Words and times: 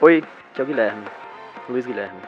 Oi, 0.00 0.24
aqui 0.50 0.60
é 0.60 0.62
o 0.62 0.66
Guilherme. 0.66 1.04
Luiz 1.68 1.84
Guilherme. 1.84 2.18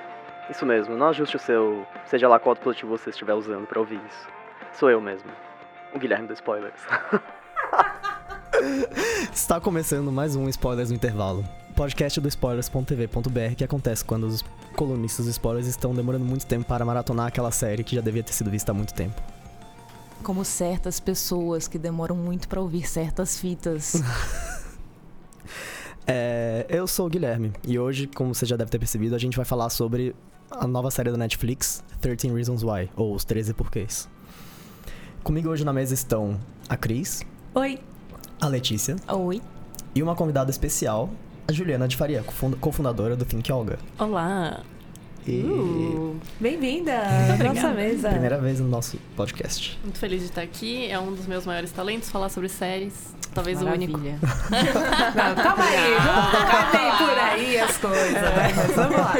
Isso 0.51 0.67
mesmo, 0.67 0.95
não 0.97 1.09
ajuste 1.09 1.37
o 1.37 1.39
seu, 1.39 1.87
seja 2.05 2.29
lá 2.29 2.39
qual 2.39 2.55
dispositivo 2.55 2.97
você 2.97 3.09
estiver 3.09 3.33
usando 3.33 3.67
para 3.67 3.81
ouvir 3.81 3.99
isso. 4.07 4.29
Sou 4.75 4.91
eu 4.91 5.01
mesmo, 5.01 5.31
o 5.95 5.99
Guilherme 5.99 6.29
do 6.29 6.35
Spoilers. 6.35 6.81
Está 9.33 9.59
começando 9.59 10.13
mais 10.13 10.37
um 10.37 10.47
Spoilers 10.51 10.91
no 10.91 10.97
Intervalo. 10.97 11.43
Podcast 11.75 12.21
do 12.21 12.29
spoilers.tv.br 12.29 13.55
que 13.57 13.65
acontece 13.65 14.05
quando 14.05 14.25
os 14.25 14.45
colunistas 14.75 15.27
spoilers 15.27 15.67
estão 15.67 15.95
demorando 15.95 16.25
muito 16.25 16.47
tempo 16.47 16.67
para 16.67 16.85
maratonar 16.85 17.27
aquela 17.29 17.51
série 17.51 17.83
que 17.83 17.95
já 17.97 18.03
devia 18.03 18.23
ter 18.23 18.33
sido 18.33 18.51
vista 18.51 18.73
há 18.73 18.75
muito 18.75 18.93
tempo. 18.93 19.21
Como 20.23 20.45
certas 20.45 21.01
pessoas 21.01 21.69
que 21.69 21.79
demoram 21.79 22.17
muito 22.17 22.49
para 22.49 22.61
ouvir 22.61 22.89
certas 22.89 23.39
fitas. 23.39 24.03
É, 26.07 26.67
eu 26.69 26.87
sou 26.87 27.07
o 27.07 27.09
Guilherme 27.09 27.51
e 27.67 27.79
hoje, 27.79 28.07
como 28.07 28.35
você 28.35 28.45
já 28.45 28.57
deve 28.57 28.71
ter 28.71 28.79
percebido, 28.79 29.15
a 29.15 29.19
gente 29.19 29.37
vai 29.37 29.45
falar 29.47 29.71
sobre 29.71 30.15
a 30.51 30.67
nova 30.67 30.91
série 30.91 31.11
da 31.11 31.17
Netflix, 31.17 31.83
13 32.01 32.31
Reasons 32.31 32.63
Why, 32.63 32.91
ou 32.95 33.15
Os 33.15 33.25
13 33.25 33.55
Porquês. 33.55 34.09
Comigo 35.23 35.49
hoje 35.49 35.65
na 35.65 35.73
mesa 35.73 35.95
estão 35.95 36.39
a 36.69 36.77
Cris, 36.77 37.23
Oi. 37.55 37.81
a 38.39 38.47
Letícia 38.49 38.97
Oi. 39.09 39.41
e 39.95 40.03
uma 40.03 40.15
convidada 40.15 40.51
especial, 40.51 41.09
a 41.47 41.53
Juliana 41.53 41.87
de 41.87 41.97
Faria, 41.97 42.23
cofunda- 42.23 42.57
cofundadora 42.57 43.17
do 43.17 43.25
Think 43.25 43.51
Olga. 43.53 43.79
Olá. 43.99 44.61
E 45.27 45.41
Uh, 45.43 46.21
Bem-vinda 46.39 46.93
à 46.99 47.43
nossa 47.45 47.71
mesa. 47.71 48.11
primeira 48.11 48.39
vez 48.39 48.61
no 48.61 48.69
nosso 48.69 48.99
podcast. 49.17 49.79
Muito 49.83 49.99
feliz 49.99 50.21
de 50.21 50.27
estar 50.27 50.43
aqui. 50.43 50.87
É 50.91 50.99
um 50.99 51.15
dos 51.15 51.27
meus 51.27 51.47
maiores 51.47 51.73
talentos 51.73 52.11
falar 52.11 52.29
sobre 52.29 52.49
séries. 52.51 53.15
Talvez 53.35 53.61
o 53.63 53.67
único. 53.67 53.99
Maravilha. 53.99 54.19
Não, 55.17 55.35
calma 55.43 55.65
aí, 55.65 55.91
não 55.95 56.51
cabem 56.51 56.99
por 56.99 57.19
aí 57.19 57.59
as 57.59 57.77
coisas, 57.79 58.13
né? 58.13 58.53
Mas 58.55 58.77
vamos 58.77 58.97
lá. 58.97 59.15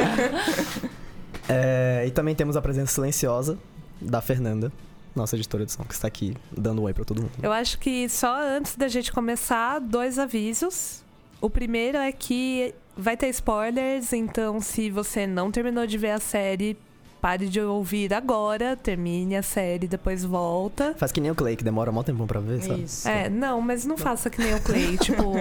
É, 1.49 2.05
e 2.07 2.11
também 2.11 2.33
temos 2.35 2.55
a 2.55 2.61
presença 2.61 2.93
silenciosa 2.93 3.57
da 3.99 4.21
Fernanda, 4.21 4.71
nossa 5.15 5.35
editora 5.35 5.65
de 5.65 5.71
som, 5.71 5.83
que 5.83 5.93
está 5.93 6.07
aqui 6.07 6.35
dando 6.55 6.81
um 6.81 6.85
oi 6.85 6.93
pra 6.93 7.03
todo 7.03 7.21
mundo. 7.23 7.31
Eu 7.43 7.51
acho 7.51 7.77
que 7.79 8.07
só 8.07 8.41
antes 8.41 8.75
da 8.75 8.87
gente 8.87 9.11
começar, 9.11 9.79
dois 9.79 10.17
avisos. 10.17 11.03
O 11.45 11.49
primeiro 11.49 11.99
é 11.99 12.11
que 12.11 12.73
vai 12.97 13.15
ter 13.15 13.27
spoilers, 13.29 14.11
então 14.13 14.59
se 14.59 14.89
você 14.89 15.27
não 15.27 15.51
terminou 15.51 15.85
de 15.85 15.95
ver 15.95 16.09
a 16.09 16.19
série, 16.19 16.75
pare 17.21 17.47
de 17.47 17.61
ouvir 17.61 18.11
agora, 18.15 18.75
termine 18.75 19.35
a 19.35 19.43
série, 19.43 19.87
depois 19.87 20.23
volta. 20.23 20.95
Faz 20.97 21.11
que 21.11 21.21
nem 21.21 21.29
o 21.29 21.35
Clay, 21.35 21.55
que 21.55 21.63
demora 21.63 21.91
um 21.91 22.01
tempão 22.01 22.25
pra 22.25 22.39
ver, 22.39 22.63
sabe? 22.63 22.81
Isso. 22.81 23.07
É, 23.07 23.29
não, 23.29 23.61
mas 23.61 23.85
não 23.85 23.95
faça 23.95 24.27
que 24.27 24.41
nem 24.41 24.55
o 24.55 24.59
Clay, 24.59 24.97
tipo, 24.97 25.33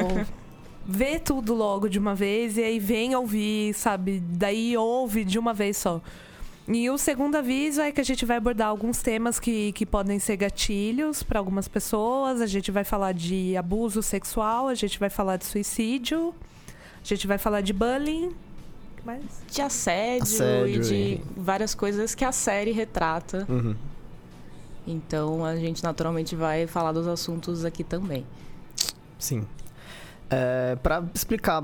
vê 0.84 1.18
tudo 1.18 1.54
logo 1.54 1.88
de 1.88 1.98
uma 1.98 2.14
vez 2.14 2.58
e 2.58 2.62
aí 2.62 2.78
vem 2.78 3.16
ouvir, 3.16 3.72
sabe? 3.72 4.22
Daí 4.22 4.76
ouve 4.76 5.24
de 5.24 5.38
uma 5.38 5.54
vez 5.54 5.78
só. 5.78 6.02
E 6.66 6.88
o 6.88 6.96
segundo 6.96 7.36
aviso 7.36 7.80
é 7.82 7.92
que 7.92 8.00
a 8.00 8.04
gente 8.04 8.24
vai 8.24 8.38
abordar 8.38 8.68
alguns 8.68 9.02
temas 9.02 9.38
que, 9.38 9.70
que 9.72 9.84
podem 9.84 10.18
ser 10.18 10.36
gatilhos 10.36 11.22
para 11.22 11.38
algumas 11.38 11.68
pessoas. 11.68 12.40
A 12.40 12.46
gente 12.46 12.70
vai 12.70 12.84
falar 12.84 13.12
de 13.12 13.54
abuso 13.56 14.02
sexual, 14.02 14.68
a 14.68 14.74
gente 14.74 14.98
vai 14.98 15.10
falar 15.10 15.36
de 15.36 15.44
suicídio, 15.44 16.34
a 17.02 17.06
gente 17.06 17.26
vai 17.26 17.36
falar 17.36 17.60
de 17.60 17.72
bullying. 17.74 18.34
Mas 19.04 19.22
De 19.50 19.60
assédio, 19.60 20.22
Assédio 20.22 20.66
e 20.68 20.78
de 20.78 20.94
e- 20.94 21.22
várias 21.36 21.74
coisas 21.74 22.14
que 22.14 22.24
a 22.24 22.32
série 22.32 22.70
retrata. 22.72 23.44
Uhum. 23.46 23.76
Então 24.86 25.44
a 25.44 25.56
gente 25.56 25.82
naturalmente 25.82 26.34
vai 26.34 26.66
falar 26.66 26.92
dos 26.92 27.06
assuntos 27.06 27.66
aqui 27.66 27.84
também. 27.84 28.24
Sim. 29.18 29.46
É, 30.30 30.76
pra 30.82 31.04
explicar 31.14 31.62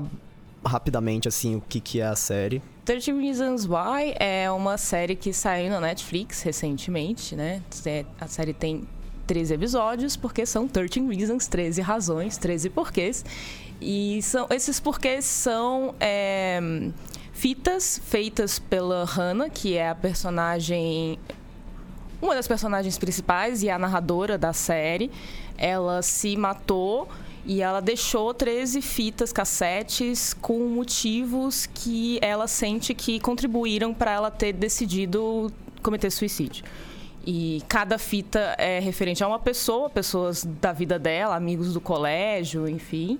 rapidamente, 0.65 1.27
assim, 1.27 1.55
o 1.55 1.61
que, 1.61 1.79
que 1.79 1.99
é 1.99 2.05
a 2.05 2.15
série. 2.15 2.61
13 2.85 3.11
Reasons 3.13 3.65
Why 3.65 4.13
é 4.19 4.49
uma 4.51 4.77
série 4.77 5.15
que 5.15 5.33
saiu 5.33 5.69
na 5.69 5.79
Netflix 5.79 6.41
recentemente, 6.41 7.35
né? 7.35 7.61
É- 7.85 8.05
A 8.19 8.27
série 8.27 8.53
tem 8.53 8.87
13 9.27 9.53
episódios, 9.53 10.15
porque 10.15 10.45
são 10.45 10.67
13 10.67 10.99
Reasons, 11.07 11.47
13 11.47 11.81
razões, 11.81 12.37
13 12.37 12.69
porquês. 12.69 13.23
E 13.79 14.21
são, 14.21 14.47
esses 14.51 14.79
porquês 14.79 15.25
são 15.25 15.95
é, 15.99 16.59
fitas 17.33 17.99
feitas 18.05 18.59
pela 18.59 19.05
Hannah, 19.05 19.49
que 19.49 19.75
é 19.75 19.89
a 19.89 19.95
personagem. 19.95 21.17
Uma 22.21 22.35
das 22.35 22.47
personagens 22.47 22.97
principais 22.99 23.63
e 23.63 23.69
a 23.69 23.79
narradora 23.79 24.37
da 24.37 24.53
série. 24.53 25.09
Ela 25.57 26.01
se 26.01 26.35
matou 26.37 27.07
e 27.45 27.61
ela 27.61 27.81
deixou 27.81 28.33
13 28.33 28.81
fitas 28.81 29.33
cassetes 29.33 30.33
com 30.33 30.59
motivos 30.67 31.65
que 31.65 32.19
ela 32.21 32.47
sente 32.47 32.93
que 32.93 33.19
contribuíram 33.19 33.93
para 33.93 34.11
ela 34.11 34.31
ter 34.31 34.53
decidido 34.53 35.51
cometer 35.81 36.11
suicídio. 36.11 36.63
E 37.25 37.61
cada 37.67 37.97
fita 37.97 38.55
é 38.57 38.79
referente 38.79 39.23
a 39.23 39.27
uma 39.27 39.39
pessoa, 39.39 39.89
pessoas 39.89 40.43
da 40.43 40.71
vida 40.71 40.97
dela, 40.97 41.35
amigos 41.35 41.73
do 41.73 41.81
colégio, 41.81 42.67
enfim. 42.67 43.19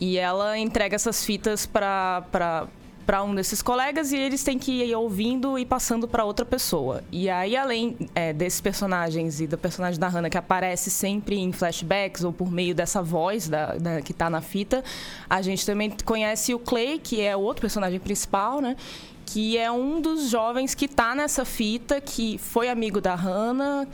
E 0.00 0.18
ela 0.18 0.58
entrega 0.58 0.94
essas 0.94 1.24
fitas 1.24 1.64
para 1.64 2.66
para 3.06 3.22
um 3.22 3.32
desses 3.34 3.62
colegas 3.62 4.10
e 4.10 4.16
eles 4.16 4.42
têm 4.42 4.58
que 4.58 4.82
ir 4.82 4.94
ouvindo 4.96 5.56
e 5.56 5.64
passando 5.64 6.08
para 6.08 6.24
outra 6.24 6.44
pessoa. 6.44 7.04
E 7.12 7.30
aí, 7.30 7.56
além 7.56 7.96
é, 8.14 8.32
desses 8.32 8.60
personagens 8.60 9.40
e 9.40 9.46
do 9.46 9.56
personagem 9.56 9.98
da 10.00 10.08
Hannah 10.08 10.28
que 10.28 10.36
aparece 10.36 10.90
sempre 10.90 11.38
em 11.38 11.52
flashbacks 11.52 12.24
ou 12.24 12.32
por 12.32 12.50
meio 12.50 12.74
dessa 12.74 13.00
voz 13.00 13.48
da, 13.48 13.76
da- 13.76 14.02
que 14.02 14.12
tá 14.12 14.28
na 14.28 14.40
fita, 14.40 14.82
a 15.30 15.40
gente 15.40 15.64
também 15.64 15.90
conhece 16.04 16.52
o 16.52 16.58
Clay, 16.58 16.98
que 16.98 17.20
é 17.20 17.36
o 17.36 17.40
outro 17.40 17.60
personagem 17.60 18.00
principal, 18.00 18.60
né? 18.60 18.76
Que 19.24 19.56
é 19.56 19.70
um 19.70 20.00
dos 20.00 20.28
jovens 20.28 20.74
que 20.74 20.88
tá 20.88 21.14
nessa 21.14 21.44
fita, 21.44 22.00
que 22.00 22.38
foi 22.38 22.68
amigo 22.68 23.00
da 23.00 23.14
Hannah, 23.14 23.86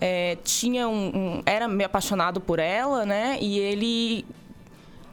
é, 0.00 0.36
tinha 0.44 0.86
um, 0.88 1.08
um- 1.08 1.42
era 1.46 1.66
meio 1.66 1.86
apaixonado 1.86 2.38
por 2.40 2.58
ela, 2.58 3.06
né? 3.06 3.38
E 3.40 3.58
ele 3.58 4.26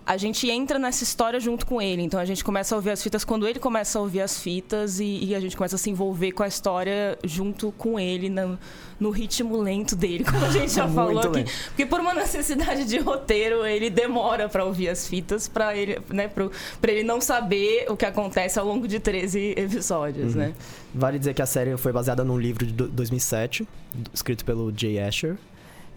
a 0.08 0.18
gente 0.18 0.48
entra 0.50 0.78
nessa 0.78 1.04
história 1.04 1.40
junto 1.40 1.66
com 1.66 1.82
ele. 1.82 2.04
Então 2.04 2.20
a 2.20 2.26
gente 2.26 2.44
começa 2.44 2.76
a 2.76 2.78
ouvir 2.78 2.92
as 2.92 3.02
fitas 3.02 3.26
quando 3.26 3.48
ele 3.48 3.58
começa 3.60 3.98
a 3.98 4.02
ouvir 4.04 4.22
as 4.22 4.40
fitas 4.40 5.00
e, 5.00 5.26
e 5.26 5.34
a 5.36 5.40
gente 5.40 5.58
começa 5.58 5.76
a 5.76 5.80
se 5.80 5.90
envolver 5.90 6.32
com 6.32 6.44
a 6.44 6.48
história 6.48 7.18
junto 7.24 7.72
com 7.72 8.00
ele 8.00 8.30
no, 8.30 8.58
no 9.00 9.10
ritmo 9.10 9.58
lento 9.60 9.96
dele, 9.96 10.24
como 10.24 10.46
a 10.46 10.52
gente 10.52 10.72
já 10.76 10.88
falou 10.88 11.18
aqui. 11.20 11.28
lento. 11.30 11.52
Porque 11.70 11.86
por 11.88 12.00
uma 12.00 12.14
necessidade 12.14 12.86
de 12.86 13.00
roteiro, 13.00 13.66
ele 13.66 13.90
demora 13.90 14.48
para 14.48 14.64
ouvir 14.64 14.90
as 14.90 15.08
fitas 15.08 15.48
para 15.48 15.76
ele, 15.76 15.98
né, 16.10 16.28
pro, 16.28 16.52
ele 16.84 17.02
não 17.04 17.20
saber 17.20 17.88
o 17.90 17.98
que 17.98 18.06
acontece 18.06 18.60
ao 18.60 18.66
longo 18.68 18.88
de 18.88 19.00
13 19.00 19.56
episódios, 19.58 20.36
né? 20.36 20.54
Vale 20.94 21.18
dizer 21.18 21.34
que 21.34 21.42
a 21.42 21.46
série 21.48 21.76
foi 21.78 21.92
baseada 21.92 22.24
num 22.24 22.38
livro 22.38 22.64
de 22.66 22.74
do- 22.74 22.88
2007, 22.90 23.68
do- 23.94 24.12
escrito 24.14 24.46
pelo 24.46 24.72
Jay 24.76 25.00
Asher. 25.00 25.36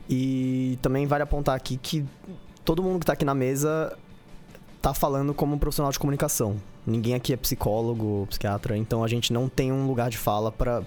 E 0.08 0.78
também 0.80 1.06
vale 1.06 1.22
apontar 1.22 1.54
aqui 1.54 1.76
que 1.76 2.02
todo 2.68 2.82
mundo 2.82 3.00
que 3.00 3.06
tá 3.06 3.14
aqui 3.14 3.24
na 3.24 3.34
mesa 3.34 3.96
tá 4.82 4.92
falando 4.92 5.32
como 5.32 5.54
um 5.54 5.58
profissional 5.58 5.90
de 5.90 5.98
comunicação. 5.98 6.56
Ninguém 6.86 7.14
aqui 7.14 7.32
é 7.32 7.36
psicólogo, 7.36 8.26
psiquiatra, 8.28 8.76
então 8.76 9.02
a 9.02 9.08
gente 9.08 9.32
não 9.32 9.48
tem 9.48 9.72
um 9.72 9.86
lugar 9.86 10.10
de 10.10 10.18
fala 10.18 10.52
pra 10.52 10.82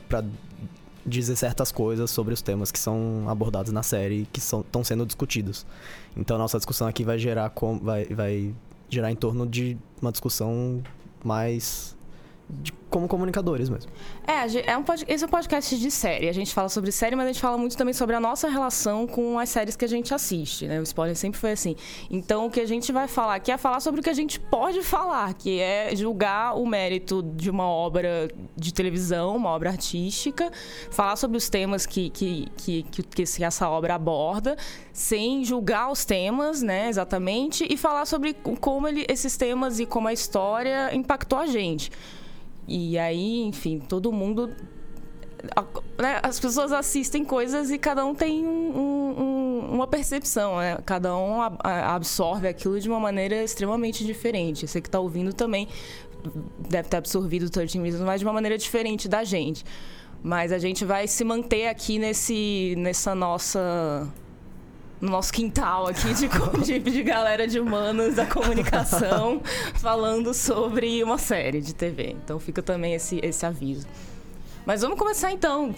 dizer 1.04 1.36
certas 1.36 1.72
coisas 1.72 2.12
sobre 2.12 2.36
os 2.36 2.42
temas 2.44 2.72
que 2.72 2.78
são 2.78 3.26
abordados 3.28 3.72
na 3.72 3.82
série 3.82 4.22
e 4.22 4.26
que 4.28 4.38
estão 4.38 4.84
sendo 4.84 5.08
discutidos. 5.08 5.66
Então 6.16 6.36
a 6.36 6.40
nossa 6.40 6.60
discussão 6.60 6.88
aqui 6.88 7.04
vai 7.04 7.18
gerar 7.18 7.50
com, 7.50 7.80
vai, 7.80 8.06
vai 8.06 8.54
gerar 8.88 9.12
em 9.12 9.16
torno 9.16 9.48
de 9.48 9.76
uma 10.00 10.12
discussão 10.12 10.84
mais 11.24 11.98
de, 12.52 12.72
como 12.90 13.08
comunicadores 13.08 13.70
mesmo. 13.70 13.90
É, 14.28 14.72
é 14.72 14.78
um 14.78 14.84
esse 15.08 15.24
é 15.24 15.28
um 15.28 15.30
podcast 15.30 15.80
de 15.80 15.90
série. 15.90 16.28
A 16.28 16.34
gente 16.34 16.54
fala 16.54 16.68
sobre 16.68 16.92
série, 16.92 17.16
mas 17.16 17.26
a 17.26 17.32
gente 17.32 17.42
fala 17.42 17.58
muito 17.58 17.78
também 17.78 17.94
sobre 17.94 18.16
a 18.16 18.20
nossa 18.20 18.50
relação 18.50 19.08
com 19.08 19.40
as 19.40 19.48
séries 19.50 19.78
que 19.78 19.86
a 19.86 19.88
gente 19.88 20.14
assiste, 20.14 20.68
né? 20.68 20.80
O 20.80 20.84
spoiler 20.84 21.16
sempre 21.16 21.40
foi 21.40 21.52
assim. 21.54 21.76
Então, 22.10 22.48
o 22.48 22.52
que 22.52 22.60
a 22.60 22.66
gente 22.66 22.92
vai 22.92 23.08
falar 23.08 23.36
aqui 23.36 23.50
é 23.52 23.58
falar 23.58 23.80
sobre 23.80 24.02
o 24.02 24.04
que 24.04 24.10
a 24.10 24.14
gente 24.14 24.40
pode 24.40 24.84
falar, 24.84 25.34
que 25.34 25.60
é 25.60 25.96
julgar 25.96 26.58
o 26.58 26.66
mérito 26.66 27.24
de 27.24 27.50
uma 27.50 27.66
obra 27.66 28.28
de 28.58 28.74
televisão, 28.74 29.38
uma 29.38 29.50
obra 29.52 29.70
artística, 29.70 30.52
falar 30.90 31.16
sobre 31.16 31.38
os 31.38 31.50
temas 31.50 31.86
que, 31.86 32.10
que, 32.10 32.48
que, 32.58 32.84
que, 32.84 33.04
que 33.04 33.44
essa 33.44 33.70
obra 33.70 33.96
aborda, 33.96 34.58
sem 34.92 35.46
julgar 35.46 35.90
os 35.90 36.04
temas, 36.04 36.62
né, 36.62 36.90
exatamente, 36.90 37.66
e 37.70 37.78
falar 37.78 38.06
sobre 38.06 38.34
como 38.34 38.88
ele- 38.88 39.06
esses 39.08 39.38
temas 39.38 39.80
e 39.80 39.86
como 39.86 40.10
a 40.10 40.14
história 40.14 40.94
impactou 40.94 41.40
a 41.40 41.46
gente. 41.46 41.90
E 42.74 42.98
aí, 42.98 43.42
enfim, 43.42 43.80
todo 43.80 44.12
mundo. 44.12 44.50
a- 45.56 45.66
né, 46.00 46.20
as 46.22 46.40
pessoas 46.40 46.72
assistem 46.72 47.26
coisas 47.26 47.72
e 47.72 47.80
cada 47.80 48.06
um 48.06 48.14
tem 48.14 48.46
um- 48.46 48.78
um- 48.78 49.24
um- 49.24 49.74
uma 49.74 49.88
percepção, 49.88 50.58
né? 50.60 50.78
Cada 50.86 51.18
um 51.18 51.42
ab- 51.42 51.58
a- 51.64 51.96
absorve 51.96 52.48
aquilo 52.48 52.80
de 52.80 52.88
uma 52.88 53.00
maneira 53.00 53.44
extremamente 53.44 54.06
diferente. 54.06 54.68
Você 54.68 54.80
que 54.80 54.88
está 54.88 55.00
ouvindo 55.00 55.34
também 55.34 55.68
deve 56.70 56.88
ter 56.90 56.98
absorvido 56.98 57.48
o 57.48 57.50
13 57.50 57.80
Reasons, 57.82 58.04
mas 58.04 58.20
de 58.20 58.26
uma 58.28 58.34
maneira 58.34 58.56
diferente 58.56 59.10
da 59.10 59.24
gente. 59.24 59.66
Mas 60.22 60.52
a 60.52 60.60
gente 60.60 60.86
vai 60.86 61.08
se 61.08 61.24
manter 61.24 61.68
aqui 61.68 61.98
nesse, 61.98 62.76
nessa 62.78 63.16
nossa 63.16 64.08
no 65.02 65.10
nosso 65.10 65.34
quintal 65.34 65.88
aqui 65.88 66.14
de, 66.14 66.28
de, 66.64 66.80
de 66.92 67.04
galera 67.04 67.48
de 67.48 67.60
humanos 67.60 68.16
da 68.16 68.26
comunicação 68.26 69.42
falando 69.76 70.34
sobre 70.34 71.04
uma 71.04 71.18
série 71.18 71.60
de 71.60 71.74
TV. 71.74 72.16
Então 72.24 72.40
fica 72.40 72.62
também 72.62 72.94
esse, 72.94 73.20
esse 73.24 73.46
aviso. 73.46 73.88
Mas 74.66 74.82
vamos 74.82 74.98
começar 74.98 75.32
então. 75.32 75.74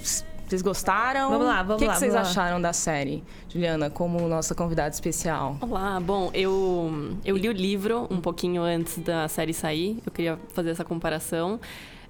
Vocês 0.46 0.62
gostaram? 0.62 1.30
Vamos 1.30 1.48
lá, 1.48 1.64
vamos 1.64 1.76
O 1.76 1.78
que, 1.80 1.86
lá, 1.86 1.94
que 1.94 2.00
vocês 2.00 2.14
acharam 2.14 2.62
da 2.62 2.74
série, 2.74 3.24
Juliana, 3.48 3.90
como 3.90 4.28
nossa 4.28 4.54
convidada 4.54 4.94
especial? 4.94 5.58
Olá, 5.62 6.00
bom, 6.02 6.30
eu, 6.34 7.16
eu 7.24 7.38
li 7.38 7.48
o 7.48 7.54
livro 7.54 8.08
um 8.12 8.20
pouquinho 8.20 8.62
antes 8.62 8.98
da 9.00 9.28
série 9.30 9.54
sair, 9.54 10.00
eu 10.06 10.12
queria 10.12 10.38
fazer 10.54 10.72
essa 10.72 10.84
comparação. 10.84 11.60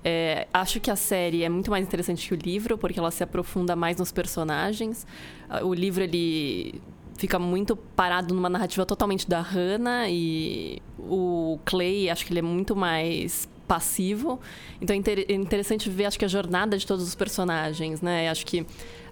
É, 0.03 0.47
acho 0.53 0.81
que 0.81 0.91
a 0.91 0.95
série 0.95 1.43
é 1.43 1.49
muito 1.49 1.71
mais 1.71 1.85
interessante 1.85 2.27
que 2.27 2.33
o 2.33 2.37
livro, 2.37 2.77
porque 2.77 2.99
ela 2.99 3.11
se 3.11 3.23
aprofunda 3.23 3.75
mais 3.75 3.97
nos 3.97 4.11
personagens. 4.11 5.07
Ah, 5.47 5.63
O 5.63 5.73
livro, 5.73 6.03
ele 6.03 6.81
fica 7.17 7.37
muito 7.39 7.75
parado 7.75 8.33
numa 8.33 8.49
narrativa 8.49 8.85
totalmente 8.85 9.27
da 9.29 9.39
Hannah 9.41 10.09
e 10.09 10.81
o 10.99 11.59
Clay, 11.65 12.09
acho 12.09 12.25
que 12.25 12.31
ele 12.33 12.39
é 12.39 12.43
muito 12.43 12.75
mais 12.75 13.47
passivo. 13.67 14.39
Então 14.81 14.93
é 14.93 14.99
inter- 14.99 15.25
é 15.27 15.33
interessante 15.33 15.89
ver, 15.89 16.05
acho 16.05 16.19
que 16.19 16.25
a 16.25 16.27
jornada 16.27 16.77
de 16.77 16.85
todos 16.85 17.07
os 17.07 17.15
personagens, 17.15 18.01
né? 18.01 18.29
Acho 18.29 18.45
que 18.45 18.65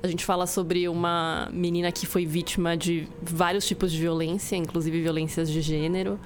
a 0.03 0.07
gente 0.07 0.25
fala 0.25 0.45
sobre 0.45 0.87
uma 0.89 1.47
menina 1.53 1.91
que 1.91 2.05
foi 2.05 2.25
vítima 2.25 2.75
de 2.75 3.07
vários 3.21 3.65
tipos 3.65 3.91
de 3.91 3.99
violência, 3.99 4.55
inclusive 4.55 5.01
violências 5.01 5.49
de 5.49 5.61
gênero. 5.61 6.19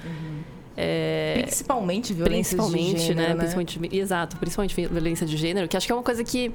É, 0.78 1.40
Principalmente 1.44 2.14
violência 2.14 2.58
principalmente, 2.58 2.96
de 2.96 3.02
gênero, 3.08 3.30
né? 3.30 3.36
Principalmente, 3.36 3.96
exato, 3.96 4.38
principalmente 4.38 4.76
vi- 4.76 4.88
violência 4.88 5.26
de 5.26 5.38
gênero, 5.38 5.68
que 5.68 5.78
acho 5.78 5.86
que 5.86 5.92
é 5.92 5.96
uma 5.96 6.04
coisa 6.04 6.24
que 6.24 6.52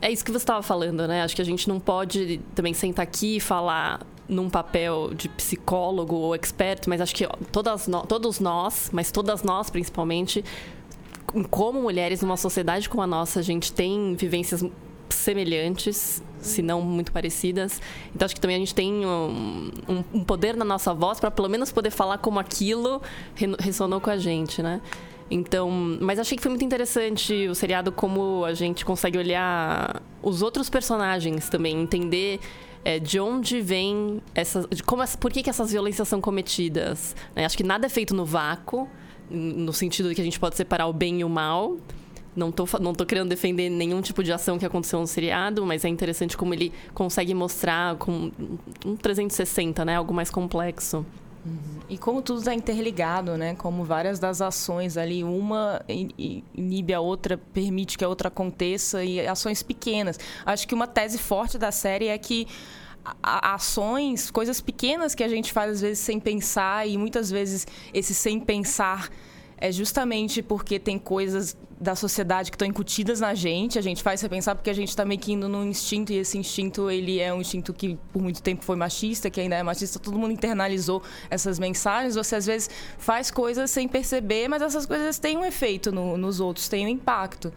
é 0.00 0.10
isso 0.10 0.24
que 0.24 0.30
você 0.32 0.38
estava 0.38 0.62
falando, 0.62 1.06
né? 1.06 1.22
Acho 1.22 1.36
que 1.36 1.42
a 1.42 1.44
gente 1.44 1.68
não 1.68 1.78
pode 1.78 2.40
também 2.54 2.74
sentar 2.74 3.04
aqui 3.04 3.36
e 3.36 3.40
falar 3.40 4.00
num 4.28 4.48
papel 4.48 5.12
de 5.14 5.28
psicólogo 5.28 6.14
ou 6.14 6.34
expert, 6.34 6.86
mas 6.88 7.00
acho 7.00 7.14
que 7.14 7.26
todas 7.50 7.86
nó- 7.88 8.02
todos 8.02 8.40
nós, 8.40 8.88
mas 8.92 9.10
todas 9.10 9.42
nós 9.42 9.68
principalmente, 9.70 10.44
como 11.50 11.80
mulheres 11.82 12.22
numa 12.22 12.36
sociedade 12.36 12.88
como 12.88 13.02
a 13.02 13.06
nossa, 13.06 13.40
a 13.40 13.42
gente 13.42 13.72
tem 13.72 14.14
vivências 14.14 14.64
semelhantes, 15.08 16.22
se 16.40 16.62
não 16.62 16.80
muito 16.82 17.12
parecidas. 17.12 17.80
Então 18.14 18.26
acho 18.26 18.34
que 18.34 18.40
também 18.40 18.56
a 18.56 18.58
gente 18.58 18.74
tem 18.74 19.06
um, 19.06 19.70
um- 19.88 20.04
um 20.14 20.24
poder 20.24 20.56
na 20.56 20.64
nossa 20.64 20.92
voz 20.92 21.20
para 21.20 21.30
pelo 21.30 21.48
menos 21.48 21.70
poder 21.70 21.90
falar 21.90 22.18
como 22.18 22.38
aquilo 22.40 23.00
re- 23.34 23.54
ressonou 23.60 24.00
com 24.00 24.10
a 24.10 24.16
gente, 24.16 24.62
né? 24.62 24.80
Então, 25.30 25.70
mas 26.00 26.18
achei 26.18 26.36
que 26.36 26.42
foi 26.42 26.50
muito 26.50 26.64
interessante 26.64 27.46
o 27.48 27.54
seriado 27.54 27.90
como 27.92 28.44
a 28.44 28.52
gente 28.52 28.84
consegue 28.84 29.16
olhar 29.16 30.02
os 30.22 30.42
outros 30.42 30.68
personagens 30.68 31.48
também, 31.48 31.80
entender 31.80 32.38
é, 32.84 32.98
de 32.98 33.20
onde 33.20 33.60
vem 33.60 34.20
essas, 34.34 34.66
como 34.84 35.02
por 35.18 35.32
que, 35.32 35.42
que 35.42 35.50
essas 35.50 35.72
violências 35.72 36.08
são 36.08 36.20
cometidas. 36.20 37.14
né? 37.34 37.44
Acho 37.44 37.56
que 37.56 37.62
nada 37.62 37.86
é 37.86 37.88
feito 37.88 38.14
no 38.14 38.24
vácuo, 38.24 38.88
no 39.30 39.72
sentido 39.72 40.08
de 40.08 40.14
que 40.14 40.20
a 40.20 40.24
gente 40.24 40.38
pode 40.38 40.56
separar 40.56 40.86
o 40.86 40.92
bem 40.92 41.20
e 41.20 41.24
o 41.24 41.28
mal. 41.28 41.76
Não 42.34 42.50
tô, 42.50 42.66
não 42.80 42.94
tô 42.94 43.04
querendo 43.04 43.28
defender 43.28 43.68
nenhum 43.68 44.00
tipo 44.00 44.24
de 44.24 44.32
ação 44.32 44.58
que 44.58 44.64
aconteceu 44.64 44.98
no 44.98 45.06
seriado, 45.06 45.66
mas 45.66 45.84
é 45.84 45.88
interessante 45.88 46.34
como 46.36 46.54
ele 46.54 46.72
consegue 46.94 47.34
mostrar 47.34 47.96
com 47.96 48.32
um 48.86 48.96
360, 48.96 49.84
né? 49.84 49.96
Algo 49.96 50.14
mais 50.14 50.30
complexo. 50.30 51.04
E 51.88 51.98
como 51.98 52.22
tudo 52.22 52.38
está 52.38 52.54
interligado, 52.54 53.36
né? 53.36 53.54
Como 53.56 53.84
várias 53.84 54.18
das 54.20 54.40
ações 54.40 54.96
ali, 54.96 55.24
uma 55.24 55.82
in- 55.88 56.10
in- 56.16 56.44
inibe 56.54 56.94
a 56.94 57.00
outra, 57.00 57.36
permite 57.36 57.98
que 57.98 58.04
a 58.04 58.08
outra 58.08 58.28
aconteça 58.28 59.04
e 59.04 59.26
ações 59.26 59.62
pequenas. 59.62 60.18
Acho 60.46 60.66
que 60.68 60.74
uma 60.74 60.86
tese 60.86 61.18
forte 61.18 61.58
da 61.58 61.72
série 61.72 62.06
é 62.06 62.16
que 62.16 62.46
ações, 63.22 64.30
coisas 64.30 64.60
pequenas 64.60 65.14
que 65.14 65.24
a 65.24 65.28
gente 65.28 65.52
faz 65.52 65.72
às 65.72 65.80
vezes 65.80 65.98
sem 65.98 66.20
pensar 66.20 66.86
e 66.88 66.96
muitas 66.96 67.30
vezes 67.30 67.66
esse 67.92 68.14
sem 68.14 68.38
pensar 68.38 69.10
é 69.68 69.70
justamente 69.70 70.42
porque 70.42 70.78
tem 70.78 70.98
coisas 70.98 71.56
da 71.80 71.94
sociedade 71.96 72.50
que 72.50 72.54
estão 72.56 72.66
incutidas 72.68 73.18
na 73.20 73.34
gente, 73.34 73.78
a 73.78 73.82
gente 73.82 74.02
faz 74.02 74.20
você 74.20 74.28
pensar 74.28 74.54
porque 74.54 74.70
a 74.70 74.74
gente 74.74 74.88
está 74.88 75.04
meio 75.04 75.18
que 75.20 75.32
indo 75.32 75.48
num 75.48 75.64
instinto 75.64 76.12
e 76.12 76.16
esse 76.16 76.36
instinto 76.38 76.88
ele 76.90 77.18
é 77.18 77.32
um 77.34 77.40
instinto 77.40 77.72
que 77.72 77.98
por 78.12 78.22
muito 78.22 78.40
tempo 78.42 78.64
foi 78.64 78.76
machista, 78.76 79.28
que 79.30 79.40
ainda 79.40 79.56
é 79.56 79.62
machista, 79.62 79.98
todo 79.98 80.16
mundo 80.18 80.32
internalizou 80.32 81.02
essas 81.30 81.58
mensagens, 81.58 82.14
você 82.14 82.36
às 82.36 82.46
vezes 82.46 82.70
faz 82.98 83.30
coisas 83.30 83.70
sem 83.70 83.88
perceber, 83.88 84.48
mas 84.48 84.62
essas 84.62 84.86
coisas 84.86 85.18
têm 85.18 85.36
um 85.36 85.44
efeito 85.44 85.90
no- 85.92 86.16
nos 86.16 86.38
outros, 86.40 86.68
têm 86.68 86.84
um 86.86 86.88
impacto. 86.88 87.52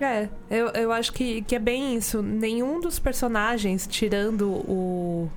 É, 0.00 0.28
eu, 0.50 0.68
eu 0.68 0.92
acho 0.92 1.12
que, 1.12 1.42
que 1.42 1.56
é 1.56 1.58
bem 1.58 1.96
isso. 1.96 2.22
Nenhum 2.22 2.80
dos 2.80 2.98
personagens, 2.98 3.86
tirando 3.86 4.48
o. 4.48 5.28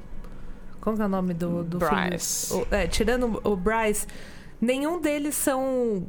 Como 0.79 1.01
é 1.01 1.05
o 1.05 1.09
nome 1.09 1.33
do, 1.33 1.63
do 1.63 1.79
Bryce. 1.79 2.53
O- 2.53 2.67
é, 2.69 2.85
tirando 2.87 3.41
o 3.43 3.55
Bryce, 3.55 4.05
nenhum 4.61 5.01
deles 5.01 5.35
são 5.35 6.07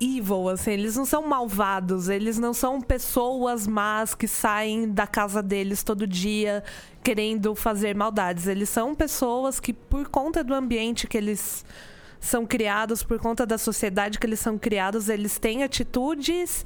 evil, 0.00 0.48
assim, 0.48 0.72
eles 0.72 0.96
não 0.96 1.04
são 1.04 1.26
malvados, 1.26 2.08
eles 2.08 2.38
não 2.38 2.52
são 2.52 2.80
pessoas 2.80 3.66
más 3.66 4.14
que 4.14 4.26
saem 4.26 4.90
da 4.90 5.06
casa 5.06 5.42
deles 5.42 5.82
todo 5.82 6.06
dia 6.06 6.64
querendo 7.04 7.54
fazer 7.54 7.94
maldades. 7.94 8.46
Eles 8.46 8.68
são 8.68 8.94
pessoas 8.94 9.60
que, 9.60 9.72
por 9.72 10.08
conta 10.08 10.42
do 10.42 10.54
ambiente 10.54 11.06
que 11.06 11.16
eles 11.16 11.64
são 12.18 12.46
criados, 12.46 13.02
por 13.02 13.18
conta 13.18 13.44
da 13.44 13.58
sociedade 13.58 14.18
que 14.18 14.26
eles 14.26 14.40
são 14.40 14.56
criados, 14.58 15.08
eles 15.08 15.38
têm 15.38 15.62
atitudes 15.62 16.64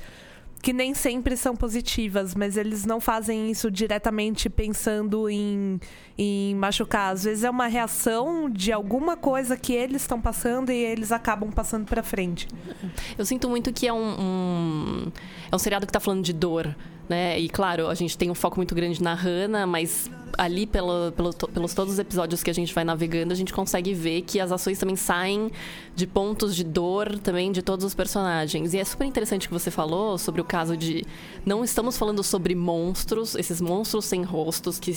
que 0.62 0.73
nem 0.73 0.94
sempre 0.94 1.37
são 1.37 1.55
positivas, 1.55 2.35
mas 2.35 2.56
eles 2.56 2.85
não 2.85 3.00
fazem 3.00 3.50
isso 3.50 3.71
diretamente 3.71 4.50
pensando 4.50 5.29
em, 5.29 5.79
em 6.19 6.55
machucar. 6.55 7.13
Às 7.13 7.25
vezes 7.25 7.45
é 7.45 7.51
uma 7.51 7.67
reação 7.67 8.49
de 8.51 8.73
alguma 8.73 9.17
coisa 9.17 9.57
que 9.57 9.73
eles 9.73 10.03
estão 10.03 10.21
passando 10.21 10.71
e 10.71 10.77
eles 10.77 11.13
acabam 11.13 11.51
passando 11.51 11.85
pra 11.87 12.03
frente. 12.03 12.49
Eu 13.19 13.25
sinto 13.27 13.49
muito 13.49 13.73
que 13.73 13.87
é 13.87 13.93
um, 13.93 14.21
um- 14.21 15.13
é 15.51 15.55
um 15.55 15.59
seriado 15.59 15.87
que 15.87 15.93
tá 15.93 16.01
falando 16.01 16.23
de 16.25 16.33
dor, 16.33 16.75
né? 17.09 17.39
E 17.39 17.49
claro, 17.49 17.89
a 17.89 17.95
gente 17.95 18.17
tem 18.17 18.31
um 18.31 18.35
foco 18.35 18.57
muito 18.57 18.75
grande 18.75 19.03
na 19.03 19.15
Hannah, 19.15 19.67
mas 19.67 20.11
ali 20.39 20.67
pelo, 20.67 21.13
pelo, 21.13 21.33
pelos 21.33 21.73
todos 21.73 21.95
os 21.95 21.99
episódios 21.99 22.43
que 22.43 22.51
a 22.51 22.53
gente 22.53 22.75
vai 22.75 22.85
navegando, 22.85 23.33
a 23.33 23.37
gente 23.37 23.55
consegue 23.55 23.95
ver 23.95 24.21
que 24.23 24.39
as 24.39 24.53
ações 24.53 24.79
também 24.79 24.95
saem 24.97 25.51
de 25.95 26.07
pontos 26.07 26.55
de 26.55 26.63
dor 26.63 27.19
também 27.21 27.51
de 27.51 27.63
todos 27.63 27.85
os 27.87 27.95
personagens. 27.95 28.75
E 28.75 28.79
é 28.79 28.85
super 28.85 29.07
interessante 29.07 29.47
que 29.49 29.55
você 29.55 29.71
falou 29.71 30.19
sobre 30.19 30.41
o 30.41 30.45
caso 30.45 30.77
de 30.77 31.07
não 31.45 31.65
estamos 31.65 31.97
falando 31.97 32.23
sobre 32.23 32.55
monstros, 32.55 33.35
esses 33.37 33.61
monstros 33.63 34.05
sem 34.05 34.23
rostos 34.25 34.79
que, 34.79 34.93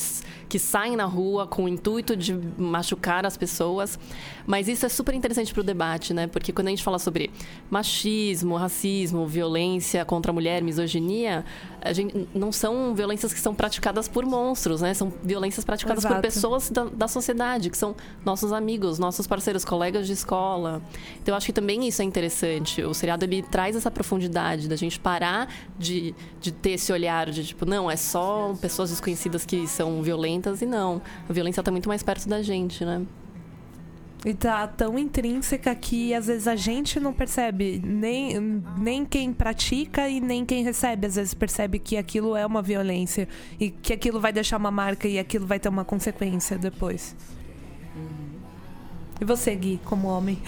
que 0.50 0.60
saem 0.60 0.98
na 0.98 1.06
rua 1.10 1.46
com 1.46 1.66
o 1.66 1.68
intuito 1.68 2.16
de 2.16 2.34
machucar 2.58 3.26
as 3.26 3.36
pessoas. 3.36 4.00
Mas 4.48 4.68
isso 4.68 4.86
é 4.86 4.90
super 4.90 5.14
interessante 5.14 5.54
para 5.54 5.62
o 5.62 5.64
debate, 5.64 6.14
né? 6.14 6.28
Porque 6.28 6.54
quando 6.54 6.68
a 6.68 6.70
gente 6.70 6.84
fala 6.84 7.00
sobre 7.00 7.30
machismo, 7.70 8.56
racismo, 8.56 9.28
violência 9.28 10.06
contra 10.06 10.32
a 10.32 10.34
mulher, 10.34 10.62
misoginia, 10.62 11.44
a 11.82 11.94
gente, 11.94 12.28
não 12.34 12.52
são 12.52 12.94
violências 12.94 13.34
que 13.34 13.40
são 13.40 13.54
praticadas 13.54 14.08
por 14.08 14.26
monstros, 14.26 14.82
né? 14.82 14.94
São 14.94 15.12
violências 15.24 15.66
praticadas 15.66 16.04
por 16.04 16.12
Exato. 16.12 16.22
pessoas 16.22 16.70
da, 16.70 16.86
da 16.86 17.08
sociedade, 17.08 17.70
que 17.70 17.78
são 17.78 17.96
nossos 18.26 18.52
amigos, 18.52 19.00
nossos 19.00 19.28
parceiros, 19.28 19.64
colegas 19.64 20.08
de 20.08 20.14
escola. 20.14 20.82
Então, 21.22 21.34
eu 21.34 21.38
acho 21.38 21.46
que 21.46 21.54
também 21.54 21.88
isso 21.88 22.02
é 22.02 22.06
interessante. 22.06 22.82
O 22.84 22.94
seriado, 22.94 23.26
ele 23.26 23.42
traz 23.42 23.76
essa 23.76 23.90
profundidade 23.90 24.68
da 24.68 24.76
gente 24.76 25.00
parar 25.00 25.54
de, 25.78 26.14
de 26.40 26.52
ter 26.52 26.72
esse 26.72 26.92
olhar 26.92 27.30
de, 27.30 27.46
tipo, 27.46 27.66
não, 27.66 27.90
é 27.90 27.96
só 27.96 28.54
pessoas 28.60 28.90
desconhecidas 28.90 29.46
que 29.46 29.68
são 29.68 30.02
violentas. 30.02 30.62
E 30.62 30.66
não, 30.66 31.02
a 31.28 31.34
violência 31.34 31.62
está 31.62 31.72
muito 31.72 31.88
mais 31.88 32.04
perto 32.04 32.28
da 32.28 32.42
gente, 32.42 32.84
né? 32.84 33.06
E 34.26 34.34
tá 34.34 34.68
tão 34.68 35.00
intrínseca 35.00 35.74
que 35.74 36.14
às 36.14 36.28
vezes 36.28 36.46
a 36.46 36.56
gente 36.56 37.00
não 37.00 37.14
percebe, 37.14 37.82
nem, 37.84 38.62
nem 38.78 39.06
quem 39.06 39.32
pratica 39.32 40.10
e 40.10 40.20
nem 40.20 40.44
quem 40.44 40.62
recebe. 40.62 41.08
Às 41.08 41.16
vezes 41.16 41.34
percebe 41.34 41.80
que 41.80 41.96
aquilo 41.96 42.36
é 42.36 42.46
uma 42.46 42.62
violência 42.62 43.30
e 43.58 43.70
que 43.70 43.94
aquilo 43.94 44.20
vai 44.20 44.34
deixar 44.34 44.58
uma 44.58 44.72
marca 44.72 45.08
e 45.08 45.18
aquilo 45.18 45.48
vai 45.48 45.58
ter 45.58 45.70
uma 45.70 45.86
consequência 45.86 46.58
depois. 46.58 47.16
E 49.22 49.26
você, 49.26 49.56
Gui, 49.56 49.80
como 49.86 50.08
homem? 50.10 50.38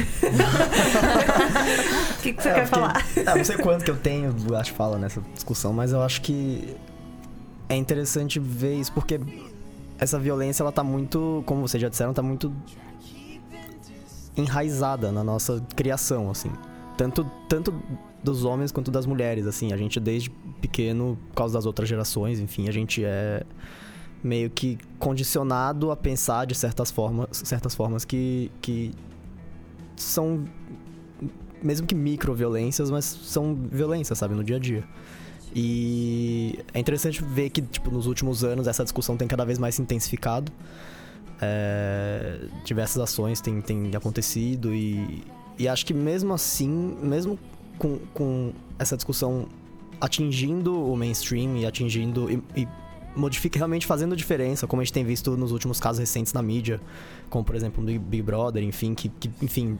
O 2.19 2.21
que, 2.21 2.33
que 2.33 2.41
você 2.43 2.49
É, 2.49 2.53
quer 2.53 2.69
porque- 2.69 2.75
falar? 2.75 3.05
Ah, 3.25 3.35
não 3.35 3.43
sei 3.45 3.57
quanto 3.57 3.83
que 3.85 3.91
eu 3.91 3.97
tenho, 3.97 4.35
acho, 4.55 4.73
fala 4.73 4.97
nessa 4.97 5.21
discussão, 5.33 5.73
mas 5.73 5.91
eu 5.91 6.01
acho 6.01 6.21
que 6.21 6.75
é 7.67 7.75
interessante 7.75 8.39
ver 8.39 8.75
isso, 8.75 8.91
porque 8.93 9.19
essa 9.97 10.19
violência, 10.19 10.61
ela 10.63 10.71
tá 10.71 10.83
muito, 10.83 11.41
como 11.45 11.61
vocês 11.67 11.81
já 11.81 11.89
disseram, 11.89 12.13
tá 12.13 12.21
muito 12.21 12.53
enraizada 14.35 15.11
na 15.11 15.23
nossa 15.23 15.63
criação, 15.75 16.29
assim. 16.29 16.51
Tanto, 16.97 17.29
tanto 17.47 17.73
dos 18.23 18.43
homens 18.43 18.71
quanto 18.71 18.91
das 18.91 19.05
mulheres, 19.05 19.45
assim. 19.47 19.73
A 19.73 19.77
gente, 19.77 19.99
desde 19.99 20.29
pequeno, 20.61 21.17
por 21.29 21.35
causa 21.35 21.53
das 21.53 21.65
outras 21.65 21.89
gerações, 21.89 22.39
enfim, 22.39 22.67
a 22.67 22.71
gente 22.71 23.03
é 23.03 23.43
meio 24.23 24.49
que 24.49 24.77
condicionado 24.99 25.89
a 25.91 25.97
pensar 25.97 26.45
de 26.45 26.53
certas 26.53 26.91
formas, 26.91 27.27
certas 27.31 27.73
formas 27.73 28.05
que, 28.05 28.51
que 28.61 28.91
são 29.95 30.45
mesmo 31.61 31.85
que 31.85 31.93
micro-violências, 31.93 32.89
mas 32.89 33.05
são 33.05 33.55
violências, 33.55 34.17
sabe, 34.17 34.33
no 34.33 34.43
dia 34.43 34.55
a 34.55 34.59
dia. 34.59 34.83
E 35.53 36.59
é 36.73 36.79
interessante 36.79 37.23
ver 37.23 37.49
que, 37.49 37.61
tipo, 37.61 37.91
nos 37.91 38.07
últimos 38.07 38.43
anos 38.43 38.67
essa 38.67 38.83
discussão 38.83 39.17
tem 39.17 39.27
cada 39.27 39.45
vez 39.45 39.59
mais 39.59 39.75
se 39.75 39.81
intensificado. 39.81 40.51
É, 41.41 42.39
diversas 42.63 43.01
ações 43.01 43.41
têm, 43.41 43.61
têm 43.61 43.95
acontecido 43.95 44.73
e, 44.75 45.23
e 45.57 45.67
acho 45.67 45.85
que 45.85 45.93
mesmo 45.93 46.33
assim, 46.33 46.69
mesmo 47.01 47.39
com, 47.79 47.97
com 48.13 48.53
essa 48.77 48.95
discussão 48.95 49.47
atingindo 49.99 50.91
o 50.91 50.95
mainstream 50.95 51.57
e 51.57 51.65
atingindo 51.65 52.29
e, 52.31 52.61
e 52.61 52.67
modifica 53.15 53.57
realmente 53.57 53.85
fazendo 53.85 54.15
diferença, 54.15 54.67
como 54.67 54.81
a 54.81 54.85
gente 54.85 54.93
tem 54.93 55.03
visto 55.03 55.35
nos 55.35 55.51
últimos 55.51 55.79
casos 55.79 55.99
recentes 55.99 56.31
na 56.31 56.41
mídia, 56.41 56.79
como 57.29 57.43
por 57.43 57.55
exemplo 57.55 57.83
no 57.83 57.99
Big 57.99 58.21
Brother, 58.21 58.63
enfim, 58.63 58.93
que, 58.93 59.09
que 59.09 59.29
enfim, 59.41 59.79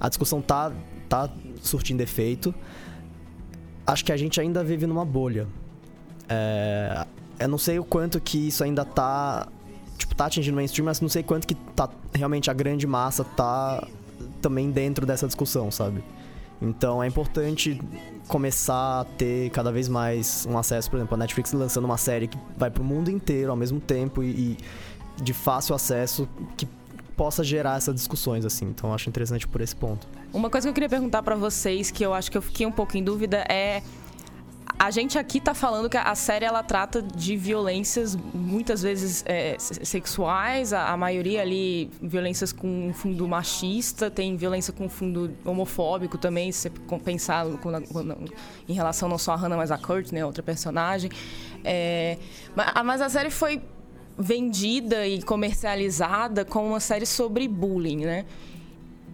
a 0.00 0.08
discussão 0.08 0.40
tá 0.40 0.72
tá 1.08 1.30
surtindo 1.60 2.02
efeito. 2.02 2.54
Acho 3.86 4.04
que 4.04 4.12
a 4.12 4.16
gente 4.16 4.40
ainda 4.40 4.64
vive 4.64 4.86
numa 4.86 5.04
bolha. 5.04 5.46
É, 6.28 7.06
eu 7.38 7.48
não 7.48 7.58
sei 7.58 7.78
o 7.78 7.84
quanto 7.84 8.20
que 8.20 8.48
isso 8.48 8.64
ainda 8.64 8.84
tá 8.84 9.46
tipo 9.96 10.14
tá 10.14 10.26
atingindo 10.26 10.56
mainstream, 10.56 10.84
mas 10.84 11.00
não 11.00 11.08
sei 11.08 11.22
quanto 11.22 11.46
que 11.46 11.54
tá 11.54 11.88
realmente 12.14 12.50
a 12.50 12.54
grande 12.54 12.86
massa 12.86 13.24
tá 13.24 13.86
também 14.40 14.70
dentro 14.70 15.06
dessa 15.06 15.26
discussão, 15.26 15.70
sabe? 15.70 16.02
Então 16.60 17.02
é 17.02 17.06
importante 17.06 17.80
começar 18.28 19.00
a 19.00 19.04
ter 19.04 19.50
cada 19.50 19.70
vez 19.70 19.88
mais 19.88 20.46
um 20.48 20.56
acesso, 20.56 20.90
por 20.90 20.96
exemplo, 20.96 21.14
a 21.14 21.18
Netflix 21.18 21.52
lançando 21.52 21.84
uma 21.84 21.98
série 21.98 22.28
que 22.28 22.38
vai 22.56 22.70
pro 22.70 22.82
mundo 22.82 23.10
inteiro 23.10 23.50
ao 23.50 23.56
mesmo 23.56 23.78
tempo 23.78 24.22
e, 24.22 24.56
e 25.18 25.22
de 25.22 25.32
fácil 25.32 25.74
acesso 25.74 26.28
que 26.56 26.66
possa 27.16 27.42
gerar 27.42 27.76
essas 27.76 27.94
discussões 27.94 28.44
assim. 28.44 28.66
Então 28.66 28.92
acho 28.92 29.08
interessante 29.08 29.46
por 29.46 29.60
esse 29.60 29.74
ponto. 29.74 30.06
Uma 30.32 30.50
coisa 30.50 30.66
que 30.66 30.70
eu 30.70 30.74
queria 30.74 30.88
perguntar 30.88 31.22
para 31.22 31.34
vocês, 31.34 31.90
que 31.90 32.04
eu 32.04 32.12
acho 32.12 32.30
que 32.30 32.36
eu 32.36 32.42
fiquei 32.42 32.66
um 32.66 32.72
pouco 32.72 32.96
em 32.96 33.02
dúvida, 33.02 33.38
é 33.48 33.82
a 34.78 34.90
gente 34.90 35.18
aqui 35.18 35.40
tá 35.40 35.54
falando 35.54 35.88
que 35.88 35.96
a 35.96 36.14
série 36.14 36.44
ela 36.44 36.62
trata 36.62 37.00
de 37.00 37.34
violências 37.36 38.14
muitas 38.34 38.82
vezes 38.82 39.24
é, 39.26 39.56
sexuais, 39.58 40.72
a, 40.72 40.90
a, 40.90 40.96
maioria 40.96 41.40
ali 41.40 41.90
violências 42.00 42.52
com 42.52 42.92
fundo 42.92 43.26
machista, 43.26 44.10
tem 44.10 44.36
violência 44.36 44.72
com 44.72 44.88
fundo 44.88 45.34
homofóbico 45.44 46.18
também, 46.18 46.52
se 46.52 46.68
pensar 47.02 47.46
em 48.68 48.74
relação 48.74 49.08
não 49.08 49.16
só 49.16 49.32
a 49.32 49.36
Hannah, 49.36 49.56
mas 49.56 49.70
a 49.70 49.78
Kurt, 49.78 50.12
né, 50.12 50.24
outra 50.24 50.42
personagem. 50.42 51.10
É, 51.64 52.18
mas 52.84 53.00
a 53.00 53.08
série 53.08 53.30
foi 53.30 53.62
vendida 54.18 55.06
e 55.06 55.22
comercializada 55.22 56.44
como 56.44 56.68
uma 56.68 56.80
série 56.80 57.06
sobre 57.06 57.48
bullying, 57.48 58.04
né? 58.04 58.24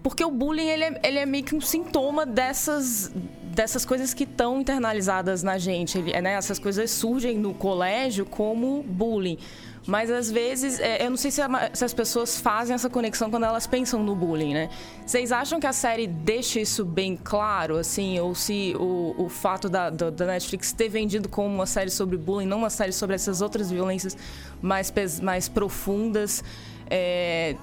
Porque 0.03 0.25
o 0.25 0.31
bullying 0.31 0.69
ele 0.69 0.85
é, 0.85 1.01
ele 1.05 1.19
é 1.19 1.27
meio 1.27 1.45
que 1.45 1.55
um 1.55 1.61
sintoma 1.61 2.27
dessas 2.27 3.13
dessas 3.53 3.85
coisas 3.85 4.15
que 4.15 4.25
estão 4.25 4.61
internalizadas 4.61 5.43
na 5.43 5.59
gente. 5.59 6.01
Né, 6.01 6.33
essas 6.33 6.59
coisas 6.59 6.91
surgem 6.91 7.39
no 7.39 7.55
colégio 7.55 8.25
como 8.25 8.83
bullying. 8.83 9.39
Mas 9.85 10.11
às 10.11 10.31
vezes, 10.31 10.79
é, 10.79 11.05
eu 11.05 11.11
não 11.11 11.17
sei 11.17 11.33
se, 11.33 11.43
as 11.43 11.93
pessoas 11.93 12.41
fazem 12.41 12.73
essa 12.73 12.89
conexão 12.89 13.29
quando 13.31 13.45
elas 13.45 13.67
pensam 13.67 14.01
no 14.01 14.15
bullying, 14.15 14.55
né? 14.55 14.71
Vocês 15.05 15.33
acham 15.33 15.59
que 15.59 15.67
a 15.67 15.73
série 15.73 16.07
deixa 16.07 16.61
isso 16.61 16.85
bem 16.85 17.19
claro, 17.23 17.77
assim? 17.77 18.19
Ou 18.21 18.33
se 18.33 18.77
o, 18.79 19.15
o 19.19 19.29
fato 19.29 19.69
da, 19.69 19.91
da, 19.91 20.27
Netflix 20.27 20.73
ter 20.73 20.89
vendido 20.89 21.29
como 21.29 21.53
uma 21.53 21.67
série 21.67 21.91
sobre 21.91 22.17
bullying, 22.17 22.47
não 22.47 22.59
uma 22.59 22.71
série 22.71 22.93
sobre 22.93 23.17
essas 23.17 23.41
outras 23.41 23.73
violências 23.73 24.17
mais, 24.61 24.93
mais 25.21 25.49
profundas, 25.49 26.45
é, 26.89 27.57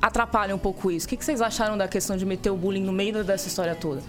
atrapalha 0.00 0.56
um 0.56 0.58
pouco 0.58 0.90
isso? 0.90 1.04
O 1.04 1.08
que 1.10 1.22
vocês 1.22 1.42
acharam 1.42 1.76
da 1.76 1.86
questão 1.86 2.16
de 2.16 2.24
meter 2.24 2.48
o 2.48 2.56
bullying 2.56 2.82
no 2.82 2.92
meio 2.92 3.22
dessa 3.22 3.46
história 3.46 3.74
toda? 3.74 4.02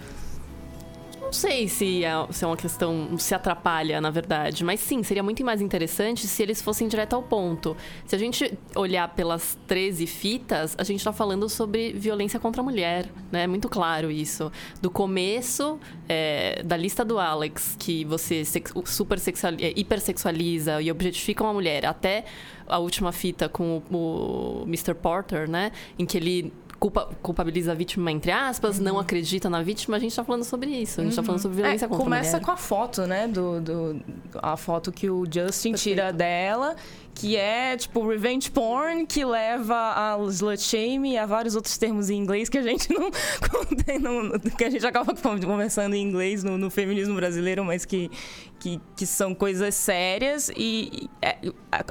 Não 1.32 1.38
sei 1.38 1.66
se 1.66 2.04
é, 2.04 2.12
se 2.30 2.44
é 2.44 2.46
uma 2.46 2.58
questão. 2.58 3.16
se 3.16 3.34
atrapalha, 3.34 4.02
na 4.02 4.10
verdade. 4.10 4.62
Mas 4.62 4.80
sim, 4.80 5.02
seria 5.02 5.22
muito 5.22 5.42
mais 5.42 5.62
interessante 5.62 6.26
se 6.26 6.42
eles 6.42 6.60
fossem 6.60 6.86
direto 6.86 7.14
ao 7.14 7.22
ponto. 7.22 7.74
Se 8.04 8.14
a 8.14 8.18
gente 8.18 8.52
olhar 8.76 9.08
pelas 9.14 9.58
13 9.66 10.06
fitas, 10.06 10.74
a 10.76 10.84
gente 10.84 10.98
está 10.98 11.10
falando 11.10 11.48
sobre 11.48 11.94
violência 11.94 12.38
contra 12.38 12.60
a 12.60 12.64
mulher, 12.64 13.08
né? 13.32 13.44
É 13.44 13.46
muito 13.46 13.66
claro 13.70 14.10
isso. 14.10 14.52
Do 14.82 14.90
começo 14.90 15.80
é, 16.06 16.62
da 16.62 16.76
lista 16.76 17.02
do 17.02 17.18
Alex, 17.18 17.76
que 17.78 18.04
você 18.04 18.42
super 18.84 19.18
sexual, 19.18 19.54
é, 19.58 19.72
hipersexualiza 19.74 20.82
e 20.82 20.90
objetifica 20.90 21.42
uma 21.42 21.54
mulher, 21.54 21.86
até 21.86 22.26
a 22.66 22.78
última 22.78 23.10
fita 23.10 23.48
com 23.48 23.82
o, 23.90 23.96
o 23.96 24.62
Mr. 24.64 24.94
Porter, 24.94 25.48
né? 25.48 25.72
Em 25.98 26.04
que 26.04 26.18
ele 26.18 26.52
culpa, 26.82 27.08
culpabiliza 27.22 27.70
a 27.70 27.74
vítima, 27.76 28.10
entre 28.10 28.32
aspas, 28.32 28.78
uhum. 28.78 28.84
não 28.84 28.98
acredita 28.98 29.48
na 29.48 29.62
vítima, 29.62 29.96
a 29.96 30.00
gente 30.00 30.16
tá 30.16 30.24
falando 30.24 30.42
sobre 30.42 30.68
isso. 30.68 31.00
A 31.00 31.04
gente 31.04 31.12
uhum. 31.12 31.16
tá 31.16 31.22
falando 31.22 31.40
sobre 31.40 31.58
violência 31.58 31.84
é, 31.84 31.88
contra 31.88 32.02
começa 32.02 32.30
a 32.30 32.32
mulher. 32.32 32.44
com 32.44 32.50
a 32.50 32.56
foto, 32.56 33.06
né? 33.06 33.28
Do, 33.28 33.60
do, 33.60 34.00
a 34.34 34.56
foto 34.56 34.90
que 34.90 35.08
o 35.08 35.24
Justin 35.32 35.74
tira 35.74 36.12
dela 36.12 36.74
que 37.22 37.36
é 37.36 37.76
tipo 37.76 38.04
revenge 38.04 38.50
porn, 38.50 39.06
que 39.06 39.24
leva 39.24 39.76
ao 39.76 40.28
slut 40.28 40.60
shame 40.60 41.12
e 41.12 41.16
a 41.16 41.24
vários 41.24 41.54
outros 41.54 41.78
termos 41.78 42.10
em 42.10 42.16
inglês 42.16 42.48
que 42.48 42.58
a 42.58 42.62
gente 42.62 42.92
não, 42.92 43.12
não 44.02 44.40
que 44.40 44.64
a 44.64 44.68
gente 44.68 44.84
acaba 44.84 45.14
conversando 45.14 45.94
em 45.94 46.02
inglês 46.02 46.42
no, 46.42 46.58
no, 46.58 46.68
feminismo 46.68 47.14
brasileiro, 47.14 47.64
mas 47.64 47.84
que, 47.84 48.10
que, 48.58 48.80
que 48.96 49.06
são 49.06 49.36
coisas 49.36 49.72
sérias. 49.76 50.50
E, 50.56 51.08
é, 51.22 51.38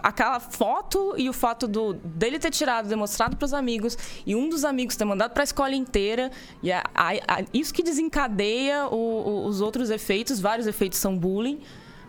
aquela 0.03 0.41
foto 0.41 1.15
e 1.17 1.29
o 1.29 1.33
fato 1.33 1.65
do 1.65 1.93
dele 1.93 2.38
ter 2.38 2.51
tirado, 2.51 2.89
demonstrado 2.89 3.38
para 3.38 3.45
os 3.45 3.53
amigos 3.53 3.97
e 4.25 4.35
um 4.35 4.50
dos 4.50 4.65
amigos 4.65 4.97
ter 4.97 5.05
mandado 5.05 5.31
para 5.31 5.43
a 5.43 5.45
escola 5.45 5.73
inteira. 5.73 6.29
E 6.61 6.73
a, 6.73 6.83
a, 6.93 7.11
a, 7.11 7.45
isso 7.53 7.73
que 7.73 7.81
desencadeia 7.81 8.85
o, 8.88 8.95
o, 8.95 9.45
os 9.45 9.61
outros 9.61 9.89
efeitos, 9.89 10.41
vários 10.41 10.67
efeitos 10.67 11.00
são 11.00 11.17
bullying 11.17 11.61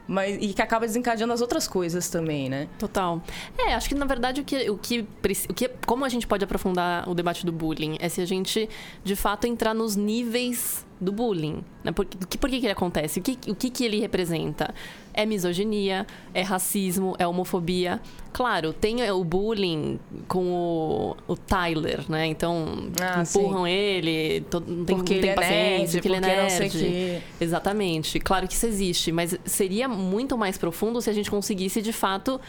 mas 0.07 0.37
e 0.41 0.53
que 0.53 0.63
acaba 0.63 0.87
desencadeando 0.87 1.33
as 1.33 1.41
outras 1.41 1.67
coisas 1.69 2.09
também, 2.09 2.49
né? 2.49 2.69
Total. 2.79 3.23
É, 3.59 3.75
acho 3.75 3.89
que 3.89 3.95
na 3.95 4.07
verdade 4.07 4.41
o 4.41 4.45
que, 4.45 4.71
o 4.71 4.77
que, 4.77 5.07
o 5.49 5.55
que 5.55 5.71
como 5.87 6.05
a 6.05 6.09
gente 6.09 6.27
pode 6.27 6.45
aprofundar 6.45 7.09
o 7.09 7.15
debate 7.15 7.47
do 7.47 7.53
bullying 7.53 7.97
é 8.01 8.09
se 8.09 8.21
a 8.21 8.27
gente 8.27 8.69
de 9.05 9.17
fato 9.17 9.47
entrar 9.47 9.75
nos 9.75 9.97
níveis 9.97 10.85
do 11.01 11.13
bullying. 11.13 11.65
Né? 11.83 11.93
Por, 11.93 12.05
que, 12.05 12.39
por 12.39 12.49
que, 12.49 12.61
que 12.61 12.67
ele 12.67 12.73
acontece? 12.73 13.19
O, 13.19 13.23
que, 13.23 13.51
o 13.51 13.55
que, 13.55 13.71
que 13.71 13.85
ele 13.85 14.01
representa? 14.01 14.73
É 15.15 15.27
misoginia, 15.27 16.07
é 16.33 16.43
racismo, 16.43 17.15
é 17.19 17.27
homofobia. 17.27 18.01
Claro, 18.33 18.73
tem 18.73 19.11
o 19.11 19.23
bullying 19.23 20.01
com 20.27 20.47
o, 20.51 21.17
o 21.29 21.37
Tyler, 21.37 22.01
né? 22.09 22.27
Então, 22.27 22.91
ah, 23.01 23.23
empurram 23.23 23.65
sim. 23.65 23.71
ele, 23.71 24.41
todo, 24.51 24.67
não 24.71 24.85
tem, 24.85 24.97
porque 24.97 25.15
não 25.15 25.21
tem 25.21 25.31
é 25.31 25.35
paciência, 25.35 25.79
nerd, 25.79 25.93
porque 25.93 26.09
ele 26.09 26.17
é 26.17 26.21
nerd. 26.21 26.71
Que... 26.71 27.45
Exatamente. 27.45 28.21
Claro 28.21 28.49
que 28.49 28.55
isso 28.55 28.67
existe, 28.67 29.13
mas 29.13 29.39
seria 29.45 29.87
muito 29.87 30.39
mais 30.39 30.57
profundo 30.57 31.03
se 31.03 31.11
a 31.11 31.13
gente 31.13 31.31
conseguisse, 31.31 31.83
de 31.83 31.93
fato, 31.93 32.41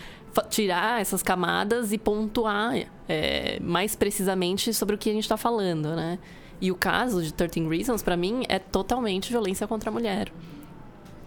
tirar 0.49 1.01
essas 1.01 1.21
camadas 1.21 1.91
e 1.91 1.97
pontuar 1.97 2.75
é, 3.07 3.59
mais 3.61 3.95
precisamente 3.95 4.73
sobre 4.73 4.95
o 4.95 4.97
que 4.97 5.09
a 5.09 5.13
gente 5.13 5.23
está 5.23 5.37
falando, 5.37 5.95
né? 5.95 6.17
E 6.61 6.71
o 6.71 6.75
caso 6.75 7.21
de 7.21 7.33
13 7.33 7.67
Reasons, 7.67 8.01
para 8.01 8.15
mim, 8.15 8.43
é 8.47 8.57
totalmente 8.57 9.29
violência 9.29 9.67
contra 9.67 9.89
a 9.89 9.93
mulher. 9.93 10.31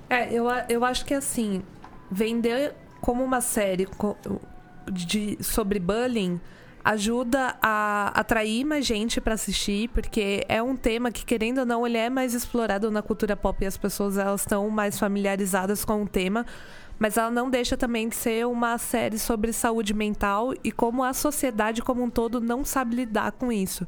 É, 0.09 0.33
eu, 0.33 0.47
eu 0.69 0.85
acho 0.85 1.05
que 1.05 1.15
assim, 1.15 1.63
vender 2.11 2.75
como 3.01 3.23
uma 3.25 3.41
série 3.41 3.89
de, 4.91 5.39
sobre 5.43 5.79
bullying 5.79 6.41
ajuda 6.85 7.57
a 7.61 8.13
atrair 8.15 8.65
mais 8.65 8.87
gente 8.87 9.21
para 9.21 9.35
assistir, 9.35 9.89
porque 9.89 10.45
é 10.49 10.63
um 10.63 10.77
tema 10.77 11.11
que, 11.11 11.25
querendo 11.25 11.59
ou 11.59 11.67
não, 11.67 11.85
ele 11.85 11.99
é 11.99 12.09
mais 12.09 12.33
explorado 12.33 12.93
na 12.93 13.03
cultura 13.03 13.37
pop 13.37 13.61
e 13.61 13.67
as 13.67 13.77
pessoas 13.77 14.17
elas 14.17 14.43
estão 14.43 14.71
mais 14.71 14.97
familiarizadas 14.97 15.85
com 15.85 16.05
o 16.05 16.09
tema. 16.09 16.47
Mas 16.97 17.17
ela 17.17 17.31
não 17.31 17.51
deixa 17.51 17.77
também 17.77 18.09
de 18.09 18.15
ser 18.15 18.47
uma 18.47 18.79
série 18.79 19.19
sobre 19.19 19.53
saúde 19.53 19.93
mental 19.93 20.55
e 20.63 20.71
como 20.71 21.03
a 21.03 21.13
sociedade 21.13 21.83
como 21.83 22.05
um 22.05 22.09
todo 22.09 22.41
não 22.41 22.65
sabe 22.65 22.95
lidar 22.95 23.33
com 23.33 23.51
isso. 23.51 23.85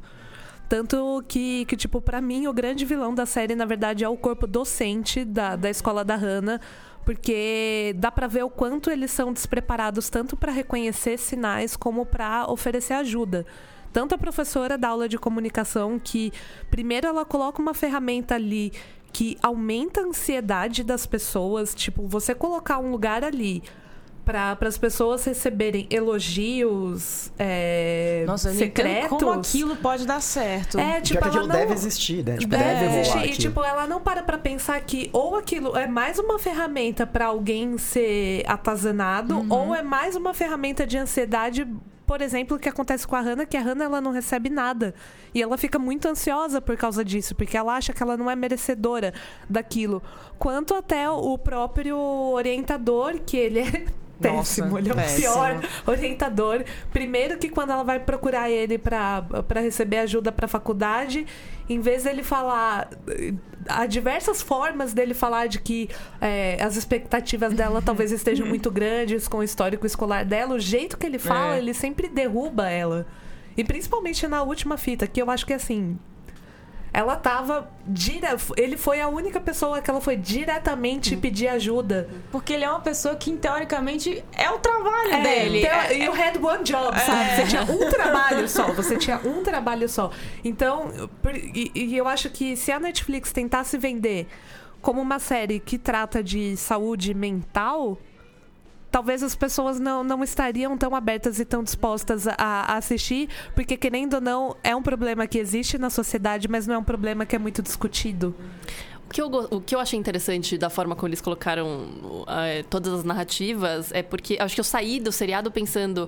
Tanto 0.69 1.23
que, 1.27 1.65
que 1.65 1.75
tipo, 1.75 1.99
para 1.99 2.21
mim, 2.21 2.45
o 2.45 2.53
grande 2.53 2.85
vilão 2.85 3.13
da 3.13 3.25
série, 3.25 3.55
na 3.55 3.65
verdade, 3.65 4.03
é 4.03 4.09
o 4.09 4.15
corpo 4.15 4.45
docente 4.45 5.25
da, 5.25 5.55
da 5.55 5.69
escola 5.69 6.05
da 6.05 6.15
Hannah. 6.15 6.61
Porque 7.03 7.95
dá 7.97 8.11
para 8.11 8.27
ver 8.27 8.43
o 8.43 8.49
quanto 8.51 8.91
eles 8.91 9.09
são 9.09 9.33
despreparados, 9.33 10.09
tanto 10.09 10.37
para 10.37 10.51
reconhecer 10.51 11.17
sinais 11.17 11.75
como 11.75 12.05
para 12.05 12.45
oferecer 12.47 12.93
ajuda 12.93 13.45
tanto 13.91 14.13
a 14.13 14.19
professora 14.19 14.77
da 14.77 14.89
aula 14.89 15.09
de 15.09 15.17
comunicação 15.17 15.99
que 15.99 16.31
primeiro 16.69 17.07
ela 17.07 17.25
coloca 17.25 17.59
uma 17.59 17.73
ferramenta 17.73 18.35
ali 18.35 18.71
que 19.11 19.37
aumenta 19.41 20.01
a 20.01 20.03
ansiedade 20.03 20.83
das 20.83 21.05
pessoas, 21.05 21.73
tipo, 21.73 22.07
você 22.07 22.35
colocar 22.35 22.77
um 22.79 22.91
lugar 22.91 23.23
ali 23.23 23.63
para 24.29 24.67
as 24.67 24.77
pessoas 24.77 25.25
receberem 25.25 25.87
elogios 25.89 27.31
é, 27.39 28.23
Nossa, 28.27 28.53
secretos. 28.53 29.09
Como 29.09 29.31
aquilo 29.31 29.75
pode 29.77 30.05
dar 30.05 30.21
certo? 30.21 30.77
É, 30.77 31.01
tipo, 31.01 31.25
aquilo 31.25 31.47
não... 31.47 31.55
deve 31.55 31.73
existir, 31.73 32.23
né? 32.23 32.37
Tipo, 32.37 32.51
deve, 32.51 32.63
deve 32.63 32.99
existir. 32.99 33.25
E, 33.25 33.31
tipo, 33.31 33.63
ela 33.63 33.87
não 33.87 33.99
para 33.99 34.21
para 34.21 34.37
pensar 34.37 34.79
que 34.81 35.09
ou 35.11 35.35
aquilo 35.35 35.75
é 35.75 35.87
mais 35.87 36.19
uma 36.19 36.37
ferramenta 36.37 37.07
para 37.07 37.25
alguém 37.25 37.75
ser 37.79 38.43
atazanado, 38.45 39.39
uhum. 39.39 39.47
ou 39.49 39.75
é 39.75 39.81
mais 39.81 40.15
uma 40.15 40.31
ferramenta 40.31 40.85
de 40.85 40.95
ansiedade 40.95 41.67
por 42.05 42.23
exemplo, 42.23 42.57
o 42.57 42.59
que 42.59 42.67
acontece 42.67 43.07
com 43.07 43.15
a 43.15 43.21
Hannah, 43.21 43.45
que 43.45 43.55
a 43.55 43.61
Hannah 43.61 43.85
ela 43.85 44.01
não 44.01 44.11
recebe 44.11 44.49
nada. 44.49 44.95
E 45.31 45.43
ela 45.43 45.59
fica 45.59 45.77
muito 45.77 46.07
ansiosa 46.07 46.59
por 46.59 46.75
causa 46.75 47.05
disso, 47.05 47.35
porque 47.35 47.55
ela 47.55 47.75
acha 47.75 47.93
que 47.93 48.01
ela 48.01 48.17
não 48.17 48.27
é 48.31 48.35
merecedora 48.35 49.13
daquilo. 49.47 50.01
Quanto 50.39 50.73
até 50.73 51.07
o 51.07 51.37
próprio 51.37 51.99
orientador, 51.99 53.19
que 53.23 53.37
ele 53.37 53.59
é 53.59 53.85
Nossa, 54.21 54.61
péssimo, 54.61 54.77
ele 54.77 54.89
é 54.89 54.93
o 54.93 54.95
péssimo. 54.95 55.21
pior 55.21 55.61
orientador. 55.87 56.63
Primeiro 56.91 57.37
que 57.37 57.49
quando 57.49 57.71
ela 57.71 57.83
vai 57.83 57.99
procurar 57.99 58.49
ele 58.49 58.77
para 58.77 59.23
receber 59.61 59.97
ajuda 59.99 60.31
para 60.31 60.47
faculdade, 60.47 61.25
em 61.69 61.79
vez 61.79 62.03
dele 62.03 62.23
falar 62.23 62.89
há 63.67 63.85
diversas 63.85 64.41
formas 64.41 64.93
dele 64.93 65.13
falar 65.13 65.47
de 65.47 65.59
que 65.59 65.89
é, 66.19 66.57
as 66.61 66.75
expectativas 66.75 67.53
dela 67.53 67.81
talvez 67.81 68.11
estejam 68.11 68.45
muito 68.47 68.71
grandes 68.71 69.27
com 69.27 69.37
o 69.37 69.43
histórico 69.43 69.85
escolar 69.85 70.25
dela, 70.25 70.55
o 70.55 70.59
jeito 70.59 70.97
que 70.97 71.05
ele 71.05 71.19
fala, 71.19 71.55
É. 71.55 71.59
ele 71.59 71.73
sempre 71.73 72.07
derruba 72.07 72.69
ela. 72.69 73.05
E 73.57 73.63
principalmente 73.63 74.25
na 74.27 74.41
última 74.41 74.77
fita, 74.77 75.05
que 75.05 75.21
eu 75.21 75.29
acho 75.29 75.45
que 75.45 75.53
assim. 75.53 75.99
Ela 76.91 77.15
tava. 77.15 77.69
Dire... 77.85 78.25
Ele 78.57 78.75
foi 78.77 78.99
a 79.01 79.07
única 79.07 79.39
pessoa 79.39 79.81
que 79.81 79.89
ela 79.89 80.01
foi 80.01 80.15
diretamente 80.17 81.15
pedir 81.15 81.47
ajuda. 81.47 82.09
Porque 82.31 82.53
ele 82.53 82.63
é 82.63 82.69
uma 82.69 82.79
pessoa 82.79 83.15
que, 83.15 83.31
teoricamente, 83.37 84.23
é 84.35 84.49
o 84.49 84.59
trabalho 84.59 85.13
É, 85.13 85.21
dele. 85.23 85.59
então, 85.59 85.71
É- 85.81 85.97
you 85.97 86.11
had 86.13 86.35
one 86.43 86.63
job, 86.63 86.99
sabe? 86.99 87.35
Você 87.35 87.43
tinha 87.47 87.61
um 87.63 87.89
trabalho 87.91 88.49
só. 88.49 88.71
Você 88.73 88.97
tinha 88.97 89.17
um 89.23 89.43
trabalho 89.43 89.87
só. 89.87 90.11
Então, 90.43 90.91
e, 91.53 91.71
e 91.75 91.97
eu 91.97 92.07
acho 92.07 92.29
que 92.29 92.55
se 92.55 92.71
a 92.71 92.79
Netflix 92.79 93.31
tentasse 93.31 93.77
vender 93.77 94.27
como 94.81 95.01
uma 95.01 95.19
série 95.19 95.59
que 95.59 95.77
trata 95.77 96.23
de 96.23 96.55
saúde 96.57 97.13
mental, 97.13 97.97
talvez 98.91 99.23
as 99.23 99.35
pessoas 99.35 99.79
não, 99.79 100.03
não 100.03 100.23
estariam 100.23 100.77
tão 100.77 100.95
abertas 100.95 101.39
e 101.39 101.45
tão 101.45 101.63
dispostas 101.63 102.27
a, 102.27 102.35
a 102.37 102.77
assistir, 102.77 103.29
porque 103.55 103.77
querendo 103.77 104.15
ou 104.15 104.21
não, 104.21 104.55
é 104.63 104.75
um 104.75 104.81
problema 104.81 105.27
que 105.27 105.37
existe 105.37 105.77
na 105.77 105.89
sociedade, 105.89 106.47
mas 106.47 106.67
não 106.67 106.75
é 106.75 106.77
um 106.77 106.83
problema 106.83 107.25
que 107.25 107.35
é 107.35 107.39
muito 107.39 107.61
discutido. 107.61 108.35
O 109.05 109.11
que, 109.11 109.21
eu, 109.21 109.27
o 109.27 109.59
que 109.59 109.73
eu 109.73 109.79
achei 109.79 109.97
interessante 109.97 110.55
da 110.55 110.69
forma 110.69 110.95
como 110.95 111.07
eles 111.07 111.19
colocaram 111.19 112.25
eh, 112.27 112.63
todas 112.69 112.93
as 112.93 113.03
narrativas 113.03 113.91
é 113.91 114.03
porque 114.03 114.37
acho 114.39 114.53
que 114.53 114.61
eu 114.61 114.65
saí 114.65 114.99
do 114.99 115.11
seriado 115.11 115.49
pensando. 115.51 116.07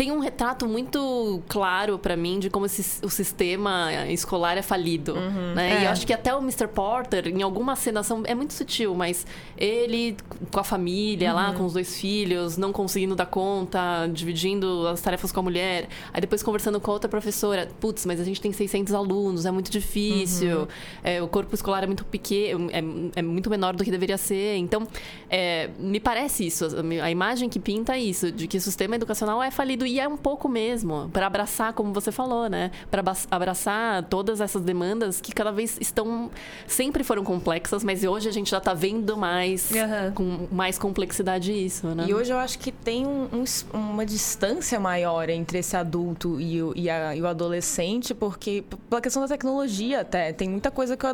Tem 0.00 0.10
um 0.10 0.18
retrato 0.18 0.66
muito 0.66 1.42
claro 1.46 1.98
pra 1.98 2.16
mim 2.16 2.38
de 2.38 2.48
como 2.48 2.64
esse- 2.64 3.04
o 3.04 3.10
sistema 3.10 3.90
escolar 4.08 4.56
é 4.56 4.62
falido. 4.62 5.14
né? 5.54 5.82
E 5.82 5.84
É. 5.84 5.86
eu 5.86 5.90
acho 5.90 6.06
que 6.06 6.12
até 6.14 6.34
o 6.34 6.38
Mr. 6.38 6.66
Porter, 6.68 7.26
em 7.28 7.42
alguma 7.42 7.76
cena, 7.76 8.02
são- 8.02 8.22
é 8.24 8.34
muito 8.34 8.54
sutil, 8.54 8.94
mas 8.94 9.26
ele 9.58 10.16
com 10.50 10.58
a 10.58 10.64
família 10.64 11.34
lá, 11.34 11.52
com 11.52 11.66
os 11.66 11.74
dois 11.74 12.00
filhos, 12.00 12.56
não 12.56 12.72
conseguindo 12.72 13.14
dar 13.14 13.26
conta, 13.26 14.06
dividindo 14.10 14.86
as 14.88 15.02
tarefas 15.02 15.30
com 15.32 15.40
a 15.40 15.42
mulher. 15.42 15.86
Aí 16.14 16.20
depois 16.22 16.42
conversando 16.42 16.80
com 16.80 16.90
a 16.90 16.94
outra 16.94 17.08
professora, 17.10 17.68
putz, 17.78 18.06
mas 18.06 18.18
a 18.20 18.24
gente 18.24 18.40
tem 18.40 18.52
600 18.52 18.94
alunos, 18.94 19.44
é 19.44 19.50
muito 19.50 19.70
difícil. 19.70 20.66
É, 21.04 21.20
o 21.22 21.28
corpo 21.28 21.54
escolar 21.54 21.82
é 21.84 21.86
muito 21.86 22.06
pequeno, 22.06 22.70
é, 22.72 22.82
é 23.16 23.22
muito 23.22 23.50
menor 23.50 23.76
do 23.76 23.84
que 23.84 23.90
deveria 23.90 24.16
ser. 24.16 24.56
Então, 24.56 24.88
é, 25.28 25.68
me 25.78 26.00
parece 26.00 26.46
isso. 26.46 26.66
A 27.02 27.10
imagem 27.10 27.50
que 27.50 27.58
pinta 27.60 27.96
é 27.96 28.00
isso, 28.00 28.32
de 28.32 28.46
que 28.46 28.56
o 28.56 28.60
sistema 28.62 28.94
educacional 28.96 29.42
é 29.42 29.50
falido 29.50 29.89
e 29.94 30.00
é 30.00 30.08
um 30.08 30.16
pouco 30.16 30.48
mesmo, 30.48 31.08
para 31.12 31.26
abraçar, 31.26 31.72
como 31.72 31.92
você 31.92 32.10
falou, 32.12 32.48
né? 32.48 32.70
Para 32.90 33.02
abraçar 33.30 34.02
todas 34.04 34.40
essas 34.40 34.62
demandas 34.62 35.20
que 35.20 35.32
cada 35.32 35.50
vez 35.52 35.76
estão 35.80 36.30
sempre 36.66 37.02
foram 37.04 37.24
complexas, 37.24 37.82
mas 37.84 38.04
hoje 38.04 38.28
a 38.28 38.32
gente 38.32 38.50
já 38.50 38.60
tá 38.60 38.72
vendo 38.74 39.16
mais 39.16 39.70
Aham. 39.72 40.12
com 40.14 40.48
mais 40.52 40.78
complexidade 40.78 41.52
isso, 41.52 41.86
né? 41.94 42.06
E 42.08 42.14
hoje 42.14 42.32
eu 42.32 42.38
acho 42.38 42.58
que 42.58 42.70
tem 42.72 43.06
um- 43.06 43.28
um 43.32 43.44
uma 43.90 44.06
distância 44.06 44.78
maior 44.80 45.28
entre 45.28 45.58
esse 45.58 45.76
adulto 45.76 46.40
e 46.40 46.62
o, 46.62 46.72
e 46.76 46.88
a- 46.88 47.14
e 47.16 47.20
o 47.20 47.26
adolescente, 47.26 48.14
porque 48.14 48.64
pela 48.88 49.00
questão 49.00 49.20
da 49.22 49.28
tecnologia 49.28 50.00
até. 50.00 50.32
Tem 50.32 50.48
muita 50.48 50.70
coisa 50.70 50.96
que 50.96 51.04
o- 51.06 51.10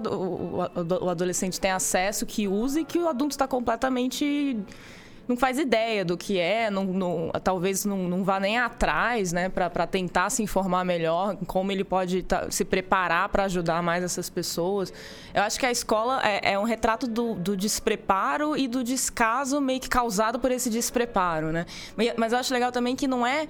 o- 0.64 1.04
o 1.04 1.08
adolescente 1.10 1.58
tem 1.60 1.70
acesso, 1.70 2.26
que 2.26 2.46
usa 2.46 2.80
e 2.80 2.84
que 2.84 2.98
o 2.98 3.08
adulto 3.08 3.32
está 3.32 3.48
completamente. 3.48 4.56
Não 5.28 5.36
faz 5.36 5.58
ideia 5.58 6.04
do 6.04 6.16
que 6.16 6.38
é, 6.38 6.70
não, 6.70 6.84
não- 6.84 7.30
talvez 7.42 7.84
não, 7.84 7.98
não 7.98 8.22
vá 8.22 8.38
nem 8.38 8.58
atrás, 8.58 9.32
né, 9.32 9.48
para 9.48 9.86
tentar 9.86 10.30
se 10.30 10.42
informar 10.42 10.84
melhor, 10.84 11.36
como 11.46 11.72
ele 11.72 11.82
pode 11.82 12.22
tá- 12.22 12.46
se 12.50 12.64
preparar 12.64 13.28
para 13.28 13.44
ajudar 13.44 13.82
mais 13.82 14.04
essas 14.04 14.30
pessoas. 14.30 14.92
Eu 15.34 15.42
acho 15.42 15.58
que 15.58 15.66
a 15.66 15.70
escola 15.70 16.20
é, 16.24 16.52
é 16.52 16.58
um 16.58 16.64
retrato 16.64 17.06
do, 17.08 17.34
do 17.34 17.56
despreparo 17.56 18.56
e 18.56 18.68
do 18.68 18.84
descaso 18.84 19.60
meio 19.60 19.80
que 19.80 19.88
causado 19.88 20.38
por 20.38 20.50
esse 20.52 20.70
despreparo, 20.70 21.50
né? 21.50 21.66
Mas- 22.16 22.32
eu 22.32 22.38
acho 22.38 22.54
legal 22.54 22.70
também 22.70 22.94
que 22.94 23.08
não 23.08 23.26
é. 23.26 23.48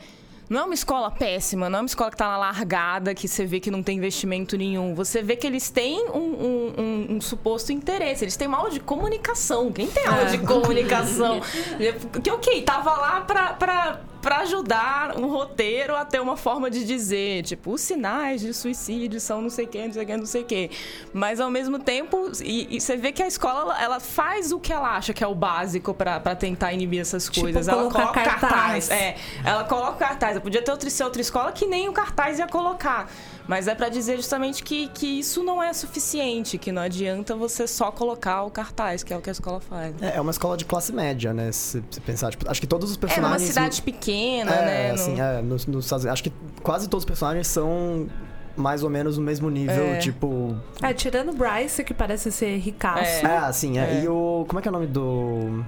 Não 0.48 0.60
é 0.60 0.64
uma 0.64 0.74
escola 0.74 1.10
péssima, 1.10 1.68
não 1.68 1.78
é 1.78 1.82
uma 1.82 1.86
escola 1.86 2.10
que 2.10 2.16
tá 2.16 2.28
na 2.28 2.36
largada, 2.36 3.14
que 3.14 3.26
você 3.26 3.44
vê 3.44 3.58
que 3.58 3.70
não 3.70 3.82
tem 3.82 3.96
investimento 3.98 4.56
nenhum. 4.56 4.94
Você 4.94 5.22
vê 5.22 5.34
que 5.34 5.46
eles 5.46 5.70
têm 5.70 6.08
um, 6.10 6.18
um- 6.18 6.72
um- 6.78 7.06
um 7.16 7.20
suposto 7.20 7.72
interesse. 7.72 8.22
Eles 8.24 8.36
têm 8.36 8.46
uma 8.46 8.58
aula 8.58 8.70
de 8.70 8.78
comunicação. 8.80 9.72
Quem 9.72 9.88
tem 9.88 10.06
aula 10.06 10.26
de 10.26 10.38
comunicação? 10.38 11.40
que 12.22 12.30
ok, 12.30 12.62
tava 12.62 12.92
lá 12.96 13.20
pra, 13.22 13.52
pra, 13.54 14.00
pra 14.26 14.38
ajudar 14.38 15.16
um 15.16 15.28
roteiro 15.28 15.94
a 15.94 16.04
ter 16.04 16.20
uma 16.20 16.36
forma 16.36 16.68
de 16.68 16.84
dizer, 16.84 17.44
tipo, 17.44 17.70
os 17.72 17.80
sinais 17.80 18.40
de 18.40 18.52
suicídio 18.52 19.20
são 19.20 19.40
não 19.40 19.48
sei 19.48 19.66
o 19.66 19.68
que, 19.68 19.86
não 19.86 19.92
sei 19.92 20.02
o 20.02 20.06
que, 20.06 20.16
não 20.16 20.26
sei 20.26 20.42
o 20.42 20.44
que. 20.44 20.70
Mas 21.12 21.38
ao 21.38 21.48
mesmo 21.48 21.78
tempo, 21.78 22.32
e, 22.42 22.76
e 22.76 22.80
você 22.80 22.96
vê 22.96 23.12
que 23.12 23.22
a 23.22 23.28
escola 23.28 23.60
ela, 23.60 23.82
ela 23.84 24.00
faz 24.00 24.50
o 24.50 24.58
que 24.58 24.72
ela 24.72 24.96
acha 24.96 25.12
que 25.14 25.22
é 25.22 25.26
o 25.28 25.34
básico 25.34 25.94
pra 25.94 26.18
pra 26.18 26.34
tentar 26.34 26.72
inibir 26.72 27.00
essas 27.02 27.26
Tipo, 27.26 27.42
coisas. 27.42 27.68
ela 27.68 27.82
colocar 27.82 28.00
coloca 28.02 28.20
cartaz. 28.24 28.50
cartaz. 28.88 28.90
É, 28.90 29.16
ela 29.44 29.62
coloca 29.62 29.92
o 29.92 29.96
cartaz. 29.96 30.38
Podia 30.40 30.60
ter 30.60 30.72
outra, 30.72 30.90
ser 30.90 31.04
outra 31.04 31.20
escola 31.22 31.52
que 31.52 31.64
nem 31.64 31.88
o 31.88 31.92
cartaz 31.92 32.40
ia 32.40 32.48
colocar. 32.48 33.08
Mas 33.48 33.68
é 33.68 33.76
pra 33.76 33.88
dizer 33.88 34.16
justamente 34.16 34.60
que, 34.64 34.88
que 34.88 35.06
isso 35.20 35.40
não 35.44 35.62
é 35.62 35.72
suficiente, 35.72 36.58
que 36.58 36.72
não 36.72 36.82
adianta 36.82 37.36
você 37.36 37.64
só 37.68 37.92
colocar 37.92 38.42
o 38.42 38.50
cartaz, 38.50 39.04
que 39.04 39.12
é 39.14 39.16
o 39.16 39.20
que 39.20 39.28
a 39.30 39.32
escola 39.32 39.60
faz. 39.60 39.94
É, 40.02 40.16
é 40.16 40.20
uma 40.20 40.32
escola 40.32 40.56
de 40.56 40.64
classe 40.64 40.92
média, 40.92 41.32
né? 41.32 41.52
Se 41.52 41.80
você 41.88 42.00
pensar, 42.00 42.30
tipo, 42.32 42.50
acho 42.50 42.60
que 42.60 42.66
todos 42.66 42.90
os 42.90 42.96
É 42.96 43.00
personagens. 43.00 43.42
cidade 43.48 43.82
pequena, 43.82 44.15
é, 44.16 44.44
né? 44.44 44.90
assim, 44.92 45.14
no- 45.14 45.20
é, 45.22 45.42
nos, 45.42 45.66
nos 45.66 45.84
Estados 45.84 46.04
Unidos. 46.04 46.12
Acho 46.20 46.22
que 46.24 46.32
quase 46.62 46.88
todos 46.88 47.02
os 47.02 47.06
personagens 47.06 47.46
são 47.46 48.08
mais 48.56 48.82
ou 48.82 48.88
menos 48.90 49.18
no 49.18 49.24
mesmo 49.24 49.50
nível, 49.50 49.84
É. 49.86 49.98
tipo. 49.98 50.56
É, 50.82 50.92
tirando 50.94 51.30
o 51.30 51.34
Bryce, 51.34 51.84
que 51.84 51.92
parece 51.94 52.30
ser 52.32 52.56
ricaço. 52.58 53.26
É, 53.26 53.36
assim, 53.38 53.78
é. 53.78 53.98
É. 53.98 54.02
E 54.04 54.08
o. 54.08 54.44
Como 54.48 54.58
é 54.58 54.62
que 54.62 54.68
é 54.68 54.70
o 54.70 54.72
nome 54.72 54.86
do. 54.86 55.62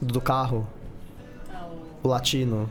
Do 0.00 0.20
carro? 0.20 0.66
O 2.02 2.08
latino. 2.08 2.68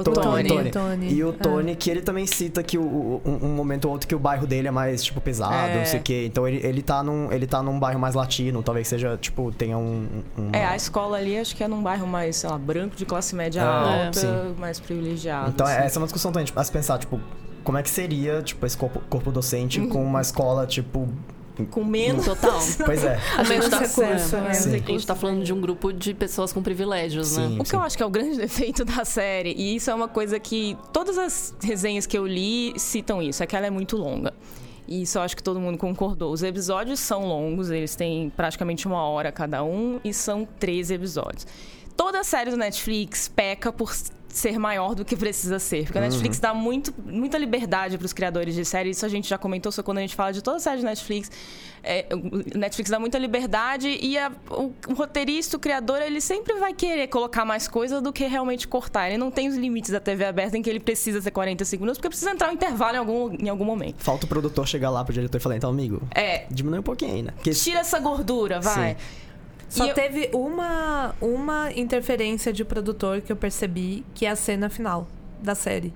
O 0.00 0.02
Tony, 0.04 0.48
Tony. 0.48 0.48
Tony. 0.48 0.70
Tony. 0.70 1.12
E 1.12 1.24
o 1.24 1.30
É. 1.30 1.32
Tony, 1.32 1.74
que 1.76 1.90
ele 1.90 2.00
também 2.02 2.26
cita 2.26 2.62
que 2.62 2.78
o, 2.78 2.82
o- 2.82 3.22
um, 3.24 3.46
um 3.46 3.48
momento 3.54 3.86
ou 3.86 3.92
outro 3.92 4.06
que 4.08 4.14
o 4.14 4.18
bairro 4.18 4.46
dele 4.46 4.68
é 4.68 4.70
mais, 4.70 5.02
tipo, 5.02 5.20
pesado, 5.20 5.52
É. 5.54 5.78
não 5.78 5.84
sei 5.86 5.98
o 6.00 6.02
quê. 6.02 6.24
Então 6.26 6.46
ele, 6.46 6.64
ele, 6.66 6.82
tá 6.82 7.02
num, 7.02 7.32
ele 7.32 7.46
tá 7.46 7.62
num 7.62 7.78
bairro 7.78 7.98
mais 7.98 8.14
latino, 8.14 8.62
talvez 8.62 8.86
seja, 8.88 9.16
tipo, 9.20 9.50
tenha 9.52 9.76
um. 9.76 10.06
um- 10.38 10.50
É, 10.52 10.64
a 10.64 10.76
escola 10.76 11.16
ali 11.16 11.36
acho 11.38 11.56
que 11.56 11.64
é 11.64 11.68
num 11.68 11.82
bairro 11.82 12.06
mais, 12.06 12.36
sei 12.36 12.48
lá, 12.48 12.56
branco, 12.58 12.94
de 12.96 13.04
classe 13.04 13.34
média 13.34 13.62
Ah, 13.64 14.04
alta, 14.06 14.20
sim. 14.20 14.54
mais 14.58 14.78
privilegiado. 14.78 15.50
Então, 15.50 15.66
assim. 15.66 15.76
essa 15.82 15.98
é 15.98 16.00
uma 16.00 16.06
discussão 16.06 16.30
também, 16.32 16.46
tipo, 16.46 16.58
a 16.60 16.64
se 16.64 16.70
pensar, 16.72 16.98
tipo, 16.98 17.20
como 17.64 17.76
é 17.76 17.82
que 17.82 17.90
seria, 17.90 18.40
tipo, 18.42 18.64
esse 18.64 18.76
corpo, 18.76 19.00
corpo 19.10 19.30
docente 19.32 19.80
Uhum. 19.80 19.88
com 19.90 20.04
uma 20.04 20.20
escola, 20.20 20.66
tipo. 20.66 21.08
Com 21.66 21.84
menos. 21.84 22.24
Total. 22.24 22.58
Pois 22.84 23.04
é. 23.04 23.18
A 23.36 23.44
gente, 23.44 23.68
tá, 23.68 23.78
recurso, 23.78 24.36
é, 24.36 24.40
né? 24.40 24.50
a 24.50 24.54
Sim. 24.54 24.70
gente 24.78 25.06
tá 25.06 25.14
falando 25.14 25.44
de 25.44 25.52
um 25.52 25.60
grupo 25.60 25.92
de 25.92 26.14
pessoas 26.14 26.52
com 26.52 26.62
privilégios, 26.62 27.36
né? 27.36 27.48
Sim. 27.48 27.58
O 27.60 27.64
que 27.64 27.74
eu 27.74 27.80
acho 27.80 27.96
que 27.96 28.02
é 28.02 28.06
o 28.06 28.10
grande 28.10 28.36
defeito 28.38 28.84
da 28.84 29.04
série, 29.04 29.54
e 29.56 29.76
isso 29.76 29.90
é 29.90 29.94
uma 29.94 30.08
coisa 30.08 30.38
que 30.38 30.76
todas 30.92 31.18
as 31.18 31.54
resenhas 31.62 32.06
que 32.06 32.16
eu 32.16 32.26
li 32.26 32.72
citam 32.76 33.22
isso, 33.22 33.42
é 33.42 33.46
que 33.46 33.56
ela 33.56 33.66
é 33.66 33.70
muito 33.70 33.96
longa. 33.96 34.32
E 34.86 35.02
isso 35.02 35.18
eu 35.18 35.22
acho 35.22 35.36
que 35.36 35.42
todo 35.42 35.60
mundo 35.60 35.76
concordou. 35.76 36.32
Os 36.32 36.42
episódios 36.42 36.98
são 36.98 37.26
longos, 37.26 37.70
eles 37.70 37.94
têm 37.94 38.30
praticamente 38.30 38.86
uma 38.86 39.02
hora 39.02 39.30
cada 39.30 39.62
um, 39.62 40.00
e 40.02 40.14
são 40.14 40.48
13 40.58 40.94
episódios. 40.94 41.46
Toda 41.94 42.24
série 42.24 42.50
do 42.50 42.56
Netflix 42.56 43.28
peca 43.28 43.72
por 43.72 43.92
ser 44.38 44.58
maior 44.58 44.94
do 44.94 45.04
que 45.04 45.16
precisa 45.16 45.58
ser. 45.58 45.84
Porque 45.84 45.98
a 45.98 46.00
Netflix 46.00 46.38
dá 46.38 46.54
muito, 46.54 46.94
muita 47.04 47.36
liberdade 47.36 47.98
para 47.98 48.06
os 48.06 48.12
criadores 48.12 48.54
de 48.54 48.64
série. 48.64 48.90
Isso 48.90 49.04
a 49.04 49.08
gente 49.08 49.28
já 49.28 49.36
comentou, 49.36 49.70
só 49.72 49.82
quando 49.82 49.98
a 49.98 50.00
gente 50.00 50.14
fala 50.14 50.32
de 50.32 50.40
toda 50.42 50.56
a 50.56 50.60
série 50.60 50.78
de 50.78 50.84
Netflix. 50.84 51.30
É, 51.82 52.06
Netflix 52.54 52.90
dá 52.90 52.98
muita 52.98 53.18
liberdade 53.18 53.88
e 54.02 54.18
a- 54.18 54.32
o, 54.50 54.72
o 54.88 54.94
roteirista, 54.94 55.56
o 55.56 55.60
criador, 55.60 56.02
ele 56.02 56.20
sempre 56.20 56.54
vai 56.54 56.72
querer 56.72 57.06
colocar 57.08 57.44
mais 57.44 57.68
coisa 57.68 58.00
do 58.00 58.12
que 58.12 58.26
realmente 58.26 58.66
cortar. 58.66 59.08
Ele 59.08 59.18
não 59.18 59.30
tem 59.30 59.48
os 59.48 59.56
limites 59.56 59.90
da 59.90 60.00
TV 60.00 60.24
aberta 60.24 60.56
em 60.58 60.62
que 60.62 60.68
ele 60.68 60.80
precisa 60.80 61.20
ser 61.20 61.30
40 61.30 61.64
segundos, 61.64 61.96
porque 61.98 62.08
precisa 62.08 62.30
entrar 62.30 62.48
um 62.50 62.52
intervalo 62.52 62.96
em 62.96 62.98
algum, 62.98 63.32
em 63.34 63.48
algum 63.48 63.64
momento. 63.64 64.02
Falta 64.02 64.26
o 64.26 64.28
produtor 64.28 64.66
chegar 64.66 64.90
lá 64.90 65.04
pro 65.04 65.12
diretor 65.14 65.36
e 65.36 65.40
falar, 65.40 65.56
então, 65.56 65.70
amigo, 65.70 66.02
É, 66.14 66.46
diminui 66.50 66.80
um 66.80 66.82
pouquinho 66.82 67.14
aí, 67.14 67.22
né? 67.22 67.30
Porque 67.36 67.50
tira 67.52 67.78
essa 67.80 67.98
gordura, 68.00 68.60
vai. 68.60 68.96
Só 69.68 69.84
E 69.84 69.88
eu- 69.90 69.94
teve 69.94 70.30
uma, 70.32 71.14
uma 71.20 71.70
interferência 71.72 72.52
de 72.52 72.64
produtor 72.64 73.20
que 73.20 73.30
eu 73.30 73.36
percebi, 73.36 74.04
que 74.14 74.24
é 74.26 74.30
a 74.30 74.36
cena 74.36 74.68
final 74.70 75.06
da 75.42 75.54
série. 75.54 75.92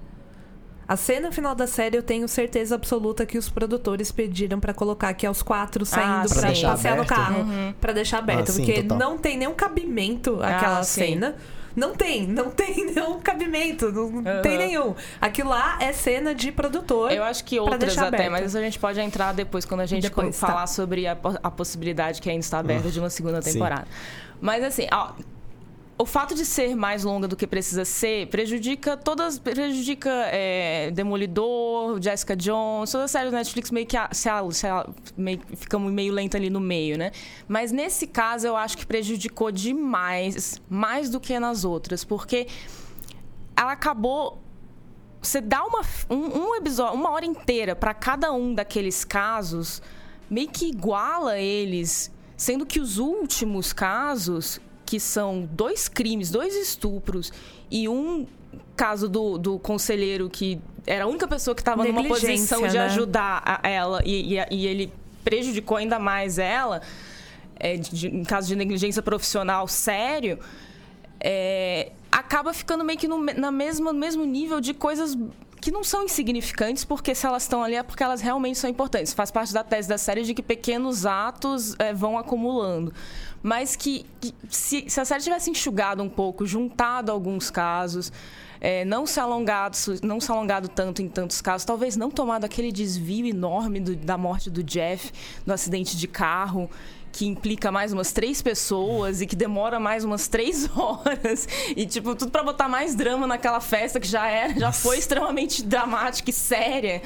A 0.86 0.96
cena 0.96 1.32
final 1.32 1.54
da 1.54 1.66
série 1.66 1.96
eu 1.96 2.02
tenho 2.02 2.28
certeza 2.28 2.74
absoluta 2.74 3.24
que 3.24 3.38
os 3.38 3.48
produtores 3.48 4.12
pediram 4.12 4.60
pra 4.60 4.74
colocar 4.74 5.14
que 5.14 5.24
é 5.24 5.30
os 5.30 5.40
quatro 5.42 5.86
saindo 5.86 6.28
sim. 6.28 6.34
pra 6.40 6.48
passear 6.70 6.96
no 6.96 7.06
carro. 7.06 7.46
Pra 7.80 7.92
deixar 7.92 8.18
aberto. 8.18 8.50
Ah, 8.50 8.52
sim, 8.52 8.64
porque 8.66 8.82
total. 8.82 8.98
não 8.98 9.16
tem 9.16 9.38
nenhum 9.38 9.54
cabimento 9.54 10.34
aquela 10.42 10.80
Ah, 10.80 10.82
sim. 10.82 11.18
Não 11.74 11.94
tem, 11.94 12.26
não 12.26 12.50
tem 12.50 12.84
nenhum 12.92 13.20
cabimento, 13.20 13.90
não 13.92 14.02
Uhum. 14.02 14.42
tem 14.42 14.58
nenhum. 14.58 14.94
Aquilo 15.20 15.48
lá 15.50 15.78
é 15.80 15.92
cena 15.92 16.34
de 16.34 16.52
produtor. 16.52 17.12
Eu 17.12 17.22
acho 17.24 17.44
que 17.44 17.58
outras 17.58 17.96
até, 17.96 18.06
aberto. 18.08 18.30
mas 18.30 18.46
isso 18.46 18.58
a 18.58 18.60
gente 18.60 18.78
pode 18.78 19.00
entrar 19.00 19.32
depois, 19.32 19.64
quando 19.64 19.80
a 19.80 19.86
gente 19.86 20.02
Depois, 20.02 20.38
falar 20.38 20.62
tá. 20.62 20.66
sobre 20.66 21.06
a, 21.06 21.16
a 21.42 21.50
possibilidade 21.50 22.20
que 22.20 22.28
ainda 22.28 22.40
está 22.40 22.58
aberta 22.58 22.90
de 22.90 22.98
uma 22.98 23.10
segunda 23.10 23.40
sim. 23.40 23.52
temporada. 23.52 23.86
Mas 24.40 24.62
assim, 24.64 24.86
ó, 24.92 25.12
o 26.02 26.06
fato 26.06 26.34
de 26.34 26.44
ser 26.44 26.74
mais 26.74 27.04
longa 27.04 27.28
do 27.28 27.36
que 27.36 27.46
precisa 27.46 27.84
ser 27.84 28.26
prejudica 28.26 28.96
todas. 28.96 29.38
Prejudica 29.38 30.10
é, 30.32 30.90
Demolidor, 30.90 32.02
Jessica 32.02 32.34
Jones, 32.34 32.90
todas 32.90 33.04
as 33.04 33.10
séries 33.12 33.30
da 33.30 33.38
Netflix 33.38 33.70
meio 33.70 33.86
que 33.86 33.96
a- 33.96 34.08
se, 34.12 34.28
a- 34.28 34.42
se 34.50 34.66
meio, 35.16 35.40
fica 35.56 35.78
meio 35.78 36.12
lenta 36.12 36.36
ali 36.36 36.50
no 36.50 36.58
meio, 36.58 36.98
né? 36.98 37.12
Mas 37.46 37.70
nesse 37.70 38.08
caso 38.08 38.46
eu 38.48 38.56
acho 38.56 38.76
que 38.76 38.84
prejudicou 38.84 39.52
demais, 39.52 40.60
mais 40.68 41.08
do 41.08 41.20
que 41.20 41.38
nas 41.38 41.64
outras, 41.64 42.02
porque 42.04 42.48
ela 43.56 43.72
acabou 43.72 44.42
você 45.20 45.40
dá 45.40 45.62
uma, 45.64 45.82
um, 46.10 46.48
um 46.48 46.56
episódio, 46.56 46.94
uma 46.98 47.10
hora 47.12 47.24
inteira 47.24 47.76
para 47.76 47.94
cada 47.94 48.32
um 48.32 48.52
daqueles 48.52 49.04
casos, 49.04 49.80
meio 50.28 50.48
que 50.48 50.66
iguala 50.66 51.38
eles, 51.38 52.10
sendo 52.36 52.66
que 52.66 52.80
os 52.80 52.98
últimos 52.98 53.72
casos, 53.72 54.60
que 54.92 55.00
são 55.00 55.48
dois 55.50 55.88
crimes, 55.88 56.30
dois 56.30 56.54
estupros 56.54 57.32
e 57.70 57.88
um 57.88 58.26
caso 58.76 59.08
do, 59.08 59.38
do 59.38 59.58
conselheiro 59.58 60.28
que 60.28 60.60
era 60.86 61.04
a 61.04 61.06
única 61.06 61.26
pessoa 61.26 61.54
que 61.54 61.62
estava 61.62 61.82
numa 61.82 62.02
posição 62.04 62.68
de 62.68 62.74
né? 62.74 62.84
ajudar 62.84 63.42
a- 63.42 63.66
ela 63.66 64.02
e, 64.04 64.34
e- 64.36 64.46
e 64.50 64.66
ele 64.66 64.92
prejudicou 65.24 65.78
ainda 65.78 65.98
mais 65.98 66.38
ela, 66.38 66.82
é, 67.58 67.78
de- 67.78 68.08
em 68.08 68.22
caso 68.22 68.48
de 68.48 68.54
negligência 68.54 69.00
profissional 69.00 69.66
sério, 69.66 70.38
é, 71.18 71.92
acaba 72.10 72.52
ficando 72.52 72.84
meio 72.84 72.98
que 72.98 73.08
no, 73.08 73.16
na 73.18 73.50
mesma, 73.50 73.94
no 73.94 73.98
mesmo 73.98 74.24
nível 74.26 74.60
de 74.60 74.74
coisas 74.74 75.16
que 75.60 75.70
não 75.70 75.84
são 75.84 76.02
insignificantes, 76.04 76.84
porque 76.84 77.14
se 77.14 77.24
elas 77.24 77.44
estão 77.44 77.62
ali 77.62 77.76
é 77.76 77.82
porque 77.84 78.02
elas 78.02 78.20
realmente 78.20 78.58
são 78.58 78.68
importantes. 78.68 79.14
Faz 79.14 79.30
parte 79.30 79.54
da 79.54 79.62
tese 79.64 79.88
da 79.88 79.96
série 79.96 80.22
de 80.24 80.34
que 80.34 80.42
pequenos 80.42 81.06
atos 81.06 81.76
é, 81.78 81.94
vão 81.94 82.18
acumulando. 82.18 82.92
Mas 83.42 83.74
que, 83.74 84.06
que 84.20 84.32
se, 84.48 84.84
se 84.88 85.00
a 85.00 85.04
série 85.04 85.22
tivesse 85.22 85.50
enxugado 85.50 86.02
um 86.02 86.08
pouco, 86.08 86.46
juntado 86.46 87.10
alguns 87.10 87.50
casos, 87.50 88.12
é, 88.60 88.84
não, 88.84 89.04
se 89.04 89.18
alongado, 89.18 89.76
não 90.02 90.20
se 90.20 90.30
alongado 90.30 90.68
tanto 90.68 91.02
em 91.02 91.08
tantos 91.08 91.40
casos, 91.40 91.64
talvez 91.64 91.96
não 91.96 92.08
tomado 92.10 92.44
aquele 92.44 92.70
desvio 92.70 93.26
enorme 93.26 93.80
do- 93.80 93.96
da 93.96 94.16
morte 94.16 94.48
do 94.48 94.62
Jeff 94.62 95.10
no 95.44 95.52
acidente 95.52 95.96
de 95.96 96.06
carro, 96.06 96.70
que 97.10 97.26
implica 97.26 97.70
mais 97.72 97.92
umas 97.92 98.12
três 98.12 98.40
pessoas 98.40 99.20
e 99.20 99.26
que 99.26 99.34
demora 99.36 99.78
mais 99.80 100.04
umas 100.04 100.28
três 100.28 100.70
horas. 100.78 101.46
E, 101.76 101.84
tipo, 101.84 102.14
tudo 102.14 102.30
pra 102.30 102.44
botar 102.44 102.68
mais 102.68 102.94
drama 102.94 103.26
naquela 103.26 103.60
festa 103.60 103.98
que 103.98 104.06
já 104.06 104.28
era, 104.28 104.58
já 104.58 104.70
foi 104.72 104.98
extremamente 104.98 105.62
dramática 105.64 106.30
e 106.30 106.32
séria. 106.32 107.02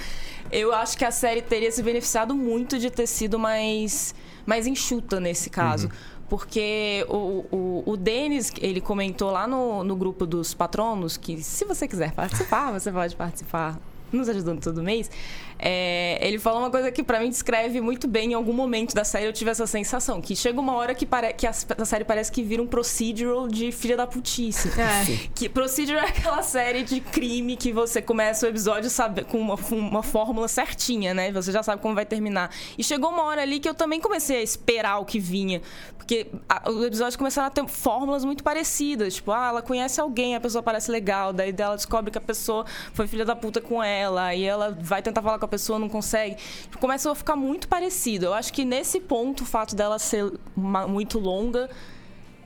Eu 0.52 0.72
acho 0.74 0.96
que 0.98 1.04
a 1.04 1.10
série 1.10 1.40
teria 1.42 1.72
se 1.72 1.82
beneficiado 1.82 2.36
muito 2.36 2.78
de 2.78 2.88
ter 2.88 3.06
sido 3.08 3.36
mais, 3.36 4.14
mais 4.44 4.64
enxuta 4.66 5.18
nesse 5.18 5.50
caso. 5.50 5.90
Porque 6.28 7.06
o, 7.08 7.44
o, 7.50 7.82
o 7.86 7.96
Denis, 7.96 8.52
ele 8.60 8.80
comentou 8.80 9.30
lá 9.30 9.46
no, 9.46 9.84
no 9.84 9.94
grupo 9.94 10.26
dos 10.26 10.54
patronos 10.54 11.16
que 11.16 11.42
se 11.42 11.64
você 11.64 11.86
quiser 11.86 12.12
participar, 12.12 12.72
você 12.72 12.90
pode 12.90 13.14
participar 13.14 13.78
nos 14.12 14.28
ajudando 14.28 14.60
todo 14.60 14.82
mês. 14.82 15.10
É, 15.58 16.18
ele 16.20 16.38
falou 16.38 16.60
uma 16.60 16.70
coisa 16.70 16.90
que 16.90 17.02
pra 17.02 17.20
mim 17.20 17.30
descreve 17.30 17.80
muito 17.80 18.06
bem. 18.06 18.32
Em 18.32 18.34
algum 18.34 18.52
momento 18.52 18.94
da 18.94 19.04
série 19.04 19.26
eu 19.26 19.32
tive 19.32 19.50
essa 19.50 19.66
sensação. 19.66 20.20
Que 20.20 20.34
chega 20.36 20.60
uma 20.60 20.74
hora 20.74 20.94
que, 20.94 21.06
pare, 21.06 21.32
que 21.32 21.46
a, 21.46 21.50
a 21.50 21.84
série 21.84 22.04
parece 22.04 22.30
que 22.30 22.42
vira 22.42 22.62
um 22.62 22.66
procedural 22.66 23.48
de 23.48 23.72
filha 23.72 23.96
da 23.96 24.06
putice. 24.06 24.68
É. 24.80 25.26
Que 25.36 25.48
Procedural 25.48 26.04
é 26.04 26.08
aquela 26.08 26.42
série 26.42 26.82
de 26.82 27.00
crime 27.00 27.56
que 27.56 27.72
você 27.72 28.00
começa 28.00 28.46
o 28.46 28.48
episódio 28.48 28.88
sabe, 28.90 29.24
com 29.24 29.38
uma, 29.38 29.54
uma 29.70 30.02
fórmula 30.02 30.48
certinha, 30.48 31.12
né? 31.12 31.30
Você 31.32 31.52
já 31.52 31.62
sabe 31.62 31.82
como 31.82 31.94
vai 31.94 32.06
terminar. 32.06 32.50
E 32.76 32.84
chegou 32.84 33.10
uma 33.10 33.24
hora 33.24 33.42
ali 33.42 33.60
que 33.60 33.68
eu 33.68 33.74
também 33.74 34.00
comecei 34.00 34.38
a 34.38 34.42
esperar 34.42 34.98
o 34.98 35.04
que 35.04 35.18
vinha. 35.18 35.60
Porque 35.96 36.26
a, 36.48 36.70
os 36.70 36.84
episódios 36.84 37.16
começaram 37.16 37.48
a 37.48 37.50
ter 37.50 37.66
fórmulas 37.66 38.24
muito 38.24 38.44
parecidas. 38.44 39.14
Tipo, 39.16 39.32
ah, 39.32 39.48
ela 39.48 39.62
conhece 39.62 40.00
alguém, 40.00 40.36
a 40.36 40.40
pessoa 40.40 40.62
parece 40.62 40.90
legal. 40.90 41.32
Daí 41.32 41.54
ela 41.58 41.74
descobre 41.74 42.10
que 42.10 42.18
a 42.18 42.20
pessoa 42.20 42.64
foi 42.92 43.06
filha 43.06 43.24
da 43.24 43.34
puta 43.34 43.60
com 43.60 43.82
ela. 43.82 44.34
E 44.34 44.44
ela 44.44 44.76
vai 44.80 45.02
tentar 45.02 45.20
falar 45.22 45.38
com 45.38 45.45
a 45.46 45.48
pessoa, 45.48 45.78
não 45.78 45.88
consegue. 45.88 46.36
Tipo, 46.62 46.78
começa 46.78 47.10
a 47.10 47.14
ficar 47.14 47.36
muito 47.36 47.66
parecido. 47.68 48.26
Eu 48.26 48.34
acho 48.34 48.52
que 48.52 48.64
nesse 48.64 49.00
ponto, 49.00 49.42
o 49.42 49.46
fato 49.46 49.74
dela 49.74 49.98
ser 49.98 50.30
uma- 50.56 50.86
muito 50.86 51.18
longa 51.18 51.70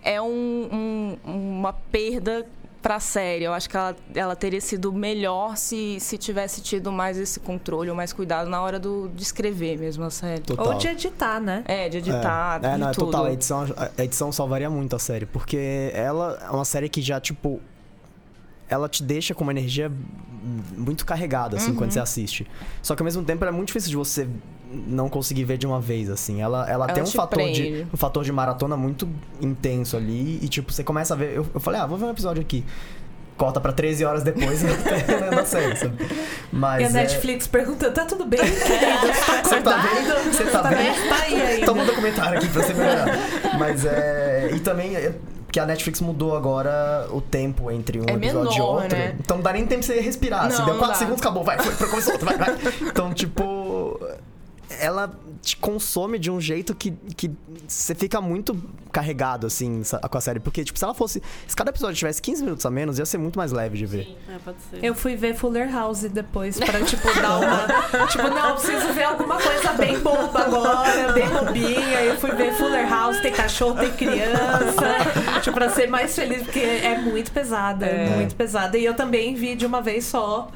é 0.03 0.21
um- 0.23 1.17
um- 1.27 1.59
uma 1.59 1.73
perda 1.73 2.47
pra 2.83 2.99
série. 2.99 3.45
Eu 3.45 3.53
acho 3.53 3.69
que 3.69 3.77
ela, 3.77 3.95
ela 4.15 4.35
teria 4.35 4.61
sido 4.61 4.91
melhor 4.91 5.55
se, 5.59 5.99
se 6.01 6.17
tivesse 6.17 6.63
tido 6.63 6.91
mais 6.91 7.19
esse 7.19 7.39
controle, 7.39 7.91
ou 7.91 7.95
mais 7.95 8.11
cuidado 8.11 8.49
na 8.49 8.63
hora 8.63 8.79
do, 8.79 9.11
de 9.15 9.23
escrever 9.23 9.79
mesmo 9.79 10.03
a 10.05 10.09
série. 10.11 10.41
Total. 10.41 10.67
Ou 10.67 10.75
de 10.79 10.89
editar, 10.89 11.39
né? 11.41 11.63
É, 11.67 11.91
de 11.91 11.99
editar, 11.99 12.59
É, 12.63 12.69
é 12.69 12.73
de 12.73 12.79
não, 12.79 12.89
é 12.89 12.93
tudo. 12.93 13.05
total. 13.07 13.25
A 13.27 13.33
edição, 13.35 13.67
a 13.99 14.03
edição 14.03 14.33
salvaria 14.33 14.71
muito 14.71 14.97
a 14.97 14.99
série, 14.99 15.27
porque 15.27 15.91
ela 15.93 16.39
é 16.43 16.51
uma 16.51 16.65
série 16.65 16.89
que 16.89 17.03
já, 17.03 17.21
tipo. 17.21 17.61
Ela 18.71 18.89
te 18.89 19.03
deixa 19.03 19.35
com 19.35 19.43
uma 19.43 19.53
energia 19.53 19.91
muito 20.77 21.05
carregada, 21.05 21.57
assim, 21.59 21.73
Uhum. 21.73 21.77
quando 21.77 21.91
você 21.91 22.01
assiste. 22.01 22.47
Só 22.81 22.95
que 22.95 23.03
ao 23.03 23.05
mesmo 23.05 23.23
tempo 23.23 23.45
é 23.45 23.51
muito 23.51 23.67
difícil 23.69 23.91
de 23.91 23.97
você 23.97 24.27
não 24.73 25.09
conseguir 25.09 25.45
ver 25.45 25.59
de 25.59 25.67
uma 25.67 25.81
vez, 25.81 26.09
assim. 26.09 26.41
Ela, 26.41 26.61
ela, 26.71 26.85
Ela 26.87 26.93
tem 26.95 27.03
um 27.03 27.07
te 27.07 27.17
fator, 27.17 27.39
de, 27.53 27.87
um 27.93 27.97
fator 27.97 28.25
de 28.25 28.33
maratona 28.33 28.77
muito 28.77 29.09
intenso 29.41 29.97
ali. 29.97 30.39
E, 30.41 30.49
tipo, 30.49 30.73
você 30.73 30.83
começa 30.85 31.13
a 31.13 31.17
ver. 31.17 31.37
Eu, 31.37 31.47
eu 31.53 31.61
falei, 31.61 31.81
ah, 31.81 31.87
vou 31.87 31.99
ver 31.99 32.05
um 32.07 32.11
episódio 32.11 32.41
aqui. 32.41 32.65
Corta 33.37 33.59
pra 33.59 33.73
13 33.73 34.05
horas 34.05 34.23
depois 34.23 34.63
da 34.63 35.45
série, 35.47 35.75
sabe? 35.77 35.95
Mas. 36.53 36.83
E 36.83 36.85
a 36.85 36.89
é- 36.89 37.03
Netflix 37.05 37.47
perguntando, 37.47 37.93
tá 37.95 38.05
tudo 38.05 38.27
bem, 38.27 38.39
querido? 38.39 39.09
Tá 39.27 39.43
Você 39.43 39.61
tá 39.63 39.79
bem? 39.79 40.33
Você 40.33 40.45
tá 40.45 40.63
bem? 40.65 41.09
Tá 41.09 41.17
aí 41.23 41.43
ainda. 41.43 41.67
Toma 41.67 41.83
um 41.83 41.87
documentário 41.87 42.39
aqui 42.39 42.49
pra 42.49 42.63
você 42.63 42.75
melhorar. 42.75 43.07
Mas 43.59 43.85
é. 43.87 44.51
E 44.55 44.61
também 44.61 44.95
é 45.51 45.53
que 45.53 45.61
a 45.61 45.67
Netflix 45.67 46.01
mudou 46.01 46.37
agora 46.37 47.07
o 47.11 47.21
tempo 47.21 47.71
entre 47.71 48.01
um 48.01 48.05
É 48.09 48.13
episódio 48.13 48.51
e 48.51 48.55
menor, 48.55 48.83
outro. 48.83 48.97
né? 48.97 49.17
Então 49.19 49.37
não 49.37 49.43
dá 49.45 49.53
nem 49.53 49.67
tempo 49.67 49.85
pra 49.85 49.95
você 49.95 50.01
respirar. 50.01 50.51
Se 50.51 50.59
Não, 50.59 50.65
deu 50.67 50.75
não 50.75 50.79
4 50.81 50.95
dá. 50.95 50.99
segundos, 50.99 51.21
acabou. 51.21 51.45
Vai, 51.45 51.59
foi, 51.59 51.89
começou 51.89 52.13
outro, 52.15 52.27
vai, 52.29 52.39
vai. 52.39 52.57
Então, 52.91 53.13
tipo. 53.13 53.43
Ela 54.79 55.11
te 55.43 55.57
consome 55.57 56.19
de 56.19 56.31
um 56.31 56.41
jeito 56.41 56.75
que, 56.75 56.93
que 57.17 57.31
você 57.67 57.95
fica 57.95 58.21
muito 58.21 58.57
carregado, 58.93 59.47
assim, 59.47 59.83
com 60.11 60.19
a 60.19 60.21
série. 60.21 60.39
Porque, 60.39 60.65
tipo, 60.65 60.79
se 60.79 60.85
ela 60.85 60.95
fosse. 60.95 61.23
Se 61.47 61.57
cada 61.57 61.71
episódio 61.71 61.97
tivesse 61.97 62.21
15 62.23 62.43
minutos 62.45 62.67
a 62.67 62.71
menos, 62.71 62.99
ia 62.99 63.07
ser 63.07 63.19
muito 63.19 63.39
mais 63.39 63.53
leve 63.53 63.79
de 63.79 63.87
ver. 63.87 64.17
É, 64.29 64.39
pode 64.45 64.59
ser. 64.71 64.85
Eu 64.85 64.95
fui 64.95 65.17
ver 65.17 65.35
Fuller 65.35 65.73
House 65.73 66.03
depois 66.03 66.59
pra, 66.59 66.81
tipo, 66.83 67.13
dar 67.21 67.39
uma. 67.39 68.07
tipo, 68.09 68.29
não, 68.29 68.51
eu 68.51 68.55
preciso 68.57 68.93
ver 68.93 69.05
alguma 69.05 69.37
coisa 69.39 69.73
bem 69.73 69.99
boba 69.99 70.41
agora, 70.41 71.13
bem 71.13 71.29
bobinha. 71.29 72.03
Eu 72.03 72.17
fui 72.19 72.31
ver 72.33 72.53
Fuller 72.55 72.89
House, 72.89 73.21
tem 73.21 73.33
cachorro, 73.33 73.79
tem 73.79 73.93
criança. 73.93 75.41
tipo, 75.43 75.55
pra 75.55 75.71
ser 75.71 75.89
mais 75.89 76.15
feliz, 76.15 76.43
porque 76.43 76.61
é 76.61 76.99
muito 76.99 77.33
pesada, 77.33 77.87
é. 77.87 78.17
muito 78.17 78.35
pesada. 78.35 78.77
E 78.79 78.85
eu 78.85 78.95
também 78.95 79.35
vi 79.35 79.55
de 79.55 79.67
uma 79.67 79.81
vez 79.81 80.05
só. 80.05 80.51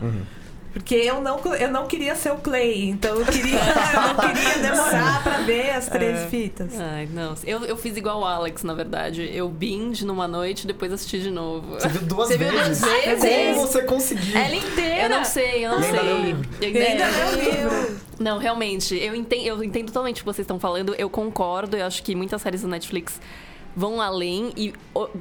Porque 0.74 0.96
eu 0.96 1.20
não, 1.22 1.38
eu 1.54 1.70
não 1.70 1.86
queria 1.86 2.16
ser 2.16 2.32
o 2.32 2.36
Clay, 2.36 2.88
então 2.90 3.14
eu 3.16 3.24
queria, 3.24 3.58
eu 3.60 4.14
não 4.14 4.16
queria 4.34 4.58
demorar 4.70 5.22
pra 5.22 5.38
ver 5.42 5.70
as 5.70 5.88
três 5.88 6.28
fitas. 6.28 6.72
Ai, 6.78 7.08
não. 7.12 7.34
Eu, 7.44 7.64
eu 7.64 7.76
fiz 7.76 7.96
igual 7.96 8.20
o 8.20 8.24
Alex, 8.24 8.64
na 8.64 8.74
verdade. 8.74 9.30
Eu 9.32 9.48
binge 9.48 10.04
numa 10.04 10.26
noite 10.26 10.64
e 10.64 10.66
depois 10.66 10.92
assisti 10.92 11.20
de 11.20 11.30
novo. 11.30 11.74
Você 11.74 11.88
viu 11.88 12.02
duas 12.02 12.28
Você 12.28 12.36
viu 12.36 12.50
vezes? 12.50 12.80
duas 12.80 13.22
vezes? 13.22 13.54
Como 13.56 13.66
você 13.68 13.82
conseguiu? 13.82 14.36
Ela 14.36 14.54
inteira! 14.56 15.02
Eu 15.04 15.08
não 15.10 15.24
sei, 15.24 15.64
eu 15.64 15.70
não 15.70 15.80
E 15.80 15.84
sei. 15.84 16.36
Eu 16.60 16.66
ainda 16.66 17.04
ainda- 17.04 17.06
leu 17.06 17.28
o 17.28 17.40
livro. 17.80 17.96
Não, 18.18 18.38
realmente, 18.38 18.96
eu 18.96 19.14
entendo, 19.14 19.46
eu 19.46 19.62
entendo 19.62 19.86
totalmente 19.86 20.16
o 20.16 20.20
que 20.20 20.24
vocês 20.26 20.44
estão 20.44 20.58
falando. 20.58 20.92
Eu 20.98 21.08
concordo, 21.08 21.76
eu 21.76 21.86
acho 21.86 22.02
que 22.02 22.14
muitas 22.16 22.42
séries 22.42 22.62
do 22.62 22.68
Netflix 22.68 23.20
vão 23.76 24.00
além 24.00 24.52
e 24.56 24.72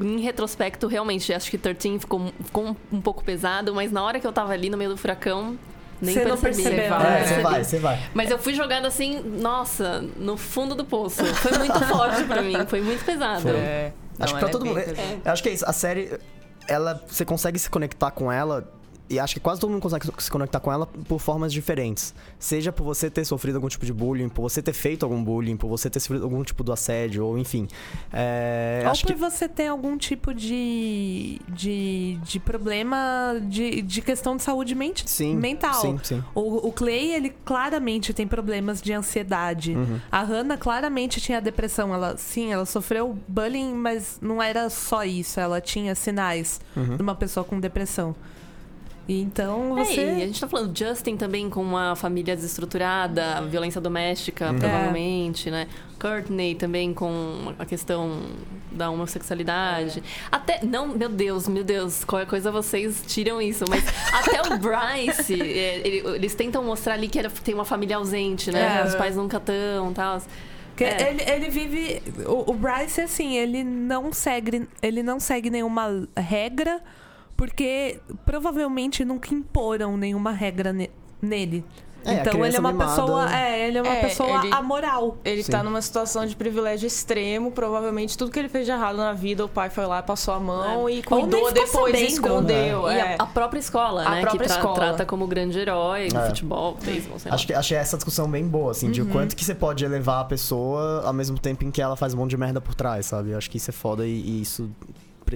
em 0.01 0.19
retrospecto, 0.19 0.87
realmente, 0.87 1.33
acho 1.33 1.49
que 1.49 1.57
13 1.57 1.99
ficou, 1.99 2.31
ficou 2.43 2.75
um, 2.91 3.01
pouco 3.01 3.23
pesado, 3.23 3.73
mas 3.73 3.91
na 3.91 4.03
hora 4.03 4.19
que 4.19 4.27
eu 4.27 4.31
tava 4.31 4.53
ali 4.53 4.69
no 4.69 4.77
meio 4.77 4.91
do 4.91 4.97
furacão, 4.97 5.57
nem 6.01 6.15
Você 6.15 6.25
não 6.25 6.37
percebeu, 6.37 6.89
Não 6.89 6.99
né? 6.99 7.21
É, 7.21 7.25
você 7.25 7.41
vai, 7.41 7.63
você 7.63 7.79
vai. 7.79 8.09
Mas 8.13 8.29
eu 8.29 8.37
fui 8.37 8.53
jogada 8.53 8.87
assim, 8.87 9.21
nossa, 9.21 10.03
no 10.17 10.35
fundo 10.35 10.75
do 10.75 10.83
poço. 10.83 11.23
Foi 11.25 11.57
muito 11.57 11.79
forte 11.87 12.23
pra 12.25 12.41
mim, 12.41 12.65
foi 12.67 12.81
muito 12.81 13.05
pesado. 13.05 13.43
Foi. 13.43 13.51
É. 13.51 13.93
Acho 14.19 14.33
Não, 14.33 14.39
que 14.39 14.45
pra 14.45 14.49
ela 14.49 14.51
todo 14.51 14.65
é 14.65 14.69
mundo. 14.69 15.21
Eu 15.23 15.31
acho 15.31 15.41
que 15.41 15.49
é 15.49 15.53
isso. 15.53 15.65
A 15.65 15.71
série, 15.71 16.19
ela, 16.67 17.01
você 17.07 17.23
consegue 17.23 17.57
se 17.57 17.69
conectar 17.69 18.11
com 18.11 18.31
ela 18.31 18.69
e 19.13 19.19
acho 19.19 19.34
que 19.36 19.39
quase 19.39 19.62
todo 19.62 19.69
mundo 19.69 19.82
consegue 19.82 20.08
se 20.17 20.30
conectar 20.32 20.60
com 20.60 20.71
ela 20.71 20.86
por 20.86 21.19
formas 21.19 21.54
diferentes. 21.54 22.13
Seja 22.39 22.71
por 22.71 22.84
você 22.84 23.10
ter 23.10 23.26
sofrido 23.26 23.56
algum 23.56 23.67
tipo 23.67 23.86
de 23.86 23.93
bullying, 23.93 24.30
por 24.30 24.41
você 24.41 24.62
ter 24.62 24.73
feito 24.73 25.04
algum 25.04 25.23
bullying, 25.23 25.56
por 25.56 25.67
você 25.67 25.89
ter 25.89 25.99
sofrido 25.99 26.23
algum 26.23 26.43
tipo 26.43 26.63
de 26.63 26.71
assédio, 26.71 27.26
ou 27.26 27.38
enfim. 27.38 27.67
É, 28.12 28.82
Ou 28.86 28.91
acho 28.91 29.02
por 29.06 29.13
que 29.13 29.19
você 29.19 29.47
ter 29.47 29.67
algum 29.67 29.97
tipo 29.97 30.34
de, 30.34 31.39
de, 31.47 32.19
de 32.23 32.39
problema 32.39 33.36
de, 33.47 33.82
de 33.82 34.02
questão 34.02 34.36
de 34.36 34.43
saúde 34.43 34.76
mente, 34.76 35.10
sim, 35.10 35.36
mental. 35.36 35.73
Sim, 35.82 35.99
sim. 36.04 36.23
O, 36.34 36.67
o 36.67 36.71
Clay, 36.71 37.12
ele 37.13 37.30
claramente 37.45 38.13
tem 38.13 38.28
problemas 38.28 38.82
de 38.82 38.93
ansiedade. 38.93 39.76
Uhum. 39.76 39.99
A 40.12 40.21
Hannah 40.23 40.58
claramente 40.58 41.21
tinha 41.21 41.39
depressão. 41.41 41.93
Ela, 41.93 42.17
sim, 42.17 42.52
ela 42.52 42.65
sofreu 42.65 43.17
bullying, 43.28 43.73
mas 43.73 44.17
não 44.21 44.41
era 44.41 44.69
só 44.69 45.04
isso. 45.04 45.39
Ela 45.39 45.62
tinha 45.62 45.95
sinais 45.95 46.62
Uhum. 46.76 46.95
de 46.97 47.02
uma 47.02 47.15
pessoa 47.15 47.43
com 47.43 47.60
depressão. 47.60 48.15
Então 49.07 49.77
É, 49.77 49.83
você. 49.83 50.01
e 50.01 50.21
a 50.23 50.25
gente 50.25 50.39
tá 50.39 50.47
falando 50.47 50.77
Justin 50.77 51.17
também 51.17 51.49
com 51.49 51.61
uma 51.61 51.95
família 51.95 52.35
desestruturada, 52.35 53.41
violência 53.49 53.81
doméstica, 53.81 54.51
Uhum. 54.51 54.59
provavelmente, 54.59 55.51
né? 55.51 55.67
Courtney 55.99 56.55
também 56.55 56.93
com 56.93 57.53
a 57.59 57.65
questão 57.65 58.21
da 58.71 58.89
homossexualidade. 58.89 60.01
Até, 60.31 60.63
não, 60.63 60.87
meu 60.87 61.09
Deus, 61.09 61.47
meu 61.47 61.63
Deus, 61.63 62.03
qualquer 62.03 62.27
coisa 62.27 62.51
vocês 62.51 63.03
tiram 63.07 63.41
isso, 63.41 63.65
mas 63.69 63.83
até 64.13 64.41
o 64.53 64.57
Bryce, 64.57 65.41
é, 65.41 65.81
ele- 65.85 66.15
eles 66.15 66.33
tentam 66.35 66.63
mostrar 66.63 66.93
ali 66.93 67.07
que 67.07 67.19
ele 67.19 67.29
tem 67.29 67.53
uma 67.53 67.65
família 67.65 67.97
ausente, 67.97 68.51
né? 68.51 68.81
É. 68.83 68.87
Os 68.87 68.95
pais 68.95 69.15
nunca 69.15 69.37
estão 69.37 69.91
e 69.91 69.93
tal. 69.93 70.21
É. 70.79 71.09
ele, 71.09 71.21
ele 71.29 71.49
vive. 71.49 72.01
O, 72.25 72.51
o 72.51 72.53
Bryce, 72.53 72.99
assim, 73.01 73.37
ele 73.37 73.63
não 73.63 74.11
segue. 74.11 74.67
Ele 74.81 75.03
não 75.03 75.19
segue 75.19 75.49
nenhuma 75.51 76.07
regra, 76.17 76.81
porque 77.43 77.99
provavelmente 78.25 79.03
nunca 79.03 79.34
imporam 79.34 79.97
nenhuma 79.97 80.32
regra 80.32 80.71
ne- 80.71 80.89
nele. 81.21 81.65
É, 82.06 82.12
a 82.12 82.13
então 82.21 82.45
ele 82.45 82.56
é 82.56 82.60
uma 82.60 82.71
mimada. 82.71 82.89
pessoa. 82.89 83.34
É, 83.36 83.67
ele 83.67 83.77
é 83.77 83.82
uma 83.82 83.93
É, 83.95 84.01
pessoa 84.01 84.43
ele- 84.45 84.53
amoral. 84.53 85.17
Ele 85.25 85.43
Sim. 85.43 85.51
tá 85.51 85.62
numa 85.63 85.82
situação 85.82 86.25
de 86.25 86.36
privilégio 86.38 86.86
extremo, 86.88 87.51
provavelmente 87.51 88.17
tudo 88.17 88.32
que 88.32 88.39
ele 88.39 88.47
fez 88.49 88.65
de 88.65 88.71
errado 88.71 88.95
na 88.97 89.12
vida, 89.13 89.43
o 89.43 89.49
pai 89.49 89.69
foi 89.69 89.86
lá, 89.86 90.01
passou 90.01 90.34
a 90.34 90.39
mão 90.39 90.89
e 90.89 91.03
Ou 91.10 91.17
nem 91.17 91.29
cuidou, 91.29 91.51
depois 91.51 91.91
sabendo, 91.93 92.10
escondeu. 92.12 92.89
E 92.91 92.93
é. 92.95 93.15
a, 93.19 93.23
a 93.23 93.25
própria 93.25 93.60
escola, 93.60 94.06
A 94.06 94.10
né? 94.12 94.21
própria 94.21 94.41
que 94.41 94.47
tra- 94.47 94.56
escola. 94.58 94.75
trata 94.75 95.06
como 95.06 95.27
grande 95.27 95.60
herói 95.60 96.08
do 96.10 96.17
É. 96.17 96.27
futebol, 96.27 96.77
beisebol, 96.82 97.19
sei 97.19 97.29
lá. 97.29 97.36
Acho 97.36 97.47
que 97.47 97.53
achei 97.53 97.77
essa 97.77 97.97
discussão 97.97 98.29
bem 98.29 98.47
boa, 98.47 98.71
assim, 98.71 98.89
de 98.89 99.01
o 99.01 99.06
quanto 99.08 99.36
que 99.36 99.43
você 99.43 99.56
pode 99.56 99.84
elevar 99.84 100.21
a 100.21 100.25
pessoa 100.25 101.03
ao 101.06 101.13
mesmo 101.13 101.38
tempo 101.38 101.63
em 101.65 101.71
que 101.71 101.82
ela 101.82 101.95
faz 101.97 102.13
um 102.13 102.17
monte 102.17 102.32
de 102.32 102.38
merda 102.38 102.62
por 102.62 102.73
trás, 102.73 103.06
sabe? 103.06 103.34
Acho 103.34 103.49
que 103.49 103.58
isso 103.58 103.69
é 103.69 103.73
foda 103.73 104.06
e, 104.06 104.12
e 104.12 104.41
isso 104.41 104.69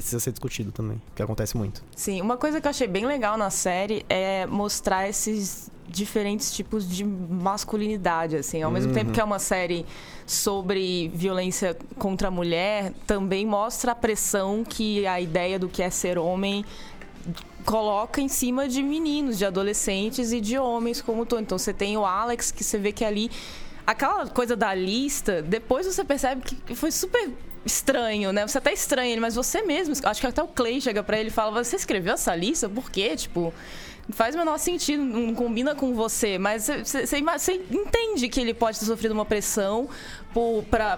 precisa 0.01 0.19
ser 0.19 0.31
discutido 0.31 0.71
também, 0.71 1.01
que 1.15 1.21
acontece 1.21 1.57
muito. 1.57 1.83
Sim, 1.95 2.21
uma 2.21 2.37
coisa 2.37 2.61
que 2.61 2.67
eu 2.67 2.69
achei 2.69 2.87
bem 2.87 3.05
legal 3.05 3.37
na 3.37 3.49
série 3.49 4.05
é 4.07 4.45
mostrar 4.45 5.09
esses 5.09 5.71
diferentes 5.87 6.51
tipos 6.51 6.87
de 6.87 7.03
masculinidade, 7.03 8.35
assim. 8.35 8.61
Ao 8.61 8.69
mesmo 8.69 8.93
tempo 8.93 9.11
que 9.11 9.19
é 9.19 9.23
uma 9.23 9.39
série 9.39 9.85
sobre 10.25 11.09
violência 11.13 11.77
contra 11.97 12.27
a 12.27 12.31
mulher, 12.31 12.93
também 13.05 13.45
mostra 13.45 13.93
a 13.93 13.95
pressão 13.95 14.63
que 14.63 15.07
a 15.07 15.19
ideia 15.19 15.57
do 15.57 15.67
que 15.67 15.81
é 15.81 15.89
ser 15.89 16.17
homem 16.17 16.65
coloca 17.65 18.21
em 18.21 18.27
cima 18.27 18.67
de 18.67 18.83
meninos, 18.83 19.37
de 19.37 19.45
adolescentes 19.45 20.31
e 20.31 20.39
de 20.39 20.57
homens 20.57 21.01
como 21.01 21.25
tu. 21.25 21.39
Então 21.39 21.57
você 21.57 21.73
tem 21.73 21.97
o 21.97 22.05
Alex 22.05 22.51
que 22.51 22.63
você 22.63 22.77
vê 22.77 22.91
que 22.91 23.03
ali 23.03 23.31
aquela 23.85 24.27
coisa 24.27 24.55
da 24.55 24.73
lista, 24.73 25.41
depois 25.41 25.85
você 25.85 26.03
percebe 26.03 26.41
que 26.41 26.75
foi 26.75 26.91
super 26.91 27.31
estranho, 27.67 28.31
né? 28.33 28.47
Você 28.47 28.57
até 28.57 28.73
estranha 28.73 29.11
ele, 29.11 29.21
mas 29.21 29.35
você 29.35 29.61
mesmo, 29.61 29.93
acho 30.03 30.19
que 30.21 30.27
até 30.27 30.41
o 30.41 30.47
Clay 30.47 30.81
chega 30.81 31.03
pra 31.03 31.19
ele 31.19 31.29
e 31.29 31.31
fala: 31.31 31.63
"Você 31.63 31.75
escreveu 31.75 32.15
essa 32.15 32.35
lista? 32.35 32.67
Por 32.67 32.89
quê?" 32.89 33.15
Tipo, 33.15 33.53
faz 34.09 34.35
o 34.35 34.37
menor 34.37 34.57
sentido, 34.57 35.03
não 35.03 35.35
combina 35.35 35.75
com 35.75 35.93
você, 35.93 36.37
mas 36.37 36.67
você 36.67 37.61
entende 37.69 38.29
que 38.29 38.39
ele 38.39 38.53
pode 38.53 38.79
ter 38.79 38.85
sofrido 38.85 39.11
uma 39.11 39.25
pressão 39.25 39.89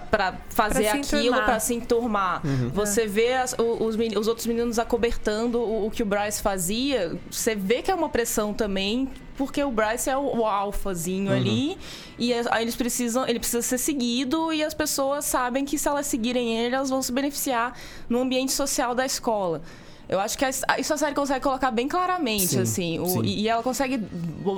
pra 0.10 0.34
fazer 0.50 0.84
Pra 0.84 1.18
aquilo, 1.18 1.36
pra 1.46 1.60
se 1.60 1.74
enturmar. 1.74 2.42
Você 2.74 3.08
vê 3.08 3.34
as- 3.36 3.56
os, 3.58 3.96
os 4.18 4.28
outros 4.28 4.46
meninos 4.46 4.78
acobertando 4.80 5.60
o, 5.60 5.88
o 5.88 5.92
que 5.92 6.04
o 6.04 6.06
Bryce 6.06 6.42
fazia, 6.42 7.18
você 7.32 7.56
vê 7.56 7.82
que 7.82 7.89
é 7.89 7.96
uma 7.96 8.10
pressão 8.10 8.54
também, 8.54 9.08
porque 9.38 9.63
o 9.63 9.72
Bryce 9.72 10.10
é 10.10 10.18
o, 10.18 10.39
o 10.39 10.46
alfazinho 10.46 11.32
ali, 11.32 11.78
e 12.18 12.34
é- 12.34 12.44
aí 12.52 12.63
eles 12.63 12.76
precisam, 12.76 13.26
ele 13.28 13.39
precisa 13.39 13.62
ser 13.62 13.78
seguido, 13.78 14.52
e 14.52 14.63
as 14.63 14.74
pessoas 14.74 15.24
sabem 15.26 15.63
que 15.63 15.78
se 15.78 15.88
elas 15.88 16.08
seguirem 16.08 16.58
ele, 16.58 16.76
elas 16.76 16.89
vão 16.89 17.02
se 17.02 17.12
beneficiar 17.12 17.74
no 18.10 18.20
ambiente 18.20 18.52
social 18.52 18.94
da 18.94 19.06
escola. 19.06 19.62
Eu 20.10 20.19
acho 20.19 20.36
que 20.36 20.43
a- 20.43 20.50
isso 20.80 20.91
a 20.91 20.98
série 20.98 21.13
consegue 21.13 21.41
colocar 21.41 21.69
bem 21.69 21.88
claramente, 21.88 22.48
Sim, 22.48 22.62
assim. 22.62 23.00
o- 23.00 23.06
sim. 23.06 23.22
e, 23.24 23.48
ela 23.48 23.62
consegue 23.62 24.04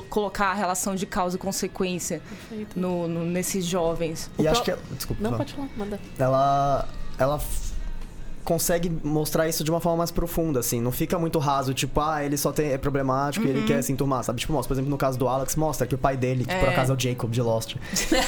colocar 0.10 0.48
a 0.48 0.54
relação 0.54 0.96
de 0.96 1.06
causa 1.06 1.36
e 1.36 1.40
consequência 1.40 2.22
no, 2.76 3.06
no- 3.08 3.26
nesses 3.26 3.66
jovens. 3.66 4.32
E 4.40 4.44
O 4.44 4.50
acho 4.50 4.64
pro- 4.64 4.78
que. 4.78 4.94
Desculpa. 4.96 5.22
Não, 5.22 5.32
fala. 5.32 5.44
pode 5.44 5.54
falar, 5.54 5.68
manda. 5.76 6.00
ela 6.18 6.88
ela 7.20 7.36
f- 7.38 7.72
consegue 8.46 8.90
mostrar 9.04 9.48
isso 9.48 9.64
de 9.64 9.70
uma 9.70 9.80
forma 9.82 9.98
mais 10.00 10.10
profunda, 10.10 10.62
assim. 10.62 10.80
Não 10.82 10.92
fica 10.92 11.20
muito 11.20 11.38
raso, 11.38 11.74
tipo, 11.74 12.00
ah, 12.00 12.24
ele 12.24 12.38
só 12.38 12.52
tem, 12.54 12.72
é 12.72 12.78
problemático 12.78 13.46
e 13.46 13.50
ele 13.50 13.64
quer 13.68 13.82
se 13.84 13.92
enturmar, 13.92 14.24
sabe? 14.24 14.40
Tipo, 14.40 14.54
mostra, 14.54 14.70
por 14.70 14.74
exemplo, 14.76 14.90
no 14.90 14.98
caso 14.98 15.20
do 15.20 15.28
Alex, 15.28 15.56
mostra 15.58 15.86
que 15.86 15.94
o 15.94 15.98
pai 15.98 16.16
dele, 16.18 16.46
que 16.46 16.56
por 16.56 16.70
É. 16.70 16.72
acaso 16.72 16.94
é 16.94 16.96
o 16.96 17.00
Jacob 17.00 17.30
de 17.30 17.42
Lost, 17.42 17.76
Lucifer! 17.92 18.22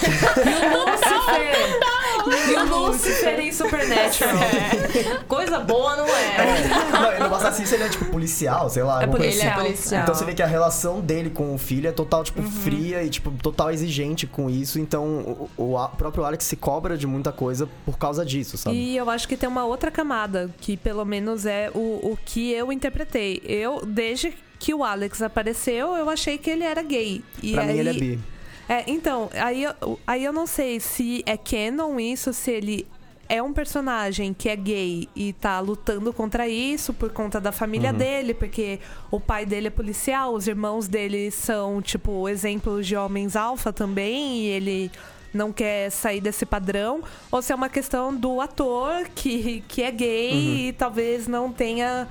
e 2.50 2.56
o 2.56 2.88
Lucifer 2.88 3.40
em 3.40 3.52
Supernatural. 3.52 4.34
Coisa 5.28 5.60
boa 5.60 5.96
não 5.96 6.08
é. 6.08 6.38
não, 6.92 7.20
não 7.20 7.30
bastasse 7.30 7.64
isso, 7.64 7.76
ele 7.76 7.84
é 7.84 7.90
tipo 7.90 8.06
policial, 8.06 8.70
sei 8.70 8.84
lá. 8.84 9.04
É 9.04 9.08
coisa 9.08 9.26
Ele 9.26 9.42
é 9.42 9.48
assim. 9.52 9.62
policial. 9.62 10.04
Então 10.04 10.16
você 10.16 10.26
vê 10.26 10.34
que 10.34 10.42
a 10.42 10.48
relação 10.48 11.02
dele 11.02 11.30
com 11.30 11.54
o 11.54 11.58
filho 11.58 11.88
é 11.88 11.92
total, 11.92 12.24
tipo, 12.24 12.42
fria 12.44 13.04
e, 13.04 13.10
tipo, 13.10 13.32
total 13.32 13.72
exigente 13.72 14.28
com 14.28 14.50
isso. 14.50 14.80
Então 14.80 15.50
o, 15.58 15.76
o 15.76 15.88
próprio 15.90 16.24
Alex 16.24 16.46
se 16.46 16.56
cobra 16.56 16.98
de 16.98 17.08
muita 17.08 17.32
coisa 17.32 17.68
por 17.86 17.98
causa 17.98 18.26
disso, 18.26 18.58
sabe? 18.58 18.76
E 18.76 18.98
eu 18.98 19.10
acho 19.10 19.28
que 19.28 19.36
tem 19.38 19.48
uma 19.50 19.66
outra 19.66 19.92
camada, 19.92 20.50
que 20.60 20.78
pelo 20.78 21.06
menos 21.06 21.46
é 21.46 21.70
o, 21.74 22.12
o 22.12 22.18
que 22.26 22.52
eu 22.52 22.72
interpretei. 22.72 23.42
Eu, 23.46 23.86
desde 23.86 24.34
que 24.60 24.74
o 24.74 24.84
Alex 24.84 25.22
apareceu, 25.22 25.96
eu 25.96 26.10
achei 26.10 26.38
que 26.38 26.50
ele 26.50 26.64
era 26.64 26.82
gay. 26.82 27.22
E 27.42 27.52
Pra 27.52 27.64
aí, 27.64 27.74
mim 27.74 27.80
ele 27.80 27.90
é 27.90 27.94
bi. 27.94 28.20
É, 28.68 28.84
então, 28.90 29.30
aí, 29.34 29.64
eu- 29.64 30.00
aí 30.08 30.24
eu 30.24 30.32
não 30.34 30.46
sei 30.48 30.80
se 30.80 31.22
é 31.26 31.36
canon 31.38 32.00
isso, 32.00 32.32
se 32.34 32.52
ele 32.52 32.88
é 33.30 33.42
um 33.42 33.54
personagem 33.54 34.34
que 34.34 34.48
é 34.50 34.56
gay 34.56 35.08
e 35.16 35.34
tá 35.34 35.60
lutando 35.60 36.14
contra 36.14 36.48
isso 36.48 36.94
por 36.94 37.10
conta 37.12 37.40
da 37.42 37.52
família 37.52 37.92
Uhum. 37.92 37.98
dele, 37.98 38.34
porque 38.34 38.80
o 39.10 39.20
pai 39.20 39.46
dele 39.46 39.68
é 39.68 39.70
policial, 39.70 40.34
os 40.34 40.48
irmãos 40.48 40.88
dele 40.88 41.32
são, 41.32 41.82
tipo, 41.82 42.28
exemplos 42.30 42.86
de 42.86 42.96
homens 42.96 43.36
alfa 43.36 43.72
também, 43.74 44.42
e 44.42 44.48
ele 44.48 44.92
não 45.34 45.52
quer 45.52 45.90
sair 45.90 46.22
desse 46.22 46.46
padrão, 46.46 47.02
ou 47.32 47.42
se 47.42 47.52
é 47.52 47.56
uma 47.56 47.70
questão 47.70 48.14
do 48.16 48.40
ator 48.40 49.08
que, 49.16 49.64
que 49.68 49.82
é 49.82 49.90
gay 49.92 50.32
Uhum. 50.32 50.56
e 50.68 50.74
talvez 50.74 51.28
não 51.28 51.52
tenha. 51.52 52.08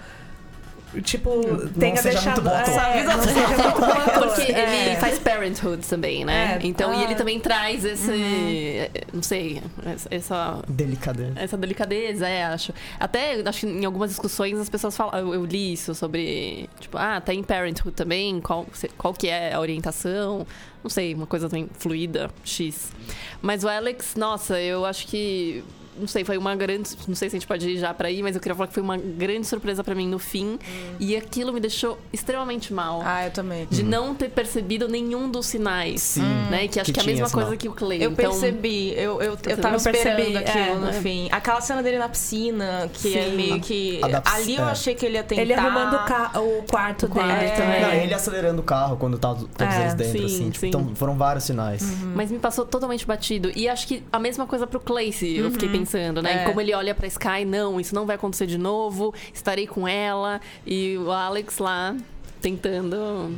Tipo, 1.00 1.40
tenha 1.78 1.96
seja 1.96 2.20
deixado. 2.20 2.42
muito 2.42 2.70
é, 2.70 3.02
não 3.04 3.22
seja 3.22 3.48
muito 3.48 3.80
bom 3.80 3.86
ator. 3.86 4.28
Porque 4.36 4.52
É. 4.52 4.86
ele 4.90 4.96
faz 4.96 5.18
Parenthood 5.18 5.86
também, 5.86 6.24
né? 6.24 6.58
É. 6.62 6.66
Então, 6.66 6.92
e 6.92 7.02
ele 7.04 7.14
Ah. 7.14 7.16
também 7.16 7.40
traz 7.40 7.84
esse. 7.84 8.90
Não 9.12 9.22
sei, 9.22 9.62
essa. 10.10 10.62
Delicadeza. 10.68 11.32
Essa 11.36 11.56
delicadeza, 11.56 12.28
é, 12.28 12.44
acho. 12.44 12.72
Até, 13.00 13.40
acho 13.46 13.60
que 13.60 13.66
em 13.66 13.84
algumas 13.84 14.10
discussões 14.10 14.58
as 14.58 14.68
pessoas 14.68 14.96
falam, 14.96 15.18
eu, 15.18 15.34
eu 15.34 15.44
li 15.46 15.72
isso 15.72 15.94
sobre, 15.94 16.68
tipo, 16.80 16.98
ah, 16.98 17.20
tem 17.20 17.42
Parenthood 17.42 17.94
também, 17.94 18.40
qual, 18.40 18.66
qual 18.98 19.14
que 19.14 19.28
é 19.28 19.54
a 19.54 19.60
orientação, 19.60 20.46
não 20.82 20.90
sei, 20.90 21.14
uma 21.14 21.26
coisa 21.26 21.48
também 21.48 21.68
fluida, 21.78 22.30
X. 22.44 22.92
Mas 23.40 23.64
o 23.64 23.68
Alex, 23.68 24.14
nossa, 24.16 24.60
eu 24.60 24.84
acho 24.84 25.06
que, 25.06 25.64
não 25.98 26.06
sei, 26.06 26.24
foi 26.24 26.38
uma 26.38 26.54
grande, 26.54 26.90
não 27.06 27.14
sei 27.14 27.28
se 27.28 27.36
a 27.36 27.38
gente 27.38 27.46
pode 27.46 27.68
ir 27.68 27.78
já 27.78 27.92
pra 27.92 28.10
ir, 28.10 28.22
mas 28.22 28.34
eu 28.34 28.40
queria 28.40 28.54
falar 28.54 28.68
que 28.68 28.74
foi 28.74 28.82
uma 28.82 28.96
grande 28.96 29.46
surpresa 29.46 29.82
pra 29.84 29.94
mim 29.94 30.08
no 30.08 30.18
fim, 30.18 30.58
e 30.98 31.16
aquilo 31.16 31.52
me 31.52 31.60
deixou 31.60 31.98
extremamente 32.12 32.72
mal. 32.72 33.02
Ah, 33.04 33.26
eu 33.26 33.30
também. 33.30 33.66
De 33.70 33.82
não 33.82 34.14
ter 34.14 34.30
percebido 34.30 34.88
nenhum 34.88 35.30
dos 35.30 35.46
sinais. 35.46 36.02
Sim. 36.02 36.22
Né? 36.50 36.68
Que 36.68 36.80
acho 36.80 36.92
Que 36.92 36.92
que, 36.92 37.00
é 37.00 37.02
a 37.02 37.06
mesma 37.06 37.30
coisa 37.30 37.56
que 37.56 37.68
o 37.68 37.72
Clay. 37.72 38.02
Eu 38.02 38.10
então, 38.12 38.30
percebi, 38.30 38.92
eu, 38.92 39.20
eu, 39.22 39.32
eu 39.32 39.56
tava 39.58 39.76
Eu 39.76 39.82
percebi, 39.82 40.22
esperando 40.22 40.36
aquilo 40.38 40.64
é, 40.64 40.74
no 40.74 40.80
né? 40.86 40.92
fim. 40.92 41.28
Aquela 41.30 41.60
cena 41.60 41.82
dele 41.82 41.98
na 41.98 42.08
piscina, 42.08 42.90
que 42.92 43.16
é 43.16 43.24
Sim. 43.30 43.36
meio 43.36 43.60
que. 43.60 44.00
Ali 44.24 44.56
eu 44.56 44.66
é. 44.66 44.70
achei 44.70 44.94
que 44.94 45.04
ele 45.06 45.16
ia 45.16 45.22
tentar. 45.22 45.42
Ele 45.42 45.52
arrumando 45.54 45.98
o, 46.36 46.58
o 46.58 46.62
quarto 46.64 47.08
dele 47.08 47.30
É. 47.30 47.50
também. 47.50 47.80
Não, 47.80 47.92
ele 47.92 48.14
acelerando 48.14 48.60
o 48.60 48.64
carro 48.64 48.96
quando 48.96 49.18
tá 49.18 49.34
todos 49.34 49.74
É, 49.74 49.82
eles 49.82 49.94
dentro, 49.94 50.18
sim, 50.18 50.24
assim. 50.24 50.50
Tipo, 50.50 50.60
sim. 50.60 50.68
então 50.68 50.94
foram 50.94 51.16
vários 51.16 51.44
sinais. 51.44 51.82
Mas 52.14 52.30
me 52.30 52.38
passou 52.38 52.64
totalmente 52.64 53.06
batido. 53.06 53.50
E 53.54 53.68
acho 53.68 53.86
que 53.86 54.02
a 54.12 54.18
mesma 54.18 54.46
coisa 54.46 54.66
pro 54.66 54.80
Clayce, 54.80 55.36
eu 55.36 55.50
fiquei 55.50 55.68
pensando, 55.68 55.81
né? 56.22 56.42
É. 56.42 56.44
Como 56.44 56.60
ele 56.60 56.74
olha 56.74 56.94
pra 56.94 57.06
Sky, 57.06 57.44
não, 57.46 57.80
isso 57.80 57.94
não 57.94 58.06
vai 58.06 58.16
acontecer 58.16 58.46
de 58.46 58.58
novo, 58.58 59.14
estarei 59.32 59.66
com 59.66 59.86
ela. 59.86 60.40
E 60.66 60.96
o 60.98 61.10
Alex 61.10 61.58
lá 61.58 61.96
tentando 62.40 63.32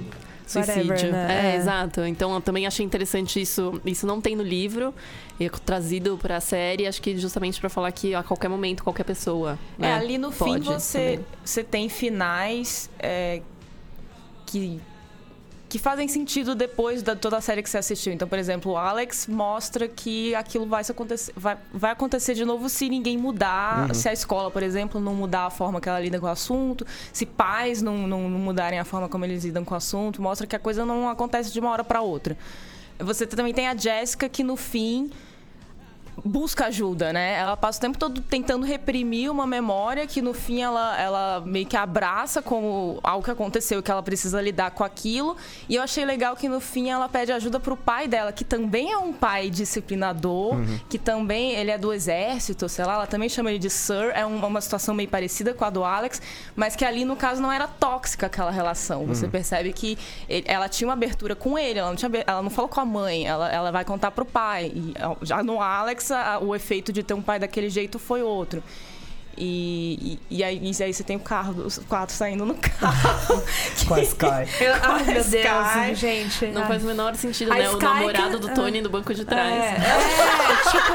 suicídio. 0.46 0.88
Whatever, 0.90 1.12
né? 1.12 1.50
É, 1.50 1.52
É. 1.52 1.56
exato. 1.56 2.02
Então 2.02 2.34
eu 2.34 2.40
também 2.40 2.66
achei 2.66 2.84
interessante 2.84 3.40
isso. 3.40 3.80
Isso 3.84 4.06
não 4.06 4.20
tem 4.20 4.36
no 4.36 4.42
livro, 4.42 4.94
e 5.38 5.44
é 5.46 5.48
trazido 5.48 6.18
pra 6.20 6.40
série, 6.40 6.86
acho 6.86 7.00
que 7.02 7.16
justamente 7.16 7.60
pra 7.60 7.68
falar 7.68 7.90
que 7.92 8.14
a 8.14 8.22
qualquer 8.22 8.48
momento, 8.48 8.84
qualquer 8.84 9.04
pessoa. 9.04 9.58
É, 9.78 9.82
né, 9.82 9.94
ali 9.94 10.18
no 10.18 10.30
fim 10.30 10.60
você, 10.60 10.98
também. 10.98 11.26
você 11.44 11.64
tem 11.64 11.88
finais 11.88 12.88
é, 12.98 13.40
que 14.46 14.80
que 15.74 15.78
fazem 15.80 16.06
sentido 16.06 16.54
depois 16.54 17.02
da 17.02 17.16
toda 17.16 17.36
a 17.36 17.40
série 17.40 17.60
que 17.60 17.68
você 17.68 17.78
assistiu. 17.78 18.12
Então, 18.12 18.28
por 18.28 18.38
exemplo, 18.38 18.70
o 18.70 18.76
Alex 18.76 19.26
mostra 19.26 19.88
que 19.88 20.32
aquilo 20.36 20.66
vai, 20.66 20.84
se 20.84 20.92
acontecer, 20.92 21.32
vai, 21.36 21.56
vai 21.72 21.90
acontecer 21.90 22.32
de 22.34 22.44
novo 22.44 22.68
se 22.68 22.88
ninguém 22.88 23.18
mudar, 23.18 23.92
se 23.92 24.08
a 24.08 24.12
escola, 24.12 24.52
por 24.52 24.62
exemplo, 24.62 25.00
não 25.00 25.16
mudar 25.16 25.46
a 25.46 25.50
forma 25.50 25.80
que 25.80 25.88
ela 25.88 25.98
lida 25.98 26.20
com 26.20 26.26
o 26.26 26.28
assunto, 26.28 26.86
se 27.12 27.26
pais 27.26 27.82
não, 27.82 28.06
não, 28.06 28.30
não 28.30 28.38
mudarem 28.38 28.78
a 28.78 28.84
forma 28.84 29.08
como 29.08 29.24
eles 29.24 29.44
lidam 29.44 29.64
com 29.64 29.74
o 29.74 29.76
assunto, 29.76 30.22
mostra 30.22 30.46
que 30.46 30.54
a 30.54 30.60
coisa 30.60 30.86
não 30.86 31.08
acontece 31.08 31.52
de 31.52 31.58
uma 31.58 31.70
hora 31.70 31.82
para 31.82 32.00
outra. 32.00 32.38
Você 33.00 33.26
também 33.26 33.52
tem 33.52 33.66
a 33.66 33.76
Jéssica 33.76 34.28
que 34.28 34.44
no 34.44 34.56
fim 34.56 35.10
busca 36.22 36.66
ajuda, 36.66 37.12
né? 37.12 37.34
Ela 37.38 37.56
passa 37.56 37.78
o 37.78 37.80
tempo 37.80 37.96
todo 37.98 38.20
tentando 38.20 38.64
reprimir 38.66 39.30
uma 39.30 39.46
memória 39.46 40.06
que 40.06 40.20
no 40.20 40.34
fim 40.34 40.60
ela, 40.62 41.00
ela 41.00 41.42
meio 41.44 41.66
que 41.66 41.76
abraça 41.76 42.42
como 42.42 42.98
algo 43.02 43.24
que 43.24 43.30
aconteceu 43.30 43.82
que 43.82 43.90
ela 43.90 44.02
precisa 44.02 44.40
lidar 44.40 44.72
com 44.72 44.84
aquilo. 44.84 45.36
E 45.68 45.76
eu 45.76 45.82
achei 45.82 46.04
legal 46.04 46.36
que 46.36 46.48
no 46.48 46.60
fim 46.60 46.90
ela 46.90 47.08
pede 47.08 47.32
ajuda 47.32 47.58
pro 47.58 47.76
pai 47.76 48.06
dela, 48.06 48.32
que 48.32 48.44
também 48.44 48.92
é 48.92 48.98
um 48.98 49.12
pai 49.12 49.48
disciplinador, 49.50 50.56
que 50.88 50.98
também 50.98 51.52
ele 51.52 51.70
é 51.70 51.78
do 51.78 51.92
exército, 51.92 52.68
sei 52.68 52.84
lá, 52.84 52.94
ela 52.94 53.06
também 53.06 53.28
chama 53.28 53.50
ele 53.50 53.58
de 53.58 53.70
Sir, 53.70 54.12
é 54.14 54.24
um- 54.26 54.44
uma 54.44 54.60
situação 54.60 54.94
meio 54.94 55.08
parecida 55.08 55.54
com 55.54 55.64
a 55.64 55.70
do 55.70 55.84
Alex, 55.84 56.20
mas 56.54 56.76
que 56.76 56.84
ali 56.84 57.04
no 57.04 57.16
caso 57.16 57.40
não 57.40 57.50
era 57.52 57.66
tóxica 57.66 58.26
aquela 58.26 58.50
relação. 58.50 59.06
Você 59.06 59.26
percebe 59.28 59.72
que 59.72 59.98
ele- 60.28 60.44
ela 60.46 60.68
tinha 60.68 60.88
uma 60.88 60.94
abertura 60.94 61.34
com 61.34 61.58
ele, 61.58 61.78
ela 61.78 61.88
não, 61.88 61.96
tinha, 61.96 62.10
ela 62.26 62.42
não 62.42 62.50
falou 62.50 62.68
com 62.68 62.80
a 62.80 62.84
mãe, 62.84 63.26
ela, 63.26 63.50
ela 63.50 63.70
vai 63.70 63.84
contar 63.84 64.10
pro 64.10 64.24
pai. 64.24 64.72
E 64.74 64.94
já 65.22 65.42
no 65.42 65.60
Alex, 65.60 66.03
a- 66.12 66.38
o 66.40 66.54
efeito 66.54 66.92
de 66.92 67.02
ter 67.02 67.14
um 67.14 67.22
pai 67.22 67.38
daquele 67.38 67.70
jeito 67.70 67.98
foi 67.98 68.22
outro. 68.22 68.62
E, 69.36 70.18
e, 70.30 70.38
e 70.38 70.44
aí, 70.44 70.60
e 70.78 70.82
aí 70.82 70.92
você 70.94 71.02
tem 71.04 71.16
o 71.16 71.20
carro, 71.20 71.62
os 71.64 71.78
quatro 71.78 72.14
saindo 72.14 72.44
no 72.44 72.54
carro. 72.60 73.42
Com 73.86 73.94
a 73.94 74.00
Sky. 74.02 74.26
Eu- 74.62 74.74
ai, 74.82 75.04
meu 75.04 75.20
Sky. 75.20 75.32
Deus, 75.42 75.98
gente. 75.98 76.46
Não 76.46 76.62
ai. 76.62 76.68
faz 76.68 76.82
o 76.82 76.86
menor 76.86 77.14
sentido, 77.16 77.52
A 77.52 77.56
né? 77.56 77.68
O 77.68 77.72
Sky 77.72 77.84
namorado 77.84 78.40
que- 78.40 78.46
do 78.48 78.54
Tony 78.54 78.80
no 78.80 78.88
banco 78.90 79.12
de 79.14 79.22
É, 79.22 79.24
trás. 79.24 79.54
é, 79.54 79.74
tipo, 80.70 80.92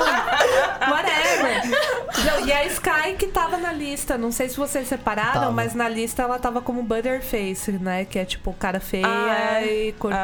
whatever. 0.91 2.47
E 2.47 2.51
a 2.51 2.65
Sky 2.65 3.15
que 3.17 3.27
tava 3.27 3.57
na 3.57 3.71
lista, 3.73 4.17
não 4.17 4.31
sei 4.31 4.49
se 4.49 4.57
vocês 4.57 4.87
separaram, 4.87 5.33
Tava. 5.41 5.51
mas 5.51 5.73
na 5.73 5.87
lista 5.87 6.21
ela 6.23 6.39
tava 6.39 6.61
como 6.61 6.81
Butterface, 6.83 7.71
né? 7.73 8.05
Que 8.05 8.19
é 8.19 8.25
tipo 8.25 8.53
cara 8.53 8.79
feia 8.79 9.05
Ah, 9.07 9.61
é. 9.61 9.87
e 9.87 9.91
corpo. 9.93 10.17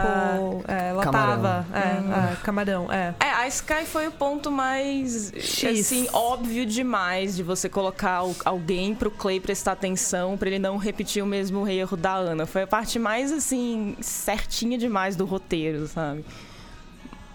é, 0.67 0.89
ela 0.89 1.03
Camarão. 1.03 1.41
tava. 1.41 1.65
É, 1.73 2.33
é, 2.33 2.35
camarão, 2.43 2.91
é. 2.91 3.13
É, 3.19 3.29
a 3.29 3.47
Sky 3.47 3.85
foi 3.85 4.07
o 4.07 4.11
ponto 4.11 4.51
mais, 4.51 5.31
X. 5.37 5.79
assim, 5.81 6.07
óbvio 6.13 6.65
demais 6.65 7.35
de 7.35 7.43
você 7.43 7.69
colocar 7.69 8.04
al- 8.11 8.35
alguém 8.45 8.93
pro 8.95 9.09
Clay 9.11 9.39
prestar 9.39 9.73
atenção 9.73 10.37
pra 10.37 10.47
ele 10.49 10.59
não 10.59 10.77
repetir 10.77 11.23
o 11.23 11.27
mesmo 11.27 11.67
erro 11.67 11.95
da 11.97 12.13
Ana. 12.13 12.45
Foi 12.45 12.63
a 12.63 12.67
parte 12.67 12.97
mais, 12.99 13.31
assim, 13.31 13.95
certinha 14.01 14.77
demais 14.77 15.15
do 15.15 15.25
roteiro, 15.25 15.87
sabe? 15.87 16.23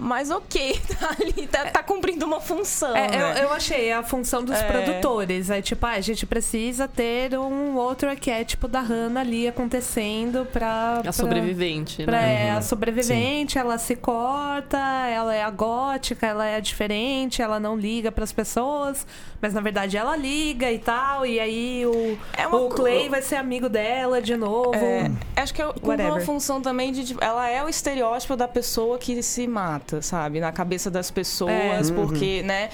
Mas 0.03 0.31
ok, 0.31 0.81
tá 0.99 1.11
ali, 1.21 1.47
tá, 1.47 1.67
tá 1.67 1.83
cumprindo 1.83 2.25
uma 2.25 2.41
função, 2.41 2.97
É, 2.97 3.11
né? 3.11 3.21
eu, 3.21 3.43
eu 3.45 3.53
achei 3.53 3.93
a 3.93 4.03
função 4.03 4.43
dos 4.43 4.57
É. 4.57 4.63
produtores. 4.65 5.51
É 5.51 5.61
tipo, 5.61 5.85
ah, 5.85 5.91
a 5.91 6.01
gente 6.01 6.25
precisa 6.25 6.89
ter 6.89 7.39
um 7.39 7.77
outro 7.77 8.09
arquétipo 8.09 8.67
da 8.67 8.81
Hannah 8.81 9.21
ali 9.21 9.47
acontecendo 9.47 10.47
pra. 10.51 11.01
A 11.01 11.03
pra- 11.03 11.13
sobrevivente, 11.13 12.03
Pra 12.05 12.19
né? 12.19 12.47
é 12.47 12.51
a 12.53 12.63
sobrevivente, 12.63 13.59
ela 13.59 13.77
se 13.77 13.95
corta, 13.95 14.79
ela 14.79 15.35
é 15.35 15.43
a 15.43 15.51
gótica, 15.51 16.27
ela 16.27 16.47
é 16.47 16.57
a 16.57 16.61
diferente, 16.61 17.43
ela 17.43 17.61
não 17.61 17.77
liga 17.77 18.11
pras 18.11 18.33
pessoas, 18.33 19.07
mas 19.41 19.55
na 19.55 19.61
verdade 19.61 19.97
ela 19.97 20.17
liga 20.17 20.71
e 20.71 20.79
tal, 20.79 21.25
e 21.25 21.39
aí 21.41 21.87
o, 21.87 22.19
É 22.37 22.47
uma 22.47 22.59
o 22.61 22.69
Clay 22.69 23.09
vai 23.09 23.23
ser 23.23 23.37
amigo 23.37 23.69
dela 23.69 24.21
de 24.21 24.37
novo. 24.37 24.75
É, 24.75 25.11
acho 25.37 25.55
que 25.55 25.63
cumpre 25.81 26.03
uma 26.05 26.21
função 26.21 26.61
também 26.61 26.93
de. 26.93 27.05
tipo, 27.05 27.23
Ela 27.25 27.49
é 27.49 27.63
o 27.65 27.69
estereótipo 27.69 28.37
da 28.37 28.47
pessoa 28.49 28.99
que 28.99 29.23
se 29.23 29.47
mata, 29.47 30.03
sabe? 30.03 30.41
Na 30.41 30.53
cabeça 30.53 30.91
das 30.91 31.11
pessoas, 31.11 31.91
É. 31.91 31.95
porque, 31.95 32.43
né? 32.43 32.69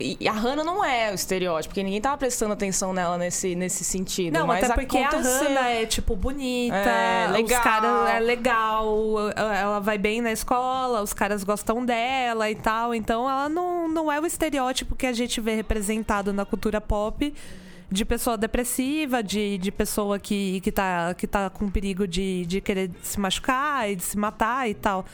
E 0.00 0.26
a 0.26 0.32
Hannah 0.32 0.64
não 0.64 0.84
é 0.84 1.12
o 1.12 1.14
estereótipo, 1.14 1.68
porque 1.72 1.82
ninguém 1.84 2.00
tava 2.00 2.16
prestando 2.16 2.52
atenção 2.52 2.92
nela 2.92 3.16
nesse, 3.16 3.54
nesse 3.54 3.84
sentido. 3.84 4.34
Não, 4.36 4.48
mas 4.48 4.64
até 4.64 4.74
porque 4.74 4.98
aconteceu. 4.98 5.32
a 5.32 5.38
Hannah 5.50 5.70
é, 5.70 5.86
tipo, 5.86 6.16
bonita, 6.16 6.74
É, 6.74 7.26
os 7.28 7.32
legal. 7.34 7.62
caras 7.62 8.10
é 8.10 8.18
legal, 8.18 8.86
ela 9.36 9.78
vai 9.78 9.98
bem 9.98 10.20
na 10.20 10.32
escola, 10.32 11.02
os 11.02 11.12
caras 11.12 11.44
gostam 11.44 11.84
dela 11.84 12.50
e 12.50 12.56
tal. 12.56 12.92
Então 12.92 13.30
ela 13.30 13.48
não, 13.48 13.86
não 13.88 14.10
é 14.10 14.18
o 14.20 14.26
estereótipo 14.26 14.96
que 14.96 15.06
a 15.06 15.12
gente 15.12 15.40
vê 15.40 15.54
representado 15.54 15.91
na 16.32 16.44
cultura 16.44 16.80
pop 16.80 17.32
de 17.92 18.04
pessoa 18.04 18.38
depressiva, 18.38 19.22
de, 19.22 19.58
de 19.58 19.70
pessoa 19.70 20.18
que, 20.18 20.60
que, 20.60 20.72
tá, 20.72 21.14
que 21.14 21.26
tá 21.26 21.50
com 21.50 21.70
perigo 21.70 22.08
de, 22.08 22.46
de 22.46 22.60
querer 22.60 22.90
se 23.02 23.20
machucar 23.20 23.90
e 23.90 23.96
de 23.96 24.02
se 24.02 24.16
matar 24.16 24.68
e 24.68 24.74
tal. 24.74 25.04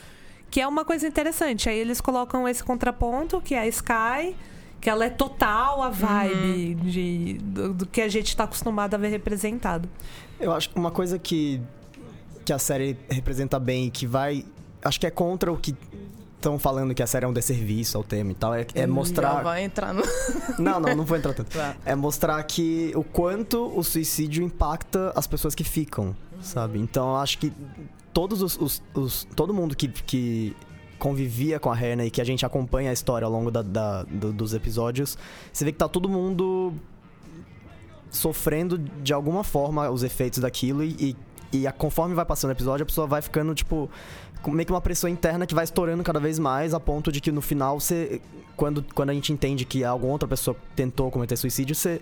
Que 0.49 0.61
é 0.61 0.67
uma 0.67 0.85
coisa 0.85 1.05
interessante. 1.05 1.69
Aí 1.69 1.77
eles 1.77 1.99
colocam 1.99 2.47
esse 2.47 2.63
contraponto, 2.63 3.41
que 3.41 3.53
é 3.53 3.59
a 3.59 3.67
Sky, 3.67 4.35
que 4.79 4.89
ela 4.89 5.05
é 5.05 5.09
total 5.09 5.83
a 5.83 5.89
vibe 5.89 6.75
de, 6.75 7.33
do, 7.41 7.73
do 7.73 7.85
que 7.85 8.01
a 8.01 8.07
gente 8.07 8.35
tá 8.35 8.45
acostumado 8.45 8.95
a 8.95 8.97
ver 8.97 9.09
representado. 9.09 9.89
Eu 10.39 10.53
acho 10.53 10.69
que 10.69 10.79
uma 10.79 10.89
coisa 10.89 11.19
que, 11.19 11.61
que 12.45 12.53
a 12.53 12.57
série 12.57 12.97
representa 13.09 13.59
bem 13.59 13.87
e 13.87 13.91
que 13.91 14.07
vai. 14.07 14.45
Acho 14.81 14.99
que 14.99 15.05
é 15.05 15.11
contra 15.11 15.51
o 15.51 15.57
que 15.57 15.75
estão 16.39 16.57
falando 16.57 16.95
que 16.95 17.03
a 17.03 17.07
série 17.07 17.25
é 17.25 17.27
um 17.27 17.33
desserviço 17.33 17.97
ao 17.97 18.03
tema 18.03 18.31
e 18.31 18.35
tal. 18.35 18.53
É, 18.53 18.61
é 18.73 18.81
Já 18.81 18.87
mostrar. 18.87 19.43
vai 19.43 19.63
entrar 19.63 19.93
no. 19.93 20.01
Não, 20.57 20.79
não, 20.79 20.95
não 20.95 21.05
vou 21.05 21.17
entrar 21.17 21.33
tanto. 21.33 21.55
Tá. 21.55 21.75
É 21.85 21.93
mostrar 21.95 22.41
que 22.43 22.91
o 22.95 23.03
quanto 23.03 23.71
o 23.77 23.83
suicídio 23.83 24.43
impacta 24.43 25.11
as 25.15 25.27
pessoas 25.27 25.53
que 25.55 25.63
ficam, 25.63 26.15
sabe? 26.41 26.79
Então 26.79 27.15
acho 27.17 27.37
que 27.37 27.51
todos 28.13 28.41
os. 28.41 28.57
os- 28.57 28.81
os- 28.93 29.27
todo 29.35 29.53
mundo 29.53 29.75
que, 29.75 29.87
que 29.87 30.55
convivia 30.97 31.59
com 31.59 31.71
a 31.71 31.75
Hannah 31.75 32.05
e 32.05 32.11
que 32.11 32.19
a 32.19 32.25
gente 32.25 32.45
acompanha 32.45 32.89
a 32.89 32.93
história 32.93 33.25
ao 33.25 33.31
longo 33.31 33.49
da- 33.51 33.61
da- 33.61 34.03
do- 34.03 34.33
dos 34.33 34.53
episódios, 34.53 35.17
você 35.53 35.63
vê 35.63 35.71
que 35.71 35.77
tá 35.77 35.87
todo 35.87 36.09
mundo 36.09 36.73
sofrendo 38.09 38.77
de 38.77 39.13
alguma 39.13 39.43
forma 39.43 39.89
os 39.89 40.03
efeitos 40.03 40.39
daquilo 40.39 40.83
e, 40.83 41.15
e, 41.51 41.59
e 41.59 41.67
a- 41.67 41.71
conforme 41.71 42.15
vai 42.15 42.25
passando 42.25 42.49
o 42.49 42.53
episódio, 42.53 42.83
a 42.83 42.85
pessoa 42.85 43.07
vai 43.07 43.21
ficando, 43.21 43.53
tipo, 43.53 43.89
meio 44.47 44.65
que 44.65 44.71
uma 44.71 44.81
pressão 44.81 45.09
interna 45.09 45.45
que 45.45 45.53
vai 45.55 45.63
estourando 45.63 46.03
cada 46.03 46.19
vez 46.19 46.39
mais, 46.39 46.73
a 46.73 46.79
ponto 46.79 47.11
de 47.11 47.19
que 47.21 47.31
no 47.31 47.41
final 47.41 47.79
você. 47.79 48.21
Quando, 48.55 48.83
quando 48.93 49.09
a 49.09 49.13
gente 49.13 49.31
entende 49.31 49.63
que 49.65 49.83
alguma 49.85 50.11
outra 50.11 50.27
pessoa 50.27 50.55
tentou 50.75 51.09
cometer 51.11 51.37
suicídio, 51.37 51.75
você. 51.75 52.01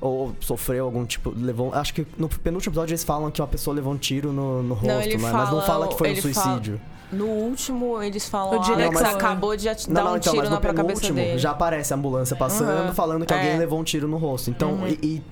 Ou 0.00 0.34
sofreu 0.40 0.84
algum 0.84 1.04
tipo. 1.06 1.32
Levou. 1.36 1.72
Acho 1.74 1.94
que 1.94 2.06
no 2.18 2.28
penúltimo 2.28 2.70
episódio 2.72 2.92
eles 2.92 3.02
falam 3.04 3.30
que 3.30 3.40
uma 3.40 3.48
pessoa 3.48 3.74
levou 3.74 3.92
um 3.92 3.96
tiro 3.96 4.30
no, 4.32 4.62
no 4.62 4.74
rosto, 4.74 4.90
ele 5.08 5.16
mas, 5.18 5.32
mas 5.32 5.50
não 5.50 5.60
fala- 5.60 5.62
fala 5.62 5.88
que 5.88 5.96
foi 5.96 6.12
um 6.12 6.16
suicídio. 6.16 6.80
No 7.10 7.26
último, 7.26 8.02
eles 8.02 8.28
falam 8.28 8.58
O 8.58 8.62
que 8.64 8.72
Alex 8.72 8.90
diretor. 8.98 9.16
acabou 9.16 9.56
de 9.56 9.64
Não, 9.66 9.74
dar 9.94 10.04
não, 10.04 10.12
um 10.12 10.16
então, 10.16 10.32
tiro 10.32 10.36
mas 10.42 10.50
na 10.50 10.56
no 10.56 10.60
pra 10.60 10.74
cabeça 10.74 11.00
penúltimo 11.02 11.14
dele. 11.26 11.38
já 11.38 11.52
aparece 11.52 11.92
a 11.94 11.96
ambulância 11.96 12.34
passando, 12.36 12.88
Uhum. 12.88 12.94
falando 12.94 13.24
que 13.24 13.32
alguém 13.32 13.50
É. 13.52 13.56
levou 13.56 13.78
um 13.80 13.84
tiro 13.84 14.08
no 14.08 14.16
rosto. 14.16 14.50
Então, 14.50 14.72
Uhum. 14.72 14.88
e, 14.88 14.98
e 15.02 15.22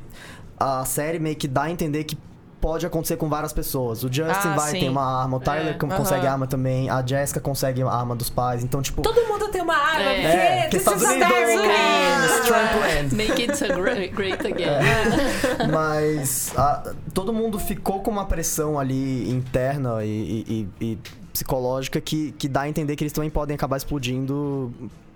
a 0.58 0.84
série 0.84 1.18
meio 1.18 1.34
que 1.34 1.48
dá 1.48 1.64
a 1.64 1.70
entender 1.72 2.04
que 2.04 2.16
pode 2.64 2.86
acontecer 2.86 3.18
com 3.18 3.28
várias 3.28 3.52
pessoas. 3.52 4.02
O 4.04 4.08
Justin 4.10 4.48
Ah, 4.48 4.54
vai 4.56 4.70
sim. 4.70 4.80
ter 4.80 4.88
uma 4.88 5.20
arma, 5.22 5.36
o 5.36 5.40
Tyler 5.40 5.74
É. 5.74 5.76
con- 5.76 5.86
Aham. 5.86 5.96
consegue 5.98 6.26
arma 6.26 6.46
também, 6.46 6.88
a 6.88 7.04
Jessica 7.06 7.38
consegue 7.38 7.82
a 7.82 7.90
arma 7.90 8.16
dos 8.16 8.30
pais. 8.30 8.64
Então, 8.64 8.80
tipo. 8.80 9.02
Todo 9.02 9.20
mundo 9.28 9.48
tem 9.48 9.60
uma 9.60 9.76
arma, 9.76 10.00
É. 10.10 10.14
porque 10.14 10.36
É, 10.36 10.68
this 10.70 10.80
Estados 10.80 11.02
is 11.02 11.08
Unidos, 11.10 11.26
America! 11.30 12.42
strong 12.42 12.78
land. 12.80 13.14
Make 13.14 13.42
it 13.42 13.64
a 13.64 13.68
great, 13.76 14.14
great 14.14 14.46
again. 14.46 14.64
É. 14.64 15.66
Mas 15.70 16.52
a- 16.56 16.94
todo 17.12 17.34
mundo 17.34 17.58
ficou 17.58 18.00
com 18.00 18.10
uma 18.10 18.24
pressão 18.24 18.78
ali 18.80 19.30
interna 19.30 20.02
e, 20.02 20.08
e- 20.08 20.68
e- 20.80 20.84
e 20.92 20.98
psicológica 21.34 22.00
que, 22.00 22.32
que 22.32 22.48
dá 22.48 22.62
a 22.62 22.68
entender 22.68 22.96
que 22.96 23.04
eles 23.04 23.12
também 23.12 23.28
podem 23.28 23.54
acabar 23.54 23.76
explodindo 23.76 24.72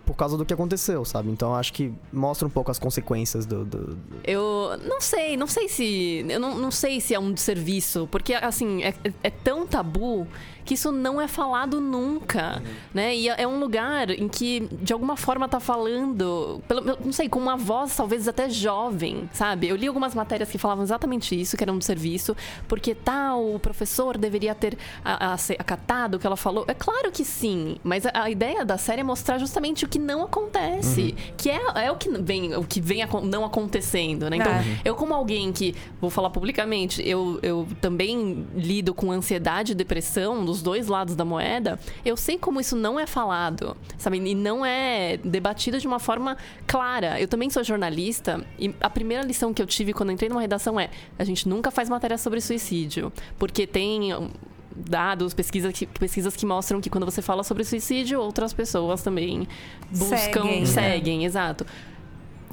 por 0.08 0.16
causa 0.16 0.38
do 0.38 0.44
que 0.46 0.54
aconteceu, 0.54 1.04
sabe? 1.04 1.30
Então 1.30 1.54
acho 1.54 1.70
que 1.70 1.92
mostra 2.10 2.48
um 2.48 2.50
pouco 2.50 2.70
as 2.70 2.78
consequências 2.78 3.44
do. 3.44 3.62
do- 3.62 3.94
do- 3.94 3.98
Eu 4.24 4.70
não 4.88 5.02
sei, 5.02 5.36
não 5.36 5.46
sei 5.46 5.68
se. 5.68 6.24
Eu 6.26 6.40
não, 6.40 6.56
não 6.58 6.70
sei 6.70 6.98
se 6.98 7.12
é 7.14 7.20
um 7.20 7.36
serviço, 7.36 8.08
porque 8.10 8.32
assim, 8.32 8.82
é, 8.82 8.94
é 9.22 9.28
tão 9.28 9.66
tabu 9.66 10.26
que 10.68 10.74
isso 10.74 10.92
não 10.92 11.18
é 11.18 11.26
falado 11.26 11.80
nunca, 11.80 12.62
né? 12.92 13.16
E 13.16 13.26
é 13.30 13.48
um 13.48 13.58
lugar 13.58 14.10
em 14.10 14.28
que, 14.28 14.68
de 14.82 14.92
alguma 14.92 15.16
forma, 15.16 15.48
tá 15.48 15.58
falando, 15.58 16.60
pelo, 16.68 16.82
não 17.02 17.10
sei, 17.10 17.26
com 17.26 17.38
uma 17.38 17.56
voz 17.56 17.96
talvez 17.96 18.28
até 18.28 18.50
jovem, 18.50 19.30
sabe? 19.32 19.66
Eu 19.66 19.76
li 19.76 19.86
algumas 19.86 20.14
matérias 20.14 20.50
que 20.50 20.58
falavam 20.58 20.84
exatamente 20.84 21.38
isso, 21.40 21.56
que 21.56 21.64
era 21.64 21.72
um 21.72 21.80
serviço, 21.80 22.36
porque 22.68 22.94
tal, 22.94 23.54
o 23.54 23.58
professor 23.58 24.18
deveria 24.18 24.54
ter 24.54 24.76
a- 25.02 25.32
a- 25.32 25.36
acatado 25.58 26.16
o 26.16 26.18
que 26.18 26.26
ela 26.26 26.36
falou. 26.36 26.66
É 26.68 26.74
claro 26.74 27.10
que 27.10 27.24
sim, 27.24 27.76
mas 27.82 28.04
a, 28.04 28.10
a 28.24 28.30
ideia 28.30 28.62
da 28.62 28.76
série 28.76 29.00
é 29.00 29.04
mostrar 29.04 29.38
justamente 29.38 29.86
o 29.86 29.88
que 29.88 29.98
não 29.98 30.22
acontece. 30.22 31.14
Que 31.38 31.48
é, 31.48 31.60
é 31.86 31.90
o 31.90 31.96
que 31.96 32.10
vem, 32.10 32.54
o 32.54 32.62
que 32.64 32.78
vem 32.80 33.00
não 33.24 33.42
acontecendo, 33.44 34.28
né? 34.28 34.36
Então, 34.36 34.52
É. 34.52 34.64
eu 34.84 34.94
como 34.94 35.14
alguém 35.14 35.50
que, 35.50 35.74
vou 35.98 36.10
falar 36.10 36.28
publicamente, 36.28 37.00
eu, 37.08 37.38
eu 37.42 37.66
também 37.80 38.46
lido 38.54 38.92
com 38.92 39.10
ansiedade 39.10 39.72
e 39.72 39.74
depressão, 39.74 40.44
dos 40.44 40.57
dois 40.62 40.88
lados 40.88 41.14
da 41.14 41.24
moeda, 41.24 41.78
eu 42.04 42.16
sei 42.16 42.38
como 42.38 42.60
isso 42.60 42.76
não 42.76 42.98
é 42.98 43.06
falado, 43.06 43.76
sabe? 43.96 44.18
E 44.18 44.34
não 44.34 44.64
é 44.64 45.16
debatido 45.18 45.78
de 45.78 45.86
uma 45.86 45.98
forma 45.98 46.36
clara. 46.66 47.20
Eu 47.20 47.28
também 47.28 47.50
sou 47.50 47.62
jornalista 47.62 48.44
e 48.58 48.74
a 48.80 48.90
primeira 48.90 49.22
lição 49.22 49.52
que 49.52 49.62
eu 49.62 49.66
tive 49.66 49.92
quando 49.92 50.10
eu 50.10 50.14
entrei 50.14 50.28
numa 50.28 50.40
redação 50.40 50.78
é 50.78 50.90
a 51.18 51.24
gente 51.24 51.48
nunca 51.48 51.70
faz 51.70 51.88
matéria 51.88 52.18
sobre 52.18 52.40
suicídio, 52.40 53.12
porque 53.38 53.66
tem 53.66 54.14
um, 54.14 54.30
dados, 54.78 55.34
pesquisas 55.34 55.72
que, 55.72 55.86
pesquisas 55.86 56.36
que 56.36 56.46
mostram 56.46 56.80
que 56.80 56.88
quando 56.88 57.04
você 57.04 57.20
fala 57.20 57.42
sobre 57.42 57.64
suicídio, 57.64 58.20
outras 58.20 58.52
pessoas 58.52 59.02
também 59.02 59.46
buscam, 59.90 60.42
Seguem, 60.42 60.66
seguem, 60.66 61.18
né? 61.18 61.24
exato. 61.24 61.66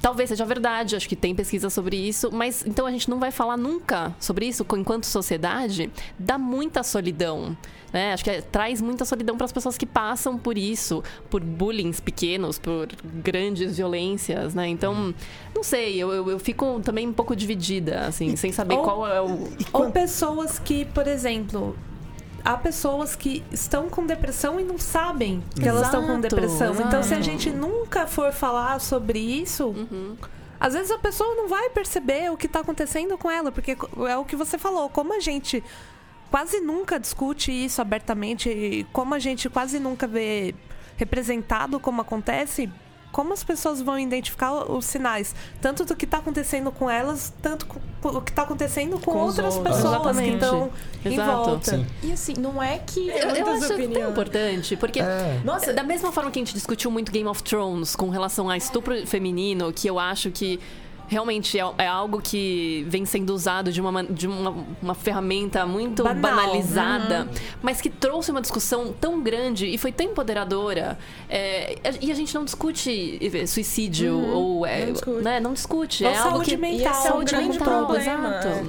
Talvez 0.02 0.30
seja 0.30 0.46
verdade, 0.46 0.96
acho 0.96 1.08
que 1.10 1.16
tem 1.16 1.34
pesquisa 1.34 1.70
sobre 1.70 1.96
isso, 1.98 2.30
mas 2.32 2.64
então 2.66 2.86
a 2.86 2.92
gente 2.92 3.10
não 3.10 3.20
vai 3.20 3.32
falar 3.32 3.58
nunca 3.58 4.14
sobre 4.20 4.46
isso 4.46 4.66
enquanto 4.78 5.06
sociedade, 5.06 5.90
dá 6.20 6.38
muita 6.38 6.84
solidão. 6.84 7.58
Né? 7.94 8.12
Acho 8.12 8.24
que 8.26 8.30
é- 8.30 8.42
traz 8.42 8.82
muita 8.82 9.06
solidão 9.06 9.38
para 9.38 9.46
as 9.46 9.54
pessoas 9.54 9.78
que 9.78 9.86
passam 9.86 10.38
por 10.38 10.58
isso, 10.58 11.02
por 11.30 11.40
bullying 11.42 11.94
pequenos, 11.94 12.60
por 12.60 12.90
grandes 13.24 13.78
violências, 13.78 14.54
né? 14.54 14.68
Então, 14.68 15.14
não 15.56 15.64
sei, 15.64 15.96
eu, 15.96 16.12
eu, 16.12 16.30
eu 16.30 16.40
fico 16.40 16.82
também 16.82 17.08
um 17.08 17.14
pouco 17.14 17.34
dividida, 17.36 18.02
assim, 18.02 18.36
sem 18.36 18.52
saber 18.52 18.76
ou- 18.76 18.84
qual 18.84 19.08
é 19.08 19.22
o. 19.22 19.48
Ou 19.72 19.92
pessoas 19.92 20.60
que, 20.60 20.84
por 20.86 21.08
exemplo, 21.08 21.74
há 22.46 22.56
pessoas 22.56 23.16
que 23.16 23.44
estão 23.52 23.90
com 23.90 24.06
depressão 24.06 24.60
e 24.60 24.64
não 24.64 24.78
sabem 24.78 25.44
que 25.60 25.68
elas 25.68 25.88
estão 25.88 26.02
com 26.04 26.12
Exato, 26.14 26.22
depressão. 26.22 26.74
Então, 26.76 27.02
se 27.04 27.14
a 27.14 27.18
exato. 27.18 27.24
gente 27.24 27.50
nunca 27.50 28.06
for 28.06 28.32
falar 28.32 28.80
sobre 28.80 29.18
isso, 29.20 29.70
Uhum. 29.70 30.16
às 30.60 30.74
vezes 30.74 30.92
a 30.92 30.98
pessoa 31.00 31.34
não 31.36 31.48
vai 31.50 31.70
perceber 31.72 32.32
o 32.32 32.38
que 32.38 32.48
tá 32.48 32.60
acontecendo 32.60 33.18
com 33.18 33.30
ela, 33.32 33.52
porque 33.52 33.76
é 34.08 34.16
o 34.18 34.24
que 34.24 34.36
você 34.36 34.58
falou, 34.58 34.90
como 34.90 35.14
a 35.14 35.20
gente 35.20 35.64
quase 36.30 36.60
nunca 36.62 37.00
discute 37.00 37.52
isso 37.52 37.82
abertamente, 37.82 38.50
e 38.50 38.84
como 38.94 39.14
a 39.16 39.20
gente 39.20 39.50
quase 39.50 39.80
nunca 39.80 40.06
vê 40.08 40.54
representado 40.98 41.80
como 41.80 42.02
acontece, 42.02 42.70
como 43.16 43.32
as 43.32 43.46
pessoas 43.46 43.82
vão 43.82 43.98
identificar 43.98 44.70
os 44.70 44.84
sinais, 44.84 45.34
tanto 45.62 45.86
do 45.86 45.96
que 45.96 46.06
tá 46.06 46.18
acontecendo 46.18 46.70
com 46.70 46.90
elas, 46.90 47.32
tanto 47.42 47.66
com 47.66 47.80
o 48.10 48.22
que 48.22 48.34
tá 48.34 48.42
acontecendo 48.42 49.00
com, 49.00 49.14
Com 49.14 49.20
outras 49.20 49.56
outros. 49.56 49.74
pessoas 49.74 49.94
que 49.96 50.10
Exatamente. 50.10 50.34
estão 50.44 50.70
em 51.06 51.16
volta. 51.18 51.72
Sim. 51.78 51.88
E 52.04 52.12
assim, 52.12 52.34
não 52.38 52.62
é 52.62 52.78
que. 52.80 53.08
Eu, 53.08 53.16
eu 53.30 53.48
acho 53.54 53.68
tão 53.70 53.78
opiniões- 53.78 54.10
importante, 54.12 54.76
porque 54.76 55.00
É. 55.00 55.40
Nossa, 55.46 55.72
da 55.72 55.82
mesma 55.82 56.12
forma 56.12 56.30
que 56.30 56.40
a 56.40 56.42
gente 56.44 56.54
discutiu 56.54 56.92
muito 56.92 57.10
Game 57.10 57.30
of 57.30 57.42
Thrones 57.42 57.96
com 57.96 58.10
relação 58.10 58.50
a 58.50 58.58
estupro 58.58 59.08
feminino, 59.08 59.72
que 59.72 59.88
eu 59.88 59.98
acho 59.98 60.30
que 60.30 60.60
realmente 61.08 61.60
é, 61.60 61.64
é 61.78 61.88
algo 61.88 62.22
que 62.22 62.86
vem 62.88 63.06
sendo 63.06 63.32
usado 63.34 63.72
de 63.72 63.80
uma, 63.82 64.04
de 64.04 64.28
uma, 64.28 64.56
uma 64.82 64.96
ferramenta 64.96 65.66
muito 65.66 66.04
Banal. 66.04 66.22
banalizada, 66.22 67.28
mas 67.62 67.80
que 67.82 67.90
trouxe 67.90 68.32
uma 68.32 68.42
discussão 68.42 68.94
tão 69.00 69.22
grande 69.22 69.68
e 69.68 69.78
foi 69.78 69.92
tão 69.92 70.06
empoderadora. 70.08 70.98
É, 71.30 71.78
e 72.02 72.12
a 72.12 72.16
gente 72.16 72.34
não 72.34 72.44
discute 72.46 73.20
suicídio 73.48 74.18
ou 74.18 74.66
é, 74.66 74.86
Não 74.86 74.94
discute. 74.94 75.24
né, 75.24 75.40
não 75.40 75.54
discute. 75.54 76.04
Ou 76.06 76.10
é 76.12 76.18
algo 76.18 76.30
saúde 76.32 76.50
que 76.52 76.58
mental, 76.58 76.80
E 76.80 76.84
é 76.86 76.90
um 76.90 76.94
saúde 77.04 77.32
grande 77.36 77.50
mental, 77.60 77.86
problema, 77.86 78.28
exato. 78.30 78.48
é. 78.48 78.64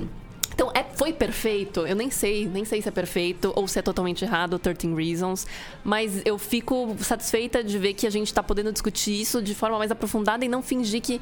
Então, 0.55 0.71
é, 0.73 0.83
foi 0.95 1.13
perfeito. 1.13 1.81
Eu 1.87 1.95
nem 1.95 2.11
sei, 2.11 2.47
nem 2.49 2.65
sei 2.65 2.81
se 2.81 2.89
é 2.89 2.91
perfeito 2.91 3.53
ou 3.55 3.69
se 3.69 3.79
é 3.79 3.83
totalmente 3.83 4.25
errado, 4.25 4.59
13 4.59 4.95
Reasons. 4.95 5.47
Mas 5.85 6.23
eu 6.25 6.39
fico 6.39 6.97
satisfeita 6.99 7.63
de 7.63 7.79
ver 7.79 7.93
que 7.93 8.07
a 8.07 8.11
gente 8.11 8.33
tá 8.33 8.43
podendo 8.43 8.73
discutir 8.73 9.21
isso 9.21 9.43
de 9.43 9.55
forma 9.55 9.77
mais 9.77 9.91
aprofundada 9.91 10.45
e 10.45 10.49
não 10.49 10.63
fingir 10.63 11.03
que. 11.03 11.21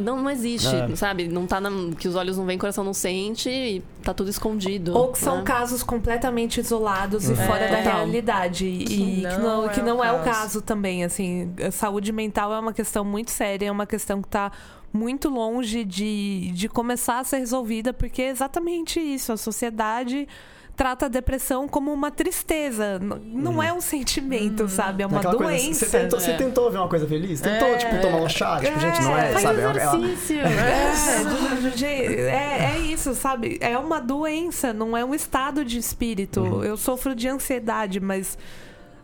Não, 0.00 0.22
não 0.22 0.30
existe, 0.30 0.74
É. 0.74 0.94
sabe? 0.96 1.28
Não 1.28 1.46
tá 1.46 1.60
na, 1.60 1.70
que 1.98 2.06
os 2.08 2.14
olhos 2.14 2.36
não 2.38 2.44
veem, 2.46 2.56
o 2.56 2.60
coração 2.60 2.82
não 2.84 2.94
sente 2.94 3.48
e 3.50 3.82
tá 4.02 4.12
tudo 4.14 4.30
escondido. 4.30 4.96
Ou 4.96 5.12
que 5.12 5.18
são 5.18 5.38
né? 5.38 5.42
casos 5.42 5.82
completamente 5.82 6.60
isolados 6.60 7.28
e 7.28 7.32
É. 7.32 7.36
fora 7.36 7.68
da 7.68 7.76
Total. 7.78 7.96
realidade. 7.96 8.66
E 8.66 8.84
Que 8.84 8.96
que 8.96 9.22
não 9.22 9.40
não, 9.42 9.64
é 9.66 9.68
que 9.72 9.80
o 9.80 9.84
não 9.84 10.04
é 10.04 10.12
o 10.12 10.16
caso. 10.24 10.30
caso 10.42 10.62
também, 10.62 11.04
assim. 11.04 11.52
A 11.66 11.70
saúde 11.70 12.12
mental 12.12 12.52
é 12.52 12.58
uma 12.58 12.72
questão 12.72 13.04
muito 13.04 13.30
séria, 13.30 13.66
é 13.66 13.70
uma 13.70 13.86
questão 13.86 14.20
que 14.22 14.28
tá 14.28 14.50
muito 14.92 15.28
longe 15.30 15.84
de, 15.84 16.50
de 16.54 16.68
começar 16.68 17.20
a 17.20 17.24
ser 17.24 17.38
resolvida, 17.38 17.92
porque 17.92 18.20
é 18.22 18.28
exatamente 18.28 19.00
isso. 19.00 19.32
A 19.32 19.36
sociedade 19.36 20.28
trata 20.76 21.06
a 21.06 21.08
depressão 21.08 21.68
como 21.68 21.92
uma 21.92 22.10
tristeza. 22.10 22.98
Não 23.22 23.62
é 23.62 23.72
um 23.72 23.80
sentimento, 23.80 24.68
sabe? 24.68 25.02
É 25.02 25.06
uma 25.06 25.18
Aquela 25.18 25.34
doença. 25.34 25.64
coisa, 25.64 25.74
você, 25.86 25.98
tentou, 25.98 26.20
você 26.20 26.30
É. 26.32 26.36
tentou 26.36 26.70
ver 26.70 26.78
uma 26.78 26.88
coisa 26.88 27.06
feliz? 27.06 27.40
Tentou, 27.40 27.68
É. 27.68 27.76
tipo, 27.76 28.00
tomar 28.00 28.18
um 28.18 28.28
chá? 28.28 28.58
Tipo, 28.60 28.80
gente, 28.80 29.02
não 29.02 29.16
é, 29.16 29.32
Faz 29.32 29.42
sabe? 29.42 29.60
É 29.60 29.66
uma- 29.68 29.76
exercício. 30.06 30.38
É, 31.72 31.76
gente, 31.76 31.84
é, 31.84 32.72
é 32.74 32.78
isso, 32.80 33.14
sabe? 33.14 33.58
É 33.60 33.76
uma 33.78 34.00
doença, 34.00 34.72
não 34.72 34.96
é 34.96 35.04
um 35.04 35.14
estado 35.14 35.64
de 35.64 35.78
espírito. 35.78 36.40
Uhum. 36.40 36.64
Eu 36.64 36.76
sofro 36.76 37.14
de 37.14 37.28
ansiedade, 37.28 38.00
mas 38.00 38.36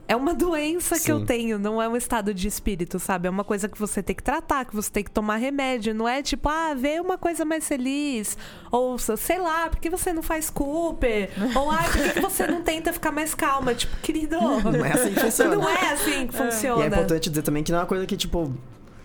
é 0.08 0.16
uma 0.16 0.32
doença 0.34 0.98
que 0.98 1.12
eu 1.12 1.20
Sim. 1.20 1.26
tenho, 1.26 1.58
não 1.58 1.80
é 1.80 1.86
um 1.86 1.94
estado 1.94 2.32
de 2.32 2.48
espírito, 2.48 2.98
sabe? 2.98 3.28
É 3.28 3.30
uma 3.30 3.44
coisa 3.44 3.68
que 3.68 3.78
você 3.78 4.02
tem 4.02 4.16
que 4.16 4.22
tratar, 4.22 4.64
que 4.64 4.74
você 4.74 4.90
tem 4.90 5.04
que 5.04 5.10
tomar 5.10 5.36
remédio. 5.36 5.94
Não 5.94 6.08
é 6.08 6.22
tipo, 6.22 6.48
ah, 6.48 6.72
vê 6.74 6.98
uma 6.98 7.18
coisa 7.18 7.44
mais 7.44 7.68
feliz. 7.68 8.36
Ou, 8.72 8.98
sei 8.98 9.38
lá, 9.38 9.68
por 9.68 9.78
que 9.78 9.90
você 9.90 10.10
não 10.10 10.22
faz 10.22 10.48
Cooper? 10.48 11.28
Ou, 11.54 11.70
ah, 11.70 11.84
por 11.92 12.12
que 12.14 12.20
você 12.20 12.46
não 12.46 12.62
tenta 12.62 12.90
ficar 12.90 13.12
mais 13.12 13.34
calma? 13.34 13.74
Tipo, 13.74 13.94
querido. 13.98 14.40
Não 14.40 14.82
é 14.84 14.92
assim 14.92 15.12
que 15.12 15.20
funciona. 15.20 15.56
Não 15.56 15.68
é 15.68 15.92
assim 15.92 16.26
que 16.26 16.34
funciona. 16.34 16.80
E 16.80 16.84
é 16.84 16.86
importante 16.86 17.28
dizer 17.28 17.42
também 17.42 17.62
que 17.62 17.70
não 17.70 17.78
é 17.78 17.82
uma 17.82 17.88
coisa 17.88 18.06
que, 18.06 18.16
tipo, 18.16 18.50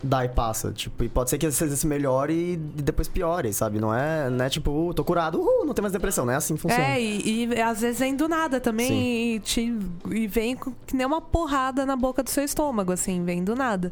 dá 0.03 0.25
e 0.25 0.29
passa. 0.29 0.71
Tipo, 0.71 1.03
e 1.03 1.09
pode 1.09 1.29
ser 1.29 1.37
que 1.37 1.45
às 1.45 1.57
vezes 1.59 1.83
melhore 1.83 2.33
e 2.33 2.57
depois 2.57 3.07
piore, 3.07 3.53
sabe? 3.53 3.79
Não 3.79 3.93
é, 3.95 4.29
não 4.29 4.45
é 4.45 4.49
tipo, 4.49 4.69
uh, 4.69 4.93
tô 4.93 5.03
curado, 5.03 5.39
uh, 5.41 5.65
não 5.65 5.73
tem 5.73 5.81
mais 5.81 5.93
depressão. 5.93 6.25
Não 6.25 6.33
é 6.33 6.35
assim 6.35 6.57
funciona. 6.57 6.83
É, 6.83 7.01
e, 7.01 7.45
e 7.45 7.61
às 7.61 7.81
vezes 7.81 7.99
vem 7.99 8.15
do 8.15 8.27
nada 8.27 8.59
também 8.59 9.35
e, 9.35 9.39
te- 9.39 9.73
e 10.11 10.27
vem 10.27 10.55
com- 10.55 10.73
que 10.85 10.95
nem 10.95 11.05
uma 11.07 11.21
porrada 11.21 11.85
na 11.85 11.95
boca 11.95 12.21
do 12.21 12.29
seu 12.29 12.43
estômago, 12.43 12.91
assim, 12.91 13.23
vem 13.23 13.43
do 13.43 13.55
nada. 13.55 13.91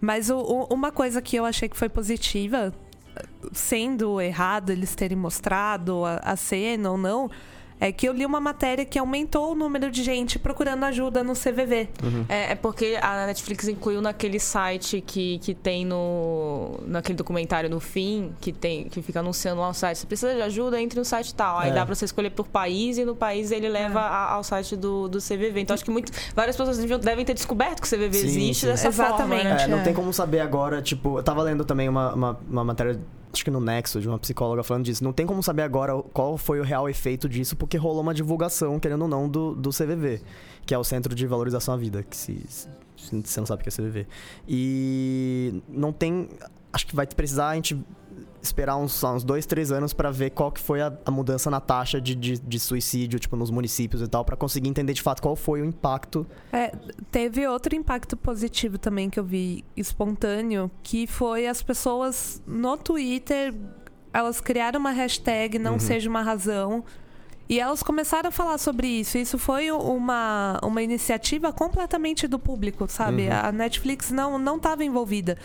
Mas 0.00 0.28
o- 0.30 0.36
o- 0.38 0.64
uma 0.74 0.92
coisa 0.92 1.22
que 1.22 1.36
eu 1.36 1.44
achei 1.44 1.68
que 1.68 1.76
foi 1.76 1.88
positiva, 1.88 2.72
sendo 3.52 4.20
errado 4.20 4.70
eles 4.70 4.94
terem 4.94 5.16
mostrado 5.16 6.04
a, 6.04 6.16
a 6.16 6.36
cena 6.36 6.90
ou 6.90 6.98
não, 6.98 7.30
é 7.78 7.92
que 7.92 8.08
eu 8.08 8.12
li 8.12 8.24
uma 8.24 8.40
matéria 8.40 8.84
que 8.84 8.98
aumentou 8.98 9.52
o 9.52 9.54
número 9.54 9.90
de 9.90 10.02
gente 10.02 10.38
procurando 10.38 10.84
ajuda 10.84 11.22
no 11.22 11.34
CVV. 11.34 11.88
É, 12.28 12.52
é 12.52 12.54
porque 12.54 12.98
a 13.00 13.26
Netflix 13.26 13.68
incluiu 13.68 14.00
naquele 14.00 14.40
site 14.40 15.00
que, 15.06 15.38
que 15.40 15.54
tem 15.54 15.84
no. 15.84 16.80
naquele 16.86 17.16
documentário 17.16 17.68
no 17.68 17.80
fim, 17.80 18.32
que 18.40 18.52
tem 18.52 18.84
que 18.88 19.02
fica 19.02 19.20
anunciando 19.20 19.60
lá 19.60 19.68
o 19.68 19.74
site. 19.74 19.98
Você 19.98 20.06
precisa 20.06 20.34
de 20.34 20.42
ajuda, 20.42 20.80
entre 20.80 20.98
no 20.98 21.04
site 21.04 21.34
tal. 21.34 21.58
Aí 21.58 21.70
É. 21.70 21.72
dá 21.74 21.84
pra 21.84 21.94
você 21.94 22.04
escolher 22.04 22.30
por 22.30 22.46
país 22.48 22.98
e 22.98 23.04
no 23.04 23.14
país 23.14 23.50
ele 23.50 23.68
leva 23.68 24.00
a- 24.00 24.32
ao 24.32 24.42
site 24.44 24.74
do, 24.76 25.08
do 25.08 25.18
CVV. 25.20 25.60
Então 25.60 25.74
acho 25.74 25.84
que 25.84 25.90
muito, 25.90 26.10
várias 26.34 26.56
pessoas 26.56 26.78
devem 26.78 27.24
ter 27.24 27.34
descoberto 27.34 27.80
que 27.82 27.86
o 27.86 27.90
CVV 27.90 28.18
Sim, 28.18 28.26
existe 28.26 28.60
sim. 28.60 28.66
dessa 28.68 28.88
Exatamente. 28.88 29.42
forma. 29.42 29.54
Né? 29.56 29.64
É, 29.64 29.66
não 29.68 29.78
É. 29.78 29.82
tem 29.82 29.92
como 29.94 30.12
saber 30.12 30.40
agora, 30.40 30.80
tipo, 30.80 31.18
eu 31.18 31.22
tava 31.22 31.42
lendo 31.42 31.64
também 31.64 31.88
uma, 31.88 32.14
uma, 32.14 32.40
uma 32.48 32.64
matéria, 32.64 32.98
acho 33.36 33.44
que 33.44 33.50
no 33.50 33.60
Nexo, 33.60 34.00
de 34.00 34.08
uma 34.08 34.18
psicóloga 34.18 34.62
falando 34.62 34.84
disso. 34.84 35.04
Não 35.04 35.12
tem 35.12 35.26
como 35.26 35.42
saber 35.42 35.62
agora 35.62 36.02
qual 36.12 36.36
foi 36.36 36.58
o 36.60 36.62
real 36.62 36.88
efeito 36.88 37.28
disso, 37.28 37.54
porque 37.56 37.76
rolou 37.76 38.02
uma 38.02 38.14
divulgação, 38.14 38.80
querendo 38.80 39.02
ou 39.02 39.08
não, 39.08 39.28
do, 39.28 39.54
do 39.54 39.70
CVV, 39.70 40.22
que 40.64 40.74
é 40.74 40.78
o 40.78 40.84
Centro 40.84 41.14
de 41.14 41.26
Valorização 41.26 41.74
à 41.74 41.76
Vida, 41.76 42.02
que 42.02 42.16
se, 42.16 42.44
se 42.48 42.68
você 42.96 43.40
não 43.40 43.46
sabe 43.46 43.60
o 43.60 43.62
que 43.62 43.68
é 43.68 43.72
CVV. 43.72 44.06
E 44.48 45.62
não 45.68 45.92
tem. 45.92 46.28
Acho 46.72 46.86
que 46.86 46.96
vai 46.96 47.06
precisar 47.06 47.48
a 47.48 47.54
gente 47.54 47.78
esperar 48.46 48.76
uns, 48.76 49.02
uns 49.04 49.22
dois, 49.24 49.44
três 49.46 49.70
anos 49.72 49.92
pra 49.92 50.10
ver 50.10 50.30
qual 50.30 50.50
que 50.50 50.60
foi 50.60 50.80
a, 50.80 50.92
a 51.04 51.10
mudança 51.10 51.50
na 51.50 51.60
taxa 51.60 52.00
de, 52.00 52.14
de, 52.14 52.38
de 52.38 52.60
suicídio, 52.60 53.18
tipo, 53.18 53.36
nos 53.36 53.50
municípios 53.50 54.00
e 54.02 54.08
tal, 54.08 54.24
pra 54.24 54.36
conseguir 54.36 54.68
entender 54.68 54.92
de 54.92 55.02
fato 55.02 55.20
qual 55.20 55.36
foi 55.36 55.60
o 55.62 55.64
impacto. 55.64 56.26
É, 56.52 56.72
teve 57.10 57.46
outro 57.46 57.74
impacto 57.74 58.16
positivo 58.16 58.78
também 58.78 59.10
que 59.10 59.18
eu 59.20 59.24
vi 59.24 59.64
espontâneo, 59.76 60.70
que 60.82 61.06
foi 61.06 61.46
as 61.46 61.62
pessoas 61.62 62.42
no 62.46 62.76
Twitter, 62.76 63.54
elas 64.12 64.40
criaram 64.40 64.80
uma 64.80 64.90
hashtag 64.92 65.58
não 65.58 65.74
Uhum. 65.74 65.78
seja 65.78 66.08
uma 66.08 66.22
razão. 66.22 66.84
E 67.48 67.60
elas 67.60 67.80
começaram 67.80 68.28
a 68.28 68.32
falar 68.32 68.58
sobre 68.58 68.88
isso. 68.88 69.16
Isso 69.18 69.38
foi 69.38 69.70
uma, 69.70 70.58
uma 70.64 70.82
iniciativa 70.82 71.52
completamente 71.52 72.26
do 72.26 72.40
público, 72.40 72.86
sabe? 72.88 73.28
Uhum. 73.28 73.32
A 73.40 73.52
Netflix 73.52 74.10
não 74.10 74.36
não 74.36 74.56
estava 74.56 74.82
envolvida. 74.84 75.38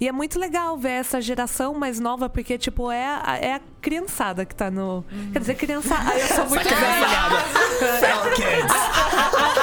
E 0.00 0.06
é 0.06 0.12
muito 0.12 0.38
legal 0.38 0.76
ver 0.78 0.90
essa 0.92 1.20
geração 1.20 1.74
mais 1.74 1.98
nova, 1.98 2.28
porque, 2.28 2.56
tipo, 2.56 2.90
é 2.90 3.04
a, 3.04 3.38
é 3.40 3.54
a 3.54 3.60
criançada 3.80 4.44
que 4.44 4.54
tá 4.54 4.70
no. 4.70 5.04
Quer 5.32 5.40
dizer, 5.40 5.54
criançada. 5.56 6.10
Ai, 6.10 6.22
eu 6.22 6.26
sou 6.28 6.46
muito 6.46 6.68
velha. 6.68 7.18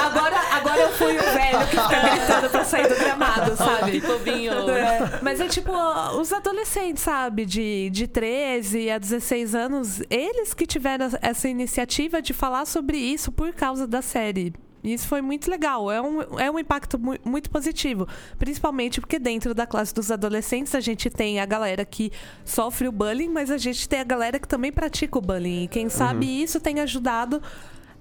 Agora, 0.06 0.36
agora 0.52 0.80
eu 0.82 0.92
fui 0.92 1.16
o 1.16 1.22
velho 1.22 1.58
que 1.70 1.76
fica 1.76 2.00
gritando 2.00 2.50
pra 2.50 2.64
sair 2.64 2.88
do 2.88 2.96
gramado, 2.96 3.56
sabe? 3.56 4.00
Bobinho. 4.00 4.52
É, 4.70 5.20
Mas 5.22 5.40
é 5.40 5.48
tipo, 5.48 5.72
os 6.18 6.32
adolescentes, 6.32 7.02
sabe? 7.02 7.46
De, 7.46 7.88
de 7.90 8.06
13 8.06 8.90
a 8.90 8.98
16 8.98 9.54
anos, 9.54 10.02
eles 10.10 10.52
que 10.52 10.66
tiveram 10.66 11.08
essa 11.22 11.48
iniciativa 11.48 12.20
de 12.20 12.32
falar 12.32 12.66
sobre 12.66 12.98
isso 12.98 13.32
por 13.32 13.52
causa 13.52 13.86
da 13.86 14.02
série. 14.02 14.52
E 14.86 14.94
isso 14.94 15.08
foi 15.08 15.20
muito 15.20 15.50
legal. 15.50 15.90
É 15.90 16.00
um, 16.00 16.20
é 16.38 16.50
um 16.50 16.58
impacto 16.58 16.98
mu- 16.98 17.18
muito 17.24 17.50
positivo. 17.50 18.06
Principalmente 18.38 19.00
porque 19.00 19.18
dentro 19.18 19.52
da 19.52 19.66
classe 19.66 19.92
dos 19.92 20.10
adolescentes 20.10 20.74
a 20.74 20.80
gente 20.80 21.10
tem 21.10 21.40
a 21.40 21.44
galera 21.44 21.84
que 21.84 22.12
sofre 22.44 22.86
o 22.86 22.92
bullying, 22.92 23.28
mas 23.28 23.50
a 23.50 23.58
gente 23.58 23.88
tem 23.88 24.00
a 24.00 24.04
galera 24.04 24.38
que 24.38 24.46
também 24.46 24.72
pratica 24.72 25.18
o 25.18 25.20
bullying. 25.20 25.64
E 25.64 25.68
quem 25.68 25.88
sabe 25.88 26.26
isso 26.42 26.60
tem 26.60 26.80
ajudado 26.80 27.42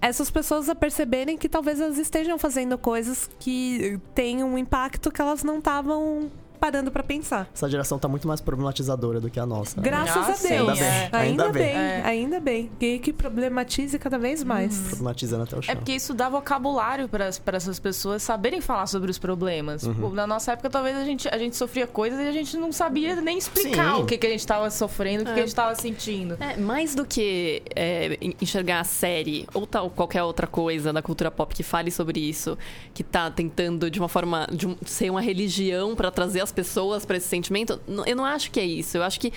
essas 0.02 0.30
pessoas 0.30 0.70
a 0.70 0.76
perceberem 0.76 1.36
que 1.38 1.50
talvez 1.50 1.82
elas 1.82 1.98
estejam 1.98 2.38
fazendo 2.38 2.78
coisas 2.78 3.28
que 3.40 4.00
têm 4.14 4.44
um 4.44 4.56
impacto 4.58 5.10
que 5.12 5.20
elas 5.20 5.44
não 5.44 5.58
estavam 5.58 6.30
parando 6.56 6.92
pra 6.92 7.04
pensar. 7.04 7.50
Essa 7.54 7.70
geração 7.70 8.00
tá 8.00 8.08
muito 8.08 8.28
mais 8.28 8.42
problematizadora 8.42 9.20
do 9.20 9.30
que 9.30 9.40
a 9.40 9.46
nossa. 9.46 9.80
Graças 9.80 10.16
Ah, 10.28 10.32
a 10.32 10.34
sim, 10.34 10.48
Deus. 10.50 10.80
é. 10.80 11.04
Ainda, 11.12 11.18
Ainda 11.20 11.44
bem, 11.52 11.64
bem. 11.64 11.76
É. 11.76 12.02
ainda 12.04 12.40
bem. 12.40 12.72
Que, 12.80 13.00
que 13.00 13.14
problematize 13.14 13.98
cada 14.00 14.18
vez 14.18 14.44
mais. 14.44 14.78
Problematizando 14.80 15.44
até 15.44 15.58
o 15.58 15.62
chão. 15.62 15.72
É 15.72 15.76
porque 15.76 15.94
isso 15.94 16.14
dá 16.14 16.30
vocabulário 16.30 17.08
para 17.10 17.26
essas 17.56 17.80
pessoas 17.80 18.24
saberem 18.24 18.62
falar 18.62 18.88
sobre 18.88 19.12
os 19.12 19.18
problemas. 19.18 19.82
Tipo, 19.84 20.10
Na 20.10 20.26
nossa 20.26 20.54
época, 20.54 20.70
talvez 20.70 20.96
a 20.98 21.04
gente, 21.04 21.28
a 21.28 21.38
gente 21.38 21.56
sofria 21.56 21.86
coisas 21.88 22.20
e 22.20 22.28
a 22.28 22.32
gente 22.32 22.56
não 22.58 22.72
sabia 22.72 23.16
nem 23.22 23.38
explicar 23.38 23.96
Sim. 23.96 24.02
o 24.02 24.06
que, 24.06 24.18
que 24.18 24.28
a 24.28 24.30
gente 24.30 24.40
estava 24.40 24.70
sofrendo, 24.70 25.24
o 25.24 25.26
que, 25.26 25.34
que 25.34 25.40
a 25.40 25.44
gente 25.44 25.50
estava 25.50 25.76
sentindo. 25.76 26.38
É, 26.40 26.58
mais 26.58 26.96
do 26.96 27.06
que 27.06 27.62
é, 27.76 28.18
en- 28.22 28.34
enxergar 28.42 28.80
a 28.80 28.84
série 28.84 29.48
ou 29.54 29.66
tal 29.68 29.90
qualquer 29.90 30.24
outra 30.24 30.48
coisa 30.48 30.92
da 30.94 31.02
cultura 31.02 31.30
pop 31.32 31.54
que 31.54 31.64
fale 31.64 31.92
sobre 31.92 32.20
isso, 32.20 32.58
que 32.94 33.04
tá 33.04 33.30
tentando 33.30 33.90
de 33.90 34.00
uma 34.00 34.08
forma 34.10 34.48
de 34.52 34.68
um- 34.68 34.76
ser 34.86 35.10
uma 35.10 35.22
religião 35.22 35.96
pra 35.96 36.10
trazer 36.12 36.42
as 36.46 36.52
pessoas 36.52 37.06
pra 37.06 37.18
esse 37.18 37.28
sentimento, 37.28 37.82
eu 38.06 38.16
não 38.16 38.24
acho 38.24 38.50
que 38.50 38.60
é 38.60 38.66
isso. 38.66 38.96
Eu 38.98 39.04
acho 39.04 39.20
que 39.20 39.34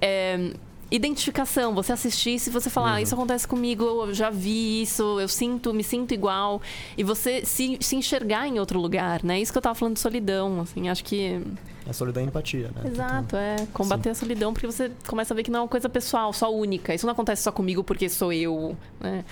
é, 0.00 0.54
identificação, 0.90 1.74
você 1.74 1.92
assistir, 1.92 2.38
se 2.38 2.50
você 2.50 2.70
falar, 2.70 2.94
ah, 2.94 3.02
isso 3.02 3.14
acontece 3.14 3.46
comigo, 3.46 3.84
eu 3.84 4.14
já 4.14 4.30
vi 4.30 4.82
isso, 4.82 5.18
eu 5.18 5.28
sinto, 5.28 5.74
me 5.74 5.82
sinto 5.82 6.14
igual, 6.14 6.62
e 6.96 7.02
você 7.02 7.44
se, 7.44 7.76
se 7.80 7.96
enxergar 7.96 8.46
em 8.46 8.58
outro 8.58 8.78
lugar, 8.78 9.22
né? 9.22 9.40
Isso 9.40 9.52
que 9.52 9.58
eu 9.58 9.62
tava 9.62 9.74
falando 9.74 9.94
de 9.94 10.00
solidão, 10.00 10.60
assim, 10.60 10.88
acho 10.88 11.04
que 11.04 11.40
É 11.86 11.92
solidão 11.92 12.22
e 12.22 12.26
empatia, 12.26 12.70
né? 12.74 12.90
Exato, 12.90 13.36
é. 13.36 13.56
Combater 13.72 14.10
a 14.10 14.14
solidão, 14.14 14.52
porque 14.52 14.66
você 14.66 14.90
começa 15.06 15.34
a 15.34 15.36
ver 15.36 15.42
que 15.42 15.50
não 15.50 15.60
é 15.60 15.62
uma 15.62 15.68
coisa 15.68 15.88
pessoal, 15.88 16.32
só 16.32 16.52
única. 16.54 16.94
Isso 16.94 17.06
não 17.06 17.12
acontece 17.12 17.42
só 17.42 17.50
comigo 17.50 17.82
porque 17.82 18.08
sou 18.08 18.32
eu, 18.32 18.76
né? 19.00 19.24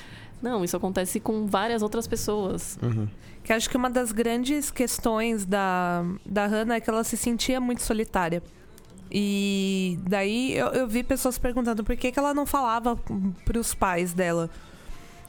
Não, 0.43 0.65
isso 0.65 0.77
acontece 0.77 1.21
com 1.21 1.47
várias 1.47 1.83
outras 1.83 2.09
pessoas. 2.09 2.77
Uhum. 2.83 3.07
Que 3.43 3.53
acho 3.53 3.69
que 3.69 3.77
uma 3.77 3.91
das 3.91 4.13
grandes 4.13 4.71
questões 4.71 5.45
da, 5.45 6.05
da 6.25 6.47
Hannah 6.47 6.77
é 6.77 6.81
que 6.81 6.89
ela 6.89 7.03
se 7.03 7.17
sentia 7.17 7.61
muito 7.61 7.83
solitária. 7.83 8.43
E 9.11 9.99
daí 10.09 10.57
eu, 10.57 10.69
eu 10.69 10.89
vi 10.89 11.03
pessoas 11.03 11.37
perguntando 11.39 11.85
por 11.85 11.97
que, 11.97 12.11
que 12.11 12.19
ela 12.19 12.33
não 12.33 12.47
falava 12.47 12.97
pros 13.45 13.75
pais 13.75 14.15
dela. 14.15 14.49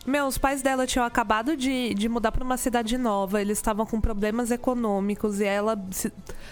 Meu, 0.06 0.26
os 0.26 0.38
pais 0.38 0.62
dela 0.62 0.86
tinham 0.86 1.06
acabado 1.06 1.56
de, 1.56 1.94
de 1.94 2.10
mudar 2.10 2.32
para 2.32 2.44
uma 2.44 2.58
cidade 2.58 2.98
nova, 2.98 3.42
eles 3.42 3.58
estavam 3.58 3.86
com 3.86 4.02
problemas 4.02 4.52
econômicos 4.52 5.40
e 5.40 5.46
ela, 5.46 5.82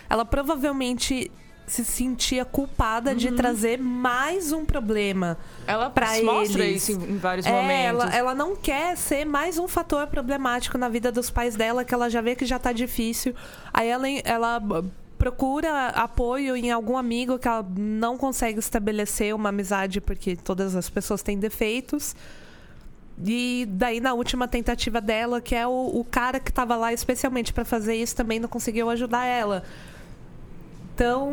ela 0.09 0.24
provavelmente 0.24 1.30
se 1.72 1.86
sentia 1.86 2.44
culpada 2.44 3.16
de 3.16 3.32
trazer 3.32 3.80
mais 3.80 4.52
um 4.52 4.66
problema. 4.66 5.38
Ela 5.66 5.90
Pra 5.90 6.22
mostra 6.22 6.66
eles. 6.66 6.90
isso 6.90 7.00
em, 7.02 7.18
vários 7.18 7.46
É, 7.46 7.52
momentos. 7.52 8.04
ela, 8.04 8.16
ela 8.16 8.36
não 8.36 8.56
quer 8.58 8.98
ser 8.98 9.24
mais 9.26 9.58
um 9.58 9.68
fator 9.68 10.06
problemático 10.08 10.78
na 10.78 10.90
vida 10.90 11.12
dos 11.12 11.30
pais 11.30 11.56
dela, 11.56 11.86
que 11.86 11.94
ela 11.94 12.10
já 12.10 12.20
vê 12.20 12.36
que 12.36 12.46
já 12.46 12.60
tá 12.60 12.74
difícil. 12.74 13.34
Aí 13.74 13.88
ela, 13.88 14.06
ela 14.26 14.62
procura 15.18 15.88
apoio 15.90 16.58
em 16.58 16.72
algum 16.72 16.98
amigo 16.98 17.40
que 17.40 17.48
ela 17.48 17.66
não 17.78 18.18
consegue 18.18 18.60
estabelecer 18.60 19.34
uma 19.34 19.48
amizade, 19.50 20.02
porque 20.02 20.36
todas 20.36 20.76
as 20.76 20.90
pessoas 20.90 21.22
têm 21.24 21.38
defeitos. 21.40 22.16
E 23.24 23.66
daí, 23.70 24.00
na 24.02 24.14
última 24.14 24.48
tentativa 24.48 25.00
dela, 25.00 25.40
que 25.40 25.56
é 25.56 25.66
o, 25.68 25.92
o 25.94 26.04
cara 26.04 26.40
que 26.40 26.52
tava 26.52 26.76
lá 26.76 26.92
especialmente 26.92 27.54
pra 27.54 27.64
fazer 27.64 27.96
isso, 27.96 28.16
também 28.16 28.40
não 28.40 28.50
conseguiu 28.50 28.90
ajudar 28.90 29.26
ela. 29.26 29.64
Então, 30.96 31.32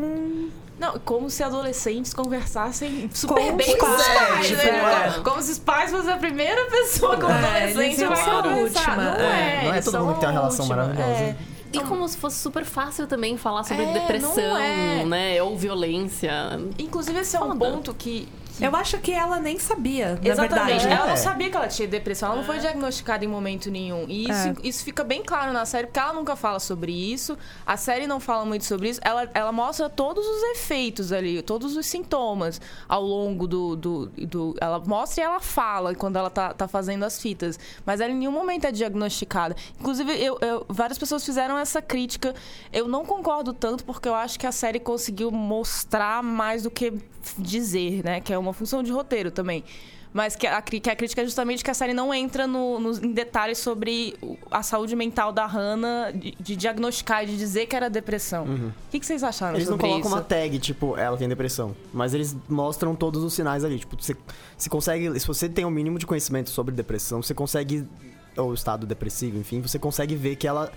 Não, 0.78 0.98
como 1.04 1.28
se 1.28 1.42
adolescentes 1.42 2.14
conversassem 2.14 3.11
super 3.12 3.34
Com 3.34 3.56
bem 3.56 3.76
com 3.76 3.86
os 3.86 4.02
pais, 4.06 4.18
pais, 4.28 4.46
tipo, 4.46 4.62
né? 4.62 5.14
é. 5.16 5.20
Como 5.22 5.42
se 5.42 5.52
os 5.52 5.59
pais 5.59 5.90
fossem 5.90 6.12
a 6.12 6.16
primeira 6.16 6.64
pessoa 6.70 7.16
que 7.16 7.24
o 7.24 7.28
É, 7.30 7.34
adolescente 7.64 8.04
vai 8.04 8.24
conversar. 8.24 8.46
última, 8.46 8.96
Não 8.96 9.02
é. 9.20 9.61
é, 9.61 9.64
Não 9.64 9.74
é 9.74 9.80
todo 9.82 9.98
mundo 10.00 10.14
que 10.14 10.20
tem 10.20 10.28
uma 10.28 10.32
relação 10.38 10.64
última, 10.66 10.84
maravilhosa. 10.84 11.20
é. 11.22 11.36
E 11.70 11.80
como 11.80 12.09
se 12.09 12.16
fosse 12.16 12.38
super 12.38 12.64
fácil 12.64 13.06
também 13.06 13.36
falar 13.36 13.62
sobre 13.64 13.84
É, 13.84 13.92
depressão, 13.92 14.56
é. 14.56 15.04
né? 15.04 15.42
Ou 15.42 15.54
violência. 15.56 16.32
Inclusive, 16.78 17.18
esse 17.20 17.36
é 17.36 17.40
um 17.40 17.48
Foda. 17.48 17.59
ponto 17.59 17.92
que. 17.92 18.26
Eu 18.61 18.74
acho 18.76 18.98
que 18.98 19.12
ela 19.12 19.38
nem 19.40 19.59
sabia, 19.59 20.18
na 20.22 20.28
Exatamente. 20.30 20.78
verdade. 20.80 20.86
Ela 20.88 21.06
É. 21.06 21.09
não 21.11 21.16
sabia 21.16 21.50
que 21.50 21.56
ela 21.56 21.68
tinha 21.68 21.88
depressão, 21.88 22.28
ela 22.28 22.36
não 22.38 22.44
foi 22.44 22.59
diagnosticada 22.59 23.24
em 23.24 23.28
momento 23.28 23.70
nenhum. 23.70 24.04
E 24.09 24.24
isso, 24.30 24.48
É. 24.48 24.54
isso 24.62 24.84
fica 24.84 25.04
bem 25.04 25.22
claro 25.22 25.52
na 25.52 25.64
série, 25.64 25.86
porque 25.86 25.98
ela 26.00 26.12
nunca 26.12 26.34
fala 26.36 26.59
sobre 26.61 26.92
isso. 26.92 27.36
A 27.66 27.76
série 27.76 28.06
não 28.06 28.20
fala 28.20 28.44
muito 28.44 28.64
sobre 28.64 28.88
isso. 28.90 29.00
Ela, 29.04 29.28
ela 29.34 29.52
mostra 29.52 29.88
todos 29.88 30.26
os 30.26 30.42
efeitos 30.56 31.12
ali, 31.12 31.40
todos 31.42 31.76
os 31.76 31.86
sintomas 31.86 32.61
ao 32.88 33.02
longo 33.02 33.46
do. 33.46 33.76
do, 33.76 34.06
do- 34.06 34.54
ela 34.61 34.78
mostra 34.80 35.22
e 35.22 35.24
ela 35.24 35.40
fala 35.40 35.94
quando 35.94 36.16
ela 36.16 36.30
tá, 36.30 36.52
tá 36.52 36.66
fazendo 36.68 37.04
as 37.04 37.20
fitas. 37.20 37.59
Mas 37.86 38.00
ela 38.00 38.11
em 38.12 38.16
nenhum 38.16 38.32
momento 38.32 38.64
é 38.66 38.72
diagnosticada. 38.72 39.54
Inclusive, 39.78 40.12
eu, 40.22 40.38
eu- 40.40 40.66
várias 40.68 40.98
pessoas 40.98 41.24
fizeram 41.24 41.56
essa 41.59 41.80
crítica. 41.82 42.34
Eu 42.72 42.88
não 42.88 43.04
concordo 43.04 43.52
tanto, 43.52 43.84
porque 43.84 44.09
eu 44.09 44.14
acho 44.14 44.38
que 44.38 44.46
a 44.46 44.52
série 44.52 44.80
conseguiu 44.80 45.30
mostrar 45.30 46.22
mais 46.22 46.62
do 46.64 46.70
que 46.70 46.92
dizer, 47.36 48.02
né? 48.04 48.20
Que 48.20 48.32
é 48.32 48.38
uma 48.38 48.52
função 48.52 48.82
de 48.82 48.90
roteiro 48.92 49.30
também. 49.30 49.64
Mas 50.10 50.34
que 50.34 50.46
a, 50.46 50.62
que 50.62 50.88
a 50.88 50.96
crítica 50.96 51.20
é 51.20 51.24
justamente 51.24 51.62
que 51.62 51.70
a 51.70 51.74
série 51.74 51.92
não 51.92 52.14
entra 52.14 52.46
no- 52.46 52.80
nos- 52.80 52.98
em 52.98 53.12
detalhes 53.12 53.58
sobre 53.58 54.16
a 54.50 54.62
saúde 54.62 54.96
mental 54.96 55.30
da 55.32 55.44
Hannah, 55.44 56.10
de, 56.12 56.34
de 56.40 56.56
diagnosticar 56.56 57.24
e 57.24 57.26
de 57.26 57.36
dizer 57.36 57.66
que 57.66 57.76
era 57.76 57.90
depressão. 57.90 58.44
O 58.46 58.72
que, 58.90 58.98
que 58.98 59.04
vocês 59.04 59.22
acharam 59.22 59.56
Eles 59.58 59.68
não 59.68 59.76
colocam 59.76 60.00
isso? 60.00 60.08
uma 60.08 60.22
tag, 60.22 60.58
tipo, 60.60 60.96
ela 60.96 61.14
tem 61.18 61.28
depressão. 61.28 61.76
Mas 61.92 62.14
eles 62.14 62.34
mostram 62.48 62.96
todos 62.96 63.22
os 63.22 63.34
sinais 63.34 63.64
ali. 63.64 63.78
Tipo, 63.78 64.02
você, 64.02 64.16
se 64.56 64.70
consegue. 64.70 65.20
Se 65.20 65.26
você 65.26 65.46
tem 65.46 65.66
o 65.66 65.70
mínimo 65.70 65.98
de 65.98 66.06
conhecimento 66.06 66.48
sobre 66.48 66.74
depressão, 66.74 67.22
você 67.22 67.34
consegue. 67.34 67.86
Ou 68.34 68.54
estado 68.54 68.86
depressivo, 68.86 69.36
enfim, 69.38 69.60
você 69.60 69.78
consegue 69.78 70.16
ver 70.16 70.36
que 70.36 70.48
ela. 70.48 70.72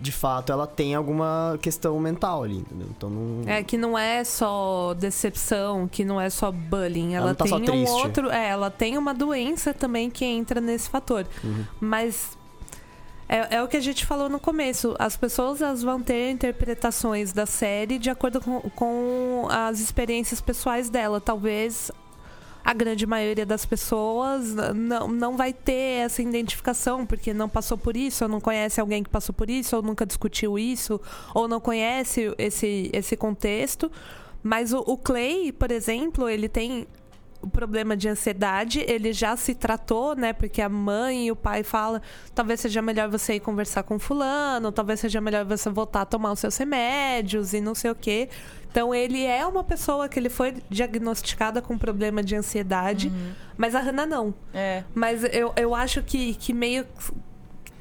De 0.00 0.10
fato, 0.10 0.50
ela 0.50 0.66
tem 0.66 0.94
alguma 0.94 1.58
questão 1.60 1.98
mental 2.00 2.42
ali, 2.42 2.58
entendeu? 2.58 2.88
Então 2.96 3.10
não. 3.10 3.48
É 3.48 3.62
que 3.62 3.76
não 3.76 3.96
é 3.96 4.24
só 4.24 4.94
decepção, 4.94 5.86
que 5.86 6.04
não 6.04 6.20
é 6.20 6.28
só 6.28 6.50
bullying. 6.50 7.14
Ela, 7.14 7.28
não 7.28 7.34
tá 7.34 7.44
tem 7.44 7.70
um 7.70 7.88
outro. 7.88 8.30
É, 8.30 8.48
ela 8.48 8.70
tem 8.70 8.98
uma 8.98 9.14
doença 9.14 9.72
também 9.72 10.10
que 10.10 10.24
entra 10.24 10.60
nesse 10.60 10.88
fator. 10.88 11.26
Uhum. 11.44 11.64
Mas. 11.80 12.36
É, 13.28 13.56
é 13.56 13.62
o 13.62 13.68
que 13.68 13.76
a 13.76 13.80
gente 13.80 14.04
falou 14.04 14.28
no 14.28 14.38
começo. 14.38 14.94
As 14.98 15.16
pessoas 15.16 15.62
elas 15.62 15.82
vão 15.82 16.02
ter 16.02 16.30
interpretações 16.30 17.32
da 17.32 17.46
série 17.46 17.98
de 17.98 18.10
acordo 18.10 18.40
com, 18.40 18.60
com 18.70 19.46
as 19.50 19.80
experiências 19.80 20.40
pessoais 20.40 20.90
dela. 20.90 21.20
Talvez 21.20 21.90
a 22.64 22.72
grande 22.72 23.06
maioria 23.06 23.44
das 23.44 23.66
pessoas 23.66 24.54
não, 24.74 25.08
não 25.08 25.36
vai 25.36 25.52
ter 25.52 26.04
essa 26.04 26.22
identificação 26.22 27.04
porque 27.04 27.34
não 27.34 27.48
passou 27.48 27.76
por 27.76 27.96
isso, 27.96 28.24
ou 28.24 28.30
não 28.30 28.40
conhece 28.40 28.80
alguém 28.80 29.02
que 29.02 29.10
passou 29.10 29.34
por 29.34 29.50
isso, 29.50 29.76
ou 29.76 29.82
nunca 29.82 30.06
discutiu 30.06 30.58
isso, 30.58 31.00
ou 31.34 31.48
não 31.48 31.60
conhece 31.60 32.32
esse, 32.38 32.90
esse 32.92 33.16
contexto. 33.16 33.90
Mas 34.42 34.72
o, 34.72 34.78
o 34.78 34.96
Clay, 34.96 35.52
por 35.52 35.70
exemplo, 35.70 36.28
ele 36.28 36.48
tem 36.48 36.86
o 37.42 37.48
problema 37.48 37.96
de 37.96 38.08
ansiedade, 38.08 38.84
ele 38.86 39.12
já 39.12 39.36
se 39.36 39.54
tratou, 39.54 40.14
né? 40.14 40.32
Porque 40.32 40.62
a 40.62 40.68
mãe 40.68 41.26
e 41.26 41.32
o 41.32 41.36
pai 41.36 41.64
falam, 41.64 42.00
talvez 42.34 42.60
seja 42.60 42.80
melhor 42.80 43.08
você 43.08 43.34
ir 43.34 43.40
conversar 43.40 43.82
com 43.82 43.98
fulano, 43.98 44.70
talvez 44.70 45.00
seja 45.00 45.20
melhor 45.20 45.44
você 45.44 45.68
voltar 45.68 46.02
a 46.02 46.06
tomar 46.06 46.32
os 46.32 46.38
seus 46.38 46.56
remédios 46.56 47.52
e 47.52 47.60
não 47.60 47.74
sei 47.74 47.90
o 47.90 47.94
quê. 47.94 48.28
Então 48.72 48.94
ele 48.94 49.22
é 49.22 49.46
uma 49.46 49.62
pessoa 49.62 50.08
que 50.08 50.18
ele 50.18 50.30
foi 50.30 50.54
diagnosticada 50.70 51.60
com 51.60 51.76
problema 51.76 52.22
de 52.22 52.34
ansiedade, 52.34 53.12
mas 53.54 53.74
a 53.74 53.80
Hannah 53.80 54.06
não. 54.06 54.34
É. 54.52 54.82
Mas 54.94 55.22
eu, 55.24 55.52
eu 55.56 55.74
acho 55.74 56.02
que, 56.02 56.34
que 56.34 56.54
meio. 56.54 56.86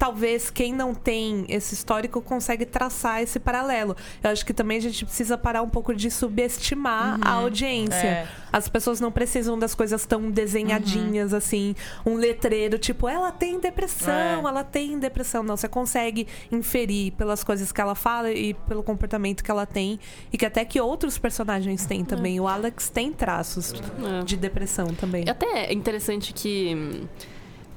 Talvez 0.02 0.50
quem 0.50 0.74
não 0.74 0.96
tem 0.96 1.46
esse 1.48 1.76
histórico 1.76 2.24
consegue 2.24 2.66
traçar 2.66 3.22
esse 3.22 3.40
paralelo. 3.40 3.96
Eu 4.24 4.32
acho 4.32 4.44
que 4.44 4.52
também 4.52 4.80
a 4.80 4.82
gente 4.82 5.06
precisa 5.06 5.38
parar 5.38 5.62
um 5.62 5.70
pouco 5.70 5.94
de 5.94 6.10
subestimar 6.10 7.20
a 7.22 7.34
audiência. 7.34 8.08
É. 8.08 8.28
As 8.52 8.68
pessoas 8.68 9.00
não 9.00 9.12
precisam 9.12 9.60
das 9.60 9.76
coisas 9.76 10.04
tão 10.04 10.32
desenhadinhas 10.32 11.36
assim. 11.36 11.76
Um 12.04 12.16
letreiro 12.16 12.80
tipo, 12.80 13.08
ela 13.08 13.32
tem 13.32 13.60
depressão, 13.60 14.12
É. 14.12 14.50
ela 14.50 14.64
tem 14.64 14.98
depressão. 14.98 15.44
Não, 15.44 15.56
você 15.56 15.68
consegue 15.68 16.28
inferir 16.52 17.12
pelas 17.12 17.44
coisas 17.44 17.72
que 17.72 17.80
ela 17.80 17.94
fala 17.94 18.32
e 18.32 18.56
pelo 18.56 18.82
comportamento 18.82 19.44
que 19.44 19.52
ela 19.52 19.68
tem. 19.68 20.00
E 20.34 20.38
que 20.38 20.48
até 20.48 20.66
que 20.66 20.82
outros 20.82 21.20
personagens 21.20 21.86
têm 21.86 22.04
também. 22.04 22.40
O 22.40 22.48
Alex 22.48 22.90
tem 22.90 23.14
traços 23.14 23.72
É. 24.20 24.24
de 24.24 24.36
depressão 24.36 24.88
também. 24.96 25.30
Até 25.30 25.66
é 25.68 25.74
interessante 25.74 26.34
que 26.34 26.74
hum, 26.76 27.08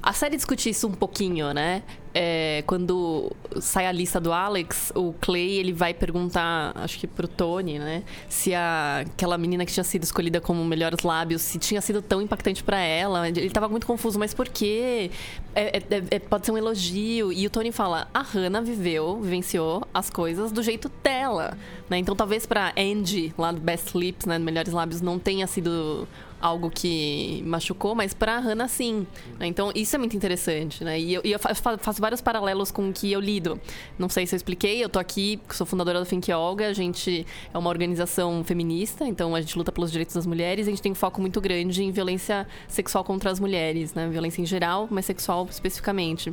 A 0.05 0.13
série 0.13 0.35
discute 0.35 0.69
isso 0.69 0.87
um 0.87 0.91
pouquinho, 0.91 1.51
né? 1.51 1.81
É, 2.13 2.63
quando 2.67 3.35
sai 3.59 3.87
a 3.87 3.91
lista 3.91 4.21
do 4.21 4.31
Alex, 4.31 4.91
o 4.93 5.13
Clay 5.13 5.53
ele 5.53 5.73
vai 5.73 5.95
perguntar, 5.95 6.73
acho 6.75 6.99
que 6.99 7.07
pro 7.07 7.27
Tony, 7.27 7.79
né? 7.79 8.03
Se 8.29 8.53
a, 8.53 8.99
aquela 8.99 9.35
menina 9.35 9.65
que 9.65 9.73
tinha 9.73 9.83
sido 9.83 10.03
escolhida 10.03 10.39
como 10.39 10.63
melhores 10.63 10.99
lábios, 10.99 11.41
se 11.41 11.57
tinha 11.57 11.81
sido 11.81 12.03
tão 12.03 12.21
impactante 12.21 12.63
para 12.63 12.77
ela. 12.77 13.27
Ele 13.27 13.49
tava 13.49 13.67
muito 13.67 13.87
confuso, 13.87 14.19
mas 14.19 14.31
por 14.31 14.47
quê? 14.47 15.09
É, 15.55 15.77
é, 15.77 15.83
é, 16.11 16.19
pode 16.19 16.45
ser 16.45 16.51
um 16.51 16.57
elogio. 16.57 17.33
E 17.33 17.47
o 17.47 17.49
Tony 17.49 17.71
fala: 17.71 18.07
a 18.13 18.21
Hannah 18.21 18.61
viveu, 18.61 19.19
vivenciou 19.19 19.87
as 19.91 20.11
coisas 20.11 20.51
do 20.51 20.61
jeito 20.61 20.87
dela. 21.01 21.57
Né? 21.89 21.97
Então 21.97 22.15
talvez 22.15 22.45
pra 22.45 22.73
Andy, 22.77 23.33
lá 23.35 23.51
do 23.51 23.59
Best 23.59 23.97
Lips, 23.97 24.27
né? 24.27 24.37
Melhores 24.37 24.71
Lábios, 24.71 25.01
não 25.01 25.17
tenha 25.17 25.47
sido 25.47 26.07
algo 26.45 26.69
que 26.69 27.41
machucou, 27.43 27.95
mas 27.95 28.13
pra 28.13 28.37
Hannah 28.37 28.67
sim. 28.67 29.07
Né? 29.39 29.47
Então 29.47 29.71
isso 29.73 29.95
é 29.95 29.99
muito 29.99 30.15
interessante, 30.15 30.83
né? 30.83 30.99
E 30.99 31.15
eu, 31.15 31.21
e 31.23 31.31
eu, 31.31 31.39
faço 31.39 31.99
vários 31.99 32.21
paralelos 32.21 32.69
com 32.69 32.89
o 32.89 32.93
que 32.93 33.11
eu 33.11 33.19
lido. 33.19 33.59
Não 33.97 34.07
sei 34.07 34.27
se 34.27 34.35
eu 34.35 34.37
expliquei, 34.37 34.83
eu 34.83 34.87
tô 34.87 34.99
aqui, 34.99 35.39
sou 35.49 35.65
fundadora 35.65 35.99
do 35.99 36.05
Think 36.05 36.31
Olga, 36.31 36.67
a 36.67 36.73
gente 36.73 37.25
é 37.51 37.57
uma 37.57 37.69
organização 37.69 38.43
feminista, 38.43 39.07
então 39.07 39.33
a 39.33 39.41
gente 39.41 39.57
luta 39.57 39.71
pelos 39.71 39.91
direitos 39.91 40.13
das 40.13 40.27
mulheres, 40.27 40.67
a 40.67 40.69
gente 40.69 40.83
tem 40.83 40.91
um 40.91 40.95
foco 40.95 41.19
muito 41.19 41.41
grande 41.41 41.83
em 41.83 41.89
violência 41.89 42.47
sexual 42.67 43.03
contra 43.03 43.31
as 43.31 43.39
mulheres, 43.39 43.95
né? 43.95 44.07
Violência 44.07 44.39
em 44.39 44.45
geral, 44.45 44.87
mas 44.91 45.05
sexual 45.05 45.47
especificamente. 45.49 46.31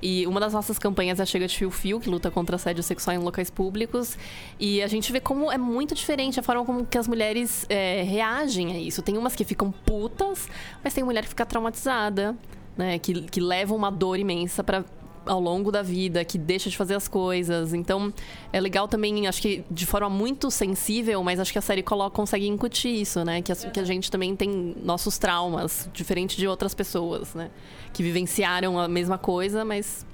E 0.00 0.26
uma 0.26 0.38
das 0.38 0.52
nossas 0.52 0.78
campanhas 0.78 1.18
é 1.18 1.26
Chega 1.26 1.46
de 1.46 1.56
Fio 1.56 1.70
Fio, 1.70 2.00
que 2.00 2.08
luta 2.08 2.30
contra 2.30 2.56
assédio 2.56 2.82
sexual 2.82 3.16
em 3.16 3.18
locais 3.18 3.50
públicos. 3.50 4.16
E 4.58 4.82
a 4.82 4.86
gente 4.86 5.10
vê 5.10 5.20
como 5.20 5.50
é 5.50 5.58
muito 5.58 5.94
diferente 5.94 6.38
a 6.38 6.42
forma 6.42 6.64
como 6.64 6.86
que 6.86 6.96
as 6.96 7.08
mulheres 7.08 7.66
é, 7.68 8.02
reagem 8.02 8.72
a 8.72 8.78
isso. 8.78 9.02
Tem 9.02 9.16
umas 9.16 9.34
que 9.34 9.44
ficam 9.44 9.72
putas, 9.72 10.48
mas 10.82 10.94
tem 10.94 11.02
mulher 11.02 11.22
que 11.22 11.30
fica 11.30 11.44
traumatizada, 11.44 12.36
né? 12.76 12.98
Que, 12.98 13.22
que 13.22 13.40
leva 13.40 13.74
uma 13.74 13.90
dor 13.90 14.18
imensa 14.18 14.62
para 14.62 14.84
ao 15.28 15.40
longo 15.40 15.70
da 15.70 15.82
vida, 15.82 16.24
que 16.24 16.36
deixa 16.36 16.68
de 16.68 16.76
fazer 16.76 16.94
as 16.94 17.06
coisas. 17.06 17.72
Então, 17.74 18.12
é 18.52 18.60
legal 18.60 18.88
também, 18.88 19.26
acho 19.26 19.40
que 19.40 19.64
de 19.70 19.86
forma 19.86 20.08
muito 20.08 20.50
sensível, 20.50 21.22
mas 21.22 21.38
acho 21.38 21.52
que 21.52 21.58
a 21.58 21.62
série 21.62 21.82
coloca, 21.82 22.16
consegue 22.16 22.46
incutir 22.46 22.94
isso, 22.94 23.24
né? 23.24 23.42
Que 23.42 23.52
a, 23.52 23.56
que 23.56 23.80
a 23.80 23.84
gente 23.84 24.10
também 24.10 24.34
tem 24.34 24.74
nossos 24.82 25.18
traumas, 25.18 25.88
diferente 25.92 26.36
de 26.36 26.48
outras 26.48 26.74
pessoas, 26.74 27.34
né? 27.34 27.50
Que 27.92 28.02
vivenciaram 28.02 28.78
a 28.78 28.88
mesma 28.88 29.18
coisa, 29.18 29.64
mas 29.64 30.06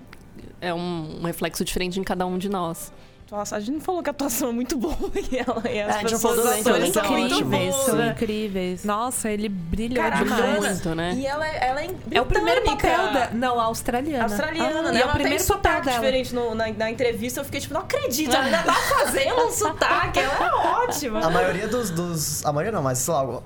é 0.61 0.73
um, 0.75 1.21
um 1.21 1.23
reflexo 1.23 1.65
diferente 1.65 1.99
em 1.99 2.05
cada 2.05 2.27
um 2.27 2.39
de 2.39 2.49
nós. 2.49 2.93
Nossa, 3.35 3.57
a 3.57 3.61
gente 3.61 3.73
não 3.75 3.81
falou 3.81 4.01
que 4.01 4.09
a 4.09 4.13
atuação 4.13 4.51
é 4.51 4.53
muito 4.53 4.77
boa 4.77 4.95
e, 5.33 5.37
ela, 5.39 5.61
e 5.69 5.81
as 5.83 5.97
É, 5.97 6.03
pessoas 6.03 6.39
atores, 6.39 6.93
são 6.95 7.03
boas. 7.51 7.75
São 7.75 8.07
incríveis. 8.07 8.85
Nossa, 8.85 9.29
ele 9.29 9.49
brilhou 9.49 10.05
Caraca, 10.05 10.23
demais. 10.25 10.61
muito, 10.61 10.95
né? 10.95 11.15
E 11.17 11.27
ela, 11.27 11.45
ela 11.49 11.83
é 11.83 11.91
É 12.13 12.21
o 12.21 12.27
primeiro 12.27 12.63
papel 12.63 13.13
da. 13.13 13.31
Não, 13.33 13.59
a 13.59 13.65
australiana. 13.65 14.23
Australiana, 14.25 14.79
Ah, 14.79 14.93
né? 14.93 14.95
E 14.95 14.97
é 14.99 15.01
ela 15.01 15.11
o 15.11 15.15
primeiro 15.15 15.37
tem 15.39 15.45
um 15.45 15.57
sotaque 15.57 15.87
dela. 15.87 15.97
diferente 15.99 16.33
no- 16.33 16.55
na, 16.55 16.69
na 16.73 16.91
entrevista. 16.93 17.41
Eu 17.41 17.45
fiquei 17.45 17.61
tipo, 17.61 17.75
não 17.75 17.81
acredito, 17.81 18.33
ela 18.35 18.45
ainda 18.45 18.63
tá 18.63 18.73
fazendo 19.03 19.35
um 19.47 19.51
sotaque. 19.51 20.21
Ela 20.21 20.47
é 20.47 20.55
ótima. 20.85 21.19
A 21.27 21.31
maioria 21.31 21.67
dos, 21.67 21.91
dos. 21.91 22.47
A 22.47 22.53
maioria 22.53 22.71
não, 22.71 22.83
mas 22.85 22.99
sei 22.99 23.15
lá. 23.15 23.43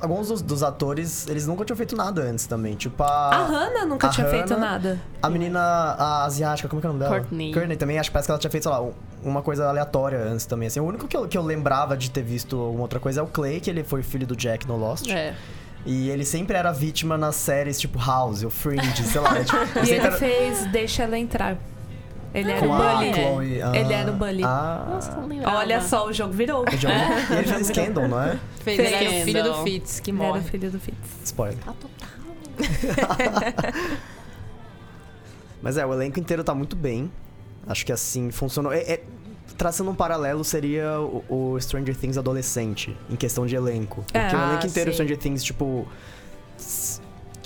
Alguns 0.00 0.28
dos, 0.28 0.42
dos 0.42 0.62
atores, 0.62 1.26
eles 1.28 1.46
nunca 1.46 1.64
tinham 1.64 1.76
feito 1.76 1.96
nada 1.96 2.22
antes 2.22 2.46
também. 2.46 2.74
Tipo 2.76 3.02
a. 3.02 3.06
A 3.30 3.44
Hannah 3.46 3.84
nunca 3.86 4.06
a 4.06 4.10
tinha 4.10 4.26
feito 4.28 4.54
Hannah, 4.54 4.66
nada. 4.72 5.00
A 5.22 5.28
menina 5.28 5.60
a 5.60 6.24
asiática, 6.24 6.68
como 6.68 6.78
é 6.78 6.82
que 6.82 6.86
é 6.86 6.90
o 6.90 6.92
nome 6.92 7.04
dela? 7.04 7.18
Courtney. 7.20 7.52
Courtney 7.52 7.76
também, 7.76 7.98
acho 7.98 8.10
que 8.10 8.12
parece 8.12 8.26
que 8.28 8.30
ela 8.32 8.38
tinha 8.38 8.50
feito, 8.50 8.62
sei 8.62 8.72
lá, 8.72 8.80
um- 8.80 8.92
uma 9.24 9.42
coisa 9.42 9.66
aleatória 9.68 10.18
antes 10.20 10.46
também. 10.46 10.68
Assim, 10.68 10.78
o 10.80 10.84
único 10.84 11.08
que 11.08 11.16
eu, 11.16 11.26
que 11.26 11.36
eu 11.36 11.42
lembrava 11.42 11.96
de 11.96 12.10
ter 12.10 12.22
visto 12.22 12.56
alguma 12.60 12.82
outra 12.82 13.00
coisa 13.00 13.20
é 13.20 13.22
o 13.22 13.26
Clay, 13.26 13.58
que 13.60 13.68
ele 13.68 13.82
foi 13.82 14.02
filho 14.02 14.26
do 14.26 14.36
Jack 14.36 14.66
no 14.68 14.76
Lost. 14.76 15.08
É. 15.10 15.34
E 15.86 16.10
ele 16.10 16.24
sempre 16.24 16.56
era 16.56 16.70
vítima 16.72 17.16
nas 17.16 17.34
séries 17.36 17.78
tipo 17.80 17.98
House 17.98 18.42
ou 18.44 18.50
Fringe, 18.50 19.02
sei 19.04 19.20
lá. 19.20 19.42
tipo, 19.42 19.56
E 19.82 19.86
sempre 19.86 19.94
ele 19.94 20.06
era- 20.06 20.12
fez 20.16 20.66
Deixa 20.70 21.02
Ela 21.04 21.18
Entrar. 21.18 21.56
Ele 22.34 22.50
era 22.52 22.66
o 22.66 22.68
Bully. 22.68 23.14
Chloe. 23.14 23.62
ah, 23.62 23.72
Ele 23.76 23.92
era 23.94 24.10
o 24.10 24.14
Bully. 24.14 24.42
Ah, 24.44 24.86
Nossa, 24.90 25.12
não 25.12 25.26
lembrava. 25.26 25.56
Olha 25.58 25.80
só, 25.80 26.06
o 26.06 26.12
jogo 26.12 26.32
virou. 26.32 26.62
o 26.62 26.76
Johnny- 26.76 26.94
E 27.30 27.32
ele 27.34 27.44
fez 27.44 27.66
Scandal, 27.68 28.06
não 28.08 28.22
é? 28.22 28.38
Fez, 28.62 28.78
ele 28.78 28.88
era 28.94 29.10
o 29.10 29.24
filho 29.24 29.42
do. 29.44 29.54
Fitz, 29.64 30.00
que 30.00 30.10
Ele 30.10 30.18
era 30.18 30.26
o 30.26 30.34
morre. 30.34 30.42
filho 30.48 30.70
do 30.70 30.78
Fitz. 30.78 30.98
Spoiler. 31.24 31.58
Ah, 31.66 31.72
total. 31.72 32.08
Mas 35.62 35.76
é, 35.76 35.84
o 35.84 35.92
elenco 35.92 36.20
inteiro 36.20 36.44
tá 36.44 36.54
muito 36.54 36.76
bem. 36.76 37.10
Acho 37.66 37.84
que 37.84 37.92
assim, 37.92 38.30
funcionou. 38.30 38.72
É, 38.72 38.78
é- 38.80 39.02
traçando 39.56 39.90
um 39.90 39.94
paralelo, 39.94 40.44
seria 40.44 41.00
o, 41.00 41.24
o 41.54 41.60
Stranger 41.60 41.96
Things 41.96 42.16
adolescente, 42.16 42.96
em 43.10 43.16
questão 43.16 43.44
de 43.44 43.56
elenco. 43.56 44.02
Porque 44.02 44.16
É. 44.16 44.26
o 44.38 44.40
elenco 44.40 44.62
Ah, 44.62 44.66
inteiro 44.66 44.90
sim. 44.90 44.94
Stranger 44.94 45.16
Things, 45.18 45.42
tipo. 45.42 45.86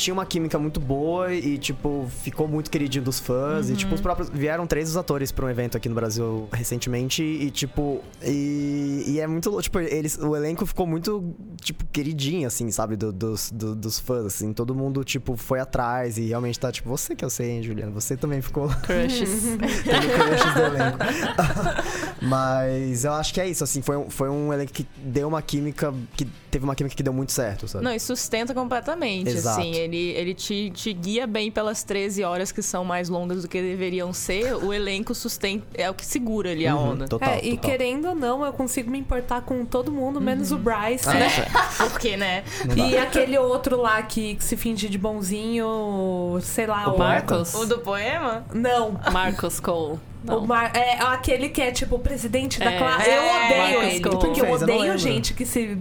Tinha 0.03 0.14
uma 0.14 0.26
química 0.26 0.59
muito 0.59 0.80
boa 0.80 1.32
e, 1.32 1.57
tipo, 1.59 2.09
ficou 2.22 2.48
muito 2.48 2.68
queridinho 2.70 3.05
dos 3.05 3.20
fãs. 3.20 3.70
E, 3.70 3.74
tipo, 3.76 3.94
os 3.94 4.00
próprios. 4.00 4.28
Vieram 4.30 4.66
três 4.66 4.88
dos 4.88 4.96
atores 4.96 5.30
pra 5.30 5.46
um 5.46 5.48
evento 5.48 5.76
aqui 5.76 5.88
no 5.88 5.94
Brasil 5.94 6.48
recentemente. 6.53 7.22
E, 7.22 7.50
tipo. 7.53 8.03
E, 8.20 9.05
e 9.07 9.20
é 9.20 9.26
muito. 9.28 9.61
Tipo, 9.62 9.78
eles, 9.78 10.18
o 10.18 10.34
elenco 10.34 10.66
ficou 10.66 10.86
muito, 10.88 11.34
tipo, 11.61 11.84
queridinho, 11.92 12.46
assim, 12.48 12.70
sabe? 12.70 12.96
do- 12.96 13.12
dos, 13.12 13.50
do- 13.53 13.74
dos 13.76 13.98
fãs, 14.00 14.26
assim. 14.26 14.53
Todo 14.53 14.74
mundo, 14.74 15.05
tipo, 15.05 15.36
foi 15.36 15.61
atrás 15.61 16.18
e 16.18 16.22
realmente 16.26 16.59
tá, 16.59 16.72
tipo, 16.72 16.88
você 16.88 17.14
que 17.14 17.24
eu 17.24 17.30
sei, 17.30 17.50
hein, 17.53 17.62
Juliana? 17.62 17.92
Você 17.92 18.16
também 18.16 18.42
ficou 18.42 18.68
Crushes. 18.82 19.42
tendo 19.84 20.09
crushes 20.12 20.55
do 20.55 20.61
elenco. 20.62 20.98
Mas 22.20 23.05
eu 23.05 23.12
acho 23.12 23.32
que 23.34 23.40
é 23.40 23.48
isso, 23.48 23.64
assim, 23.64 23.82
foi 23.82 23.96
um, 23.96 24.09
foi 24.11 24.28
um 24.28 24.53
elenco 24.53 24.72
que 24.72 24.86
deu 24.98 25.28
uma 25.28 25.42
química, 25.42 25.92
que 26.16 26.24
teve 26.50 26.64
uma 26.64 26.74
química 26.74 26.94
que 26.94 27.03
deu 27.03 27.12
muito 27.12 27.32
certo, 27.32 27.66
sabe? 27.66 27.84
Não, 27.84 27.92
e 27.92 27.98
sustenta 27.98 28.55
completamente, 28.55 29.30
Exato. 29.30 29.61
assim. 29.61 29.74
Ele, 29.74 29.91
ele 29.97 30.34
te, 30.34 30.70
te 30.70 30.93
guia 30.93 31.26
bem 31.26 31.51
pelas 31.51 31.82
13 31.82 32.22
horas 32.24 32.51
que 32.53 32.62
são 32.62 32.84
mais 32.84 33.09
longas 33.09 33.43
do 33.43 33.49
que 33.49 33.61
deveriam 33.61 34.12
ser. 34.12 34.55
O 34.57 34.72
elenco 34.72 35.14
sustenta, 35.14 35.64
é 35.74 35.88
o 35.90 35.95
que 35.95 36.05
segura 36.05 36.51
ali 36.51 36.66
a 36.66 36.74
Uhum, 36.76 36.90
onda. 36.93 37.09
Total, 37.09 37.30
é, 37.34 37.38
e 37.45 37.51
total. 37.57 37.70
querendo 37.70 38.09
ou 38.09 38.14
não, 38.14 38.45
eu 38.45 38.53
consigo 38.53 38.90
me 38.90 38.99
importar 38.99 39.43
com 39.43 39.64
todo 39.64 39.90
mundo, 39.93 40.20
menos 40.20 40.53
o 40.53 40.59
Bryce, 40.59 41.09
Ah, 41.09 41.14
né? 41.14 41.26
é- 41.26 41.82
Porque, 41.88 42.16
né? 42.16 42.45
não 42.66 42.74
dá. 42.76 42.86
E 42.88 42.97
aquele 42.99 43.38
outro 43.38 43.76
lá 43.80 44.03
que, 44.03 44.36
que 44.36 44.45
se 44.45 44.57
finge 44.57 44.88
de 44.88 44.99
bonzinho, 44.99 46.38
sei 46.43 46.66
lá, 46.66 46.88
O 46.88 46.95
o. 46.95 46.99
Marcos. 46.99 47.55
O 47.55 47.66
do 47.66 47.78
poema? 47.78 48.45
Não. 48.53 48.99
Marcos 49.12 49.61
Cole. 49.61 49.99
Não. 50.25 50.39
O 50.39 50.47
Mar... 50.47 50.70
É 50.77 51.01
aquele 51.03 51.49
que 51.49 51.61
é 51.61 51.70
tipo 51.73 51.97
o 51.97 51.99
presidente 51.99 52.59
da 52.59 52.70
É. 52.70 52.79
classe. 52.79 53.09
Eu 53.11 53.14
É, 53.23 53.45
odeio 53.47 53.59
Marcos 53.59 53.85
ele. 53.95 54.01
Porque 54.01 54.41
eu 54.41 54.47
fez? 54.47 54.62
Eu 54.62 54.66
não 54.68 54.77
odeio 54.77 54.99
gente 54.99 55.35
que 55.35 55.45
se. 55.45 55.77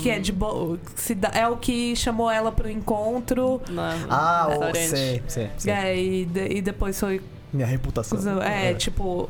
que 0.00 0.10
é 0.10 0.18
de 0.18 0.32
bo... 0.32 0.78
que 0.94 1.00
se 1.00 1.14
dá- 1.14 1.30
É 1.34 1.48
o 1.48 1.56
que 1.56 1.96
chamou 1.96 2.30
ela 2.30 2.52
pro 2.52 2.70
encontro. 2.70 3.60
Na- 3.68 3.94
Ah, 4.08 4.48
no 4.50 4.70
o 4.70 4.74
sei, 4.74 5.22
sei, 5.26 5.50
sei. 5.58 5.72
É, 5.72 5.96
e, 5.96 6.24
de- 6.24 6.48
e 6.56 6.62
depois 6.62 6.98
foi. 6.98 7.20
Minha 7.52 7.66
reputação. 7.66 8.40
É, 8.42 8.72
tipo. 8.74 9.28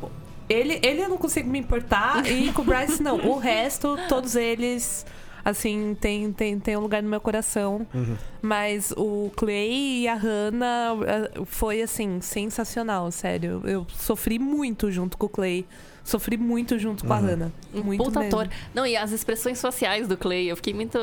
Ele, 0.49 0.79
ele 0.83 1.01
eu 1.03 1.09
não 1.09 1.17
consigo 1.17 1.49
me 1.49 1.57
importar. 1.59 2.25
e 2.29 2.51
com 2.51 2.61
o 2.61 2.65
Bryce, 2.65 3.01
não. 3.01 3.15
O 3.17 3.37
resto, 3.37 3.97
todos 4.07 4.35
eles. 4.35 5.05
Assim, 5.45 5.95
tem, 5.99 6.31
tem, 6.31 6.57
tem 6.59 6.77
um 6.77 6.79
lugar 6.79 7.03
no 7.03 7.09
meu 7.09 7.19
coração. 7.19 7.85
Uhum. 7.93 8.15
Mas 8.41 8.93
o 8.95 9.29
Clay 9.35 10.03
e 10.03 10.07
a 10.07 10.15
Hannah 10.15 10.95
eh, 11.05 11.31
foi, 11.45 11.81
assim, 11.81 12.21
sensacional, 12.21 13.11
sério. 13.11 13.61
Eu 13.65 13.85
sofri 13.93 14.39
muito 14.39 14.89
junto 14.91 15.17
com 15.17 15.25
o 15.25 15.29
Clay. 15.29 15.65
Sofri 16.03 16.35
muito 16.35 16.77
junto 16.77 17.05
com 17.05 17.13
a 17.13 17.17
Uhum. 17.17 17.25
Hannah. 17.25 17.49
Um 17.73 17.81
Muito 17.81 18.03
puta 18.03 18.19
mesmo. 18.19 18.35
ator. 18.41 18.49
Não, 18.73 18.85
e 18.85 18.97
as 18.97 19.13
expressões 19.13 19.61
faciais 19.61 20.05
do 20.05 20.17
Clay, 20.17 20.51
eu 20.51 20.55
fiquei 20.57 20.73
muito. 20.73 20.97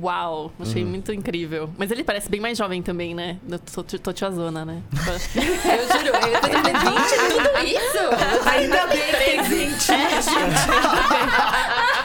Uau! 0.00 0.52
Achei 0.60 0.84
Uhum. 0.84 0.90
muito 0.90 1.12
incrível. 1.12 1.68
Mas 1.76 1.90
ele 1.90 2.04
parece 2.04 2.30
bem 2.30 2.38
mais 2.40 2.56
jovem 2.56 2.80
também, 2.80 3.12
né? 3.12 3.38
Eu 3.48 3.58
tô, 3.58 3.82
tô 3.82 4.12
tiazona, 4.12 4.64
né? 4.64 4.82
eu 5.34 5.88
juro, 5.98 6.14
eu 6.16 6.22
gente, 6.22 7.14
é 7.14 7.28
tudo 7.28 7.50
isso! 7.66 7.98
Ainda 8.48 8.86
bem 8.86 9.02
que 9.02 9.16
tem 9.16 9.42
20. 9.42 9.90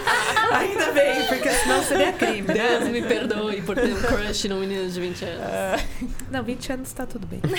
Ainda 0.59 0.91
bem, 0.91 1.27
porque 1.27 1.49
senão 1.51 1.83
seria 1.83 2.13
crime, 2.13 2.41
Deus 2.53 2.87
me 2.89 3.01
perdoe 3.01 3.61
por 3.61 3.75
ter 3.75 3.93
um 3.93 4.01
crush 4.01 4.47
num 4.47 4.59
menino 4.59 4.89
de 4.89 4.99
20 4.99 5.25
anos. 5.25 5.83
Não, 6.31 6.43
20 6.43 6.71
anos 6.73 6.93
tá 6.93 7.05
tudo 7.05 7.25
bem. 7.27 7.41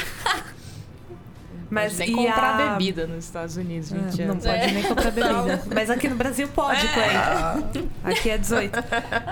Mas 1.69 1.95
Mas 1.95 1.99
nem 1.99 2.11
e 2.11 2.15
comprar 2.15 2.55
a... 2.61 2.69
bebida 2.75 3.09
nos 3.09 3.25
Estados 3.25 3.57
Unidos, 3.57 3.91
20 3.91 4.23
É, 4.23 4.25
não 4.27 4.33
anos. 4.35 4.45
pode 4.47 4.73
nem 4.73 4.83
comprar 4.85 5.11
bebida. 5.11 5.63
Mas 5.75 5.91
aqui 5.91 6.09
no 6.09 6.15
Brasil 6.15 6.47
pode, 6.49 6.87
Clay. 6.89 7.87
Aqui 8.05 8.31
é 8.31 8.39
18. 8.39 8.79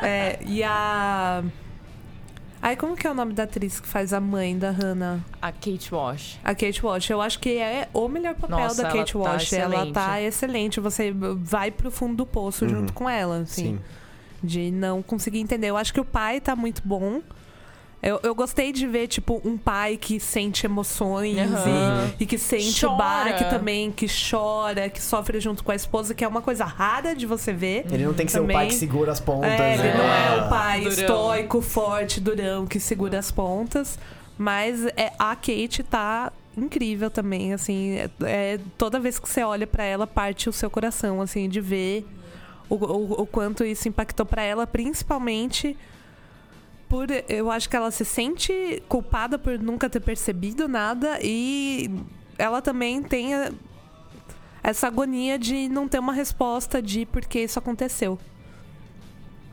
É, 0.03 0.39
e 0.45 0.65
a. 0.65 1.45
Ai, 2.67 2.77
como 2.77 2.97
que 2.97 3.07
é 3.07 3.11
o 3.11 3.15
nome 3.15 3.35
da 3.35 3.43
atriz 3.43 3.79
que 3.79 3.87
faz 3.87 4.15
a 4.15 4.21
mãe 4.21 4.57
da 4.59 4.71
Hannah? 4.71 5.21
A 5.43 5.53
Kate 5.53 5.95
Walsh. 5.95 6.39
A 6.43 6.55
Kate 6.55 6.83
Walsh. 6.83 7.11
Eu 7.11 7.21
acho 7.21 7.39
que 7.39 7.59
é 7.59 7.91
o 7.93 8.09
melhor 8.09 8.35
papel 8.35 8.57
Nossa, 8.59 8.83
da 8.83 8.89
ela 8.89 8.99
Kate 8.99 9.13
tá 9.13 9.19
Walsh. 9.19 9.53
ela 9.53 9.75
excelente. 9.75 9.93
tá 9.93 10.23
excelente. 10.23 10.81
Você 10.81 11.13
vai 11.13 11.71
pro 11.71 11.91
fundo 11.91 12.17
do 12.17 12.25
poço 12.25 12.65
Uhum. 12.65 12.71
junto 12.71 12.95
com 12.95 13.07
ela, 13.09 13.41
assim. 13.41 13.77
Sim. 13.77 13.81
De 14.43 14.71
não 14.71 15.03
conseguir 15.03 15.41
entender. 15.41 15.67
Eu 15.69 15.77
acho 15.77 15.93
que 15.93 16.01
o 16.01 16.05
pai 16.07 16.41
tá 16.41 16.57
muito 16.57 16.81
bom. 16.83 17.21
Eu, 18.07 18.21
eu 18.23 18.35
gostei 18.35 18.71
de 18.71 18.87
ver, 18.87 19.07
tipo, 19.09 19.41
um 19.45 19.57
pai 19.57 19.97
que 19.97 20.21
sente 20.21 20.67
emoções 20.67 21.39
Aham. 21.39 22.13
e, 22.19 22.25
e 22.25 22.27
que 22.27 22.37
sente 22.37 22.85
o 22.85 22.91
Chora. 22.91 22.99
baque 22.99 23.45
também, 23.49 23.91
que 23.91 24.07
chora, 24.07 24.91
que 24.91 25.03
sofre 25.03 25.41
junto 25.41 25.65
com 25.65 25.73
a 25.73 25.75
esposa, 25.75 26.13
que 26.15 26.23
é 26.23 26.29
uma 26.29 26.43
coisa 26.43 26.65
rara 26.65 27.15
de 27.15 27.25
você 27.25 27.53
ver. 27.53 27.87
Ele 27.91 28.05
não 28.05 28.13
tem 28.13 28.27
que 28.27 28.33
ser 28.33 28.39
o 28.39 28.43
Também. 28.43 28.57
pai 28.57 28.67
que 28.67 28.75
segura 28.75 29.11
as 29.11 29.21
pontas, 29.21 29.51
É, 29.51 29.75
ele 29.75 29.83
né? 29.85 29.95
não 29.97 30.05
é 30.05 30.45
o 30.47 30.49
pai 30.51 30.81
Durão. 30.83 30.93
estoico, 30.93 31.63
forte, 31.63 32.21
durão, 32.21 32.67
que 32.67 32.79
segura 32.79 33.19
as 33.19 33.31
pontas. 33.31 33.99
Mas 34.37 34.85
é, 34.97 35.13
a 35.19 35.35
Kate 35.35 35.83
tá 35.83 36.31
incrível 36.59 37.11
também, 37.11 37.53
assim. 37.55 37.93
É, 37.97 38.11
é- 38.25 38.61
toda 38.77 39.01
vez 39.01 39.19
que 39.19 39.29
você 39.29 39.43
olha 39.43 39.67
pra 39.67 39.83
ela, 39.85 40.07
parte 40.07 40.49
o 40.49 40.53
seu 40.53 40.69
coração, 40.69 41.23
assim, 41.23 41.49
de 41.49 41.61
ver 41.61 42.07
o, 42.69 42.75
o, 42.75 43.23
o 43.23 43.27
quanto 43.27 43.65
isso 43.65 43.89
impactou 43.89 44.27
pra 44.27 44.43
ela, 44.43 44.67
principalmente 44.67 45.77
por. 46.95 47.09
Eu 47.29 47.51
acho 47.51 47.69
que 47.69 47.77
ela 47.77 47.91
se 47.91 48.05
sente 48.05 48.83
culpada 48.89 49.39
por 49.39 49.59
nunca 49.59 49.91
ter 49.91 50.01
percebido 50.01 50.69
nada 50.69 51.19
e 51.23 51.91
ela 52.39 52.63
também 52.63 53.03
tem 53.03 53.31
essa 54.63 54.87
agonia 54.87 55.39
de 55.39 55.69
não 55.69 55.89
ter 55.89 55.99
uma 55.99 56.13
resposta 56.13 56.81
de 56.81 57.05
por 57.07 57.25
que 57.25 57.41
isso 57.41 57.59
aconteceu. 57.59 58.19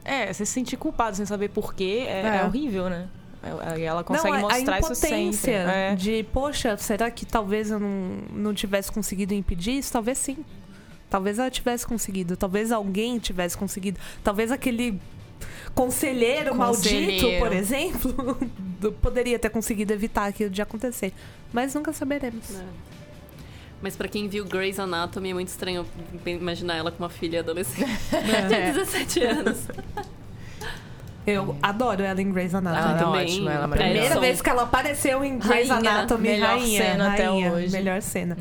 É, 0.04 0.32
você 0.34 0.46
se 0.46 0.52
sentir 0.54 0.78
culpado 0.78 1.16
sem 1.16 1.26
saber 1.26 1.50
porquê 1.50 2.06
é, 2.08 2.22
É. 2.22 2.38
é 2.42 2.46
horrível, 2.46 2.89
né? 2.89 3.08
É- 3.44 3.82
é- 3.82 3.84
Ela 3.86 4.04
consegue 4.04 4.38
não, 4.38 4.48
a- 4.48 4.54
mostrar 4.54 4.76
a 4.76 4.80
isso 4.80 4.96
sempre. 4.96 5.52
É. 5.52 5.96
de, 5.96 6.24
poxa, 6.32 6.78
será 6.78 7.10
que 7.10 7.26
talvez 7.26 7.72
eu 7.72 7.80
não, 7.80 8.20
não 8.34 8.54
tivesse 8.54 8.92
conseguido 8.92 9.34
impedir 9.34 9.78
isso? 9.80 9.92
Talvez 9.92 10.18
sim. 10.18 10.38
Talvez 11.10 11.39
ela 11.39 11.50
tivesse 11.52 11.86
conseguido. 11.86 12.38
Talvez 12.38 12.72
alguém 12.72 13.20
tivesse 13.20 13.58
conseguido. 13.58 14.00
Talvez 14.24 14.52
aquele 14.52 15.00
conselheiro, 15.76 16.56
maldito, 16.56 16.89
Conselheiro. 16.89 17.39
por 17.46 17.54
exemplo, 17.54 18.38
poderia 19.02 19.38
ter 19.39 19.50
conseguido 19.50 19.94
evitar 19.94 20.26
aquilo 20.28 20.50
de 20.50 20.62
acontecer. 20.62 21.14
Mas 21.54 21.74
nunca 21.76 21.92
saberemos. 21.94 22.56
É. 22.56 22.64
Mas 23.82 23.96
pra 23.96 24.08
quem 24.08 24.28
viu 24.28 24.46
Grey's 24.46 24.78
Anatomy 24.80 25.32
é 25.32 25.34
muito 25.34 25.48
estranho 25.48 25.86
imaginar 26.26 26.76
ela 26.76 26.92
com 26.92 27.02
uma 27.04 27.10
filha 27.10 27.39
adolescente 27.39 27.89
de 28.48 28.54
É. 28.54 28.72
17 28.74 29.24
anos. 29.24 29.58
Eu 31.26 31.56
adoro 31.62 32.02
ela 32.04 32.20
em 32.20 32.32
Grey's 32.32 32.54
Anatomy. 32.56 32.82
Ela 32.84 32.96
é 32.96 33.00
também. 33.04 33.22
ótima, 33.26 33.52
ela 33.52 33.66
é 33.66 33.78
Primeira 33.78 34.20
vez 34.20 34.42
que 34.42 34.50
ela 34.50 34.64
apareceu 34.64 35.24
em 35.24 35.38
Grey's 35.38 35.70
Rainha. 35.70 35.92
Anatomy, 35.92 36.30
Melhor 36.30 36.48
rainha, 36.58 36.82
cena 36.84 37.14
até 37.14 37.26
rainha, 37.26 37.52
hoje. 37.54 37.72
Melhor 37.72 38.02
cena. 38.02 38.38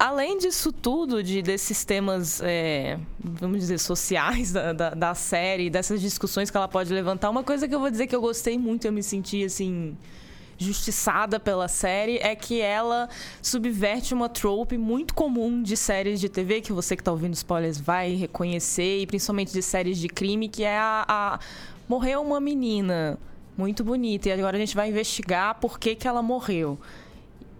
Além 0.00 0.38
disso 0.38 0.72
tudo, 0.72 1.22
de 1.22 1.42
desses 1.42 1.84
temas, 1.84 2.40
é, 2.42 2.98
vamos 3.22 3.60
dizer, 3.60 3.78
sociais 3.78 4.50
da, 4.50 4.72
da, 4.72 4.90
da 4.94 5.14
série, 5.14 5.68
dessas 5.68 6.00
discussões 6.00 6.50
que 6.50 6.56
ela 6.56 6.66
pode 6.66 6.90
levantar, 6.90 7.28
uma 7.28 7.44
coisa 7.44 7.68
que 7.68 7.74
eu 7.74 7.78
vou 7.78 7.90
dizer 7.90 8.06
que 8.06 8.16
eu 8.16 8.20
gostei 8.22 8.56
muito, 8.56 8.86
eu 8.86 8.92
me 8.92 9.02
senti 9.02 9.44
assim 9.44 9.94
justiçada 10.56 11.38
pela 11.38 11.68
série 11.68 12.16
é 12.16 12.34
que 12.34 12.62
ela 12.62 13.10
subverte 13.42 14.14
uma 14.14 14.30
trope 14.30 14.78
muito 14.78 15.12
comum 15.12 15.62
de 15.62 15.76
séries 15.76 16.18
de 16.18 16.30
TV 16.30 16.62
que 16.62 16.72
você 16.72 16.96
que 16.96 17.02
tá 17.02 17.12
ouvindo 17.12 17.34
spoilers 17.34 17.78
vai 17.78 18.14
reconhecer 18.14 19.00
e 19.00 19.06
principalmente 19.06 19.52
de 19.52 19.62
séries 19.62 19.98
de 19.98 20.08
crime 20.08 20.48
que 20.48 20.64
é 20.64 20.78
a, 20.78 21.04
a 21.06 21.40
morreu 21.86 22.22
uma 22.22 22.40
menina 22.40 23.18
muito 23.56 23.84
bonita 23.84 24.30
e 24.30 24.32
agora 24.32 24.56
a 24.56 24.60
gente 24.60 24.74
vai 24.74 24.88
investigar 24.88 25.56
por 25.56 25.78
que 25.78 25.94
que 25.94 26.08
ela 26.08 26.22
morreu. 26.22 26.78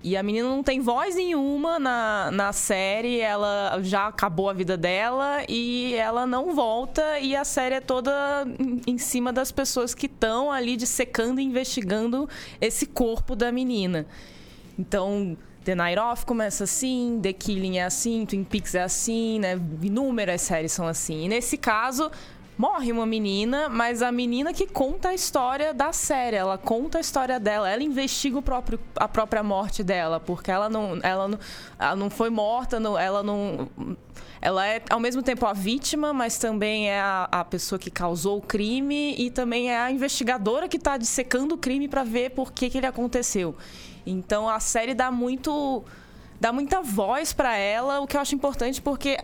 E 0.02 0.16
a 0.16 0.22
menina 0.22 0.48
não 0.48 0.62
tem 0.62 0.80
voz 0.80 1.14
nenhuma 1.14 1.78
na, 1.78 2.30
na 2.30 2.52
série, 2.54 3.20
ela 3.20 3.78
já 3.82 4.06
acabou 4.06 4.48
a 4.48 4.52
vida 4.54 4.74
dela 4.74 5.44
e 5.46 5.92
ela 5.94 6.26
não 6.26 6.54
volta. 6.54 7.18
E 7.18 7.36
a 7.36 7.44
série 7.44 7.74
é 7.74 7.80
toda 7.80 8.12
em, 8.86 8.96
cima 8.96 9.30
das 9.30 9.52
pessoas 9.52 9.94
que 9.94 10.06
estão 10.06 10.50
ali 10.50 10.74
dissecando 10.74 11.38
e 11.38 11.44
investigando 11.44 12.26
esse 12.62 12.86
corpo 12.86 13.36
da 13.36 13.52
menina. 13.52 14.06
Então, 14.78 15.36
The 15.64 15.74
Night 15.74 16.00
Off 16.00 16.24
começa 16.24 16.64
assim, 16.64 17.20
The 17.22 17.34
Killing 17.34 17.76
é 17.76 17.84
assim, 17.84 18.24
Twin 18.24 18.44
Peaks 18.44 18.74
é 18.74 18.82
assim, 18.82 19.38
né? 19.38 19.60
Inúmeras 19.82 20.40
séries 20.40 20.72
são 20.72 20.86
assim. 20.86 21.26
E 21.26 21.28
nesse 21.28 21.58
caso, 21.58 22.10
morre 22.60 22.92
uma 22.92 23.06
menina, 23.06 23.70
mas 23.70 24.02
a 24.02 24.12
menina 24.12 24.52
que 24.52 24.66
conta 24.66 25.08
a 25.08 25.14
história 25.14 25.72
da 25.72 25.94
série, 25.94 26.36
ela 26.36 26.58
conta 26.58 26.98
a 26.98 27.00
história 27.00 27.40
dela, 27.40 27.70
ela 27.70 27.82
investiga 27.82 28.38
o 28.38 28.42
próprio, 28.42 28.78
a 28.96 29.08
própria 29.08 29.42
morte 29.42 29.82
dela, 29.82 30.20
porque 30.20 30.50
ela 30.50 30.68
não, 30.68 30.98
ela 31.02 31.26
não, 31.26 31.38
ela 31.78 31.96
não 31.96 32.10
foi 32.10 32.28
morta, 32.28 32.78
não, 32.78 32.98
ela 32.98 33.22
não. 33.22 33.66
Ela 34.42 34.66
é 34.66 34.82
ao 34.90 35.00
mesmo 35.00 35.22
tempo 35.22 35.46
a 35.46 35.54
vítima, 35.54 36.12
mas 36.12 36.36
também 36.36 36.90
é 36.90 37.00
a, 37.00 37.28
a 37.32 37.44
pessoa 37.46 37.78
que 37.78 37.90
causou 37.90 38.36
o 38.36 38.42
crime 38.42 39.14
e 39.16 39.30
também 39.30 39.70
é 39.70 39.78
a 39.78 39.90
investigadora 39.90 40.68
que 40.68 40.76
está 40.76 40.98
dissecando 40.98 41.54
o 41.54 41.58
crime 41.58 41.88
para 41.88 42.04
ver 42.04 42.32
por 42.32 42.52
que, 42.52 42.68
que 42.68 42.76
ele 42.76 42.86
aconteceu. 42.86 43.56
Então 44.04 44.46
a 44.46 44.60
série 44.60 44.92
dá 44.92 45.10
muito 45.10 45.82
dá 46.38 46.52
muita 46.52 46.82
voz 46.82 47.32
para 47.32 47.56
ela, 47.56 48.00
o 48.00 48.06
que 48.06 48.18
eu 48.18 48.20
acho 48.20 48.34
importante 48.34 48.82
porque 48.82 49.18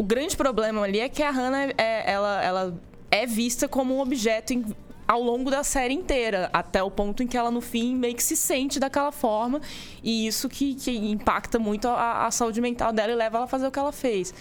o 0.00 0.04
grande 0.04 0.36
problema 0.36 0.82
ali 0.82 0.98
é 1.00 1.08
que 1.08 1.22
a 1.22 1.30
Hannah 1.30 1.72
é, 1.76 2.10
ela, 2.10 2.42
ela 2.42 2.74
é 3.10 3.26
vista 3.26 3.68
como 3.68 3.94
um 3.96 4.00
objeto 4.00 4.52
em- 4.54 4.64
ao 5.06 5.20
longo 5.20 5.50
da 5.50 5.62
série 5.64 5.92
inteira, 5.92 6.48
até 6.52 6.82
o 6.82 6.90
ponto 6.90 7.22
em 7.22 7.26
que 7.26 7.36
ela 7.36 7.50
no 7.50 7.60
fim 7.60 7.96
meio 7.96 8.14
que 8.14 8.22
se 8.22 8.36
sente 8.36 8.78
daquela 8.80 9.10
forma 9.12 9.60
e 10.02 10.26
isso 10.26 10.48
que, 10.48 10.74
que 10.74 10.90
impacta 10.96 11.58
muito 11.58 11.88
a, 11.88 12.26
a 12.26 12.30
saúde 12.30 12.60
mental 12.60 12.92
dela 12.92 13.12
e 13.12 13.14
leva 13.16 13.38
ela 13.38 13.44
a 13.44 13.48
fazer 13.48 13.66
o 13.66 13.70
que 13.70 13.78
ela 13.78 13.92
fez. 13.92 14.32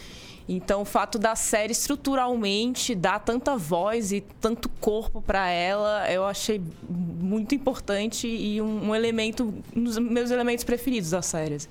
Então, 0.48 0.82
o 0.82 0.86
fato 0.86 1.20
da 1.20 1.36
série 1.36 1.74
estruturalmente 1.74 2.96
dar 2.96 3.20
tanta 3.20 3.56
voz 3.58 4.12
e 4.12 4.22
tanto 4.42 4.68
corpo 4.80 5.22
para 5.22 5.48
ela, 5.50 6.10
eu 6.12 6.26
achei 6.26 6.62
muito 6.90 7.54
importante 7.54 8.28
e 8.28 8.62
um, 8.62 8.90
um 8.90 8.96
elemento, 8.96 9.54
um 9.76 9.84
dos 9.84 9.98
meus 10.00 10.32
elementos 10.32 10.64
preferidos 10.64 11.10
da 11.12 11.22
série. 11.22 11.56
assim. 11.56 11.70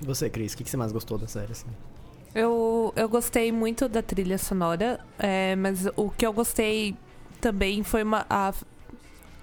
E 0.00 0.06
você, 0.06 0.30
Cris, 0.30 0.52
o 0.54 0.56
que 0.56 0.64
que 0.64 0.70
você 0.70 0.76
mais 0.76 0.92
gostou 0.92 1.18
da 1.18 1.26
série? 1.26 1.52
Assim? 1.52 1.66
Eu, 2.34 2.92
eu 2.96 3.08
gostei 3.08 3.52
muito 3.52 3.88
da 3.88 4.02
trilha 4.02 4.38
sonora, 4.38 4.98
é, 5.18 5.54
mas 5.54 5.86
o 5.96 6.10
que 6.10 6.26
eu 6.26 6.32
gostei 6.32 6.96
também 7.40 7.84
foi 7.84 8.02
uma, 8.02 8.26
a, 8.28 8.52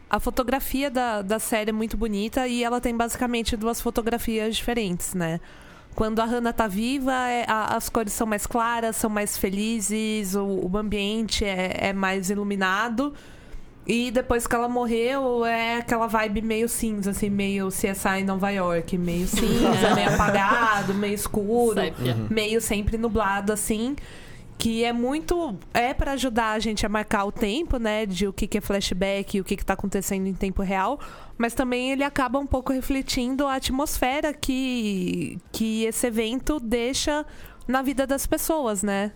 a 0.09 0.19
fotografia 0.19 0.91
da, 0.91 1.21
da 1.21 1.39
série 1.39 1.69
é 1.69 1.73
muito 1.73 1.95
bonita 1.95 2.47
e 2.47 2.63
ela 2.63 2.81
tem 2.81 2.95
basicamente 2.95 3.55
duas 3.55 3.79
fotografias 3.79 4.57
diferentes, 4.57 5.13
né? 5.13 5.39
Quando 5.95 6.19
a 6.19 6.25
Hannah 6.25 6.53
tá 6.53 6.67
viva, 6.67 7.13
é- 7.29 7.45
a- 7.47 7.75
as 7.77 7.87
cores 7.89 8.11
são 8.13 8.27
mais 8.27 8.45
claras, 8.45 8.95
são 8.97 9.09
mais 9.09 9.37
felizes, 9.37 10.35
o, 10.35 10.43
o 10.71 10.77
ambiente 10.77 11.45
é, 11.45 11.89
é 11.89 11.93
mais 11.93 12.29
iluminado. 12.29 13.13
E 13.85 14.11
depois 14.11 14.45
que 14.45 14.55
ela 14.55 14.69
morreu, 14.69 15.43
é 15.43 15.77
aquela 15.77 16.05
vibe 16.07 16.41
meio 16.41 16.69
cinza, 16.69 17.11
assim, 17.11 17.29
meio 17.29 17.69
CSI 17.69 18.23
Nova 18.23 18.49
York, 18.51 18.97
meio 18.97 19.27
cinza, 19.27 19.95
meio 19.95 20.13
apagado, 20.13 20.93
meio 20.93 21.15
escuro 21.15 21.81
Sépia. 21.81 22.15
meio 22.29 22.61
sempre 22.61 22.97
nublado 22.97 23.51
assim 23.51 23.95
que 24.61 24.83
é 24.83 24.93
muito 24.93 25.55
é 25.73 25.91
pra 25.91 26.11
ajudar 26.11 26.51
a 26.51 26.59
gente 26.59 26.85
a 26.85 26.89
marcar 26.89 27.25
o 27.25 27.31
tempo 27.31 27.79
né 27.79 28.05
de 28.05 28.27
o 28.27 28.33
que 28.33 28.45
que 28.45 28.59
é 28.59 28.61
flashback 28.61 29.35
e 29.35 29.41
o 29.41 29.43
que 29.43 29.57
que 29.57 29.65
tá 29.65 29.73
acontecendo 29.73 30.27
em 30.27 30.35
tempo 30.35 30.61
real 30.61 30.99
mas 31.35 31.55
também 31.55 31.91
ele 31.91 32.03
acaba 32.03 32.37
um 32.37 32.45
pouco 32.45 32.71
refletindo 32.71 33.47
a 33.47 33.55
atmosfera 33.55 34.31
que 34.31 35.39
que 35.51 35.85
esse 35.85 36.05
evento 36.05 36.59
deixa 36.59 37.25
na 37.67 37.81
vida 37.81 38.05
das 38.05 38.27
pessoas 38.27 38.83
né? 38.83 39.11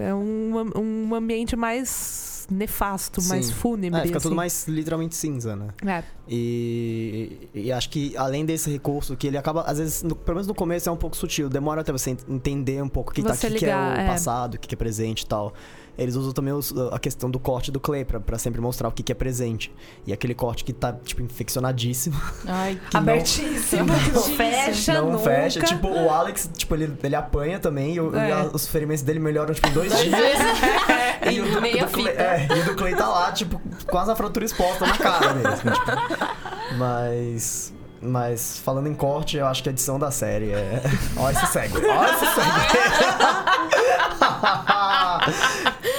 É 0.00 0.12
um, 0.12 0.52
um 0.74 1.14
ambiente 1.14 1.54
mais 1.54 2.31
nefasto 2.52 3.22
mais 3.24 3.46
Sim. 3.46 3.52
fúnebre 3.52 4.00
É, 4.00 4.02
fica 4.06 4.18
tudo 4.20 4.28
assim. 4.28 4.36
mais 4.36 4.68
literalmente 4.68 5.14
cinza, 5.16 5.56
né? 5.56 5.68
É. 5.86 6.02
E, 6.28 7.48
e 7.54 7.72
acho 7.72 7.88
que 7.90 8.16
além 8.16 8.44
desse 8.44 8.70
recurso, 8.70 9.16
que 9.16 9.26
ele 9.26 9.36
acaba, 9.38 9.62
às 9.62 9.78
vezes, 9.78 10.02
no- 10.02 10.14
pelo 10.14 10.36
menos 10.36 10.46
no 10.46 10.54
começo 10.54 10.88
é 10.88 10.92
um 10.92 10.96
pouco 10.96 11.16
sutil, 11.16 11.48
demora 11.48 11.80
até 11.80 11.92
você 11.92 12.10
ent- 12.10 12.24
entender 12.28 12.82
um 12.82 12.88
pouco 12.88 13.10
o 13.10 13.14
que, 13.14 13.22
tá, 13.22 13.36
que, 13.36 13.50
que 13.50 13.64
é 13.66 13.76
o 13.76 13.80
é. 13.92 14.06
passado, 14.06 14.54
o 14.54 14.58
que, 14.58 14.68
que 14.68 14.74
é 14.74 14.78
presente 14.78 15.22
e 15.22 15.26
tal. 15.26 15.52
Eles 15.98 16.14
usam 16.16 16.32
também 16.32 16.54
os- 16.54 16.72
a 16.90 16.98
questão 16.98 17.30
do 17.30 17.38
corte 17.38 17.70
do 17.70 17.78
Clay 17.78 18.04
pra, 18.04 18.18
pra 18.18 18.38
sempre 18.38 18.60
mostrar 18.60 18.88
o 18.88 18.92
que, 18.92 19.02
que 19.02 19.12
é 19.12 19.14
presente. 19.14 19.70
E 20.06 20.12
aquele 20.12 20.34
corte 20.34 20.64
que 20.64 20.72
tá, 20.72 20.92
tipo, 20.92 21.20
infeccionadíssimo. 21.22 22.18
Ai, 22.46 22.80
que 22.88 22.94
não- 22.94 23.00
abertíssimo 23.02 23.86
não 24.14 24.22
fecha 24.22 24.94
não 24.94 25.10
nunca 25.12 25.18
fecha. 25.24 25.60
Tipo, 25.60 25.88
o 25.88 26.08
Alex, 26.10 26.48
tipo, 26.56 26.74
ele, 26.74 26.96
ele 27.02 27.14
apanha 27.14 27.58
também 27.58 27.94
e, 27.94 28.00
o- 28.00 28.16
É. 28.16 28.28
e 28.28 28.32
a- 28.32 28.50
os 28.52 28.66
ferimentos 28.66 29.02
dele 29.02 29.18
melhoram, 29.20 29.52
tipo, 29.52 29.68
em 29.68 29.72
dois 29.72 29.92
dias. 29.98 30.12
E 31.30 31.40
o 31.40 31.52
do, 31.52 31.60
Meia 31.62 31.86
do 31.86 31.92
Clay, 31.92 32.06
fita. 32.08 32.20
é, 32.22 32.48
e 32.50 32.60
o 32.60 32.64
do 32.64 32.74
Clay 32.74 32.96
tá 32.96 33.08
lá, 33.08 33.30
tipo, 33.30 33.60
quase 33.86 34.10
a 34.10 34.16
fratura 34.16 34.44
exposta 34.44 34.84
na 34.86 34.96
cara 34.98 35.34
mesmo. 35.34 35.70
tipo. 35.70 36.76
Mas. 36.78 37.72
Mas 38.04 38.58
falando 38.58 38.88
em 38.88 38.94
corte, 38.94 39.36
eu 39.36 39.46
acho 39.46 39.62
que 39.62 39.68
a 39.68 39.72
edição 39.72 39.96
da 39.96 40.10
série 40.10 40.50
é. 40.50 40.82
Ó, 41.16 41.30
esse 41.30 41.46
segue. 41.46 41.74
Ó, 41.76 42.04
esse 42.06 42.26
segue. 42.34 42.66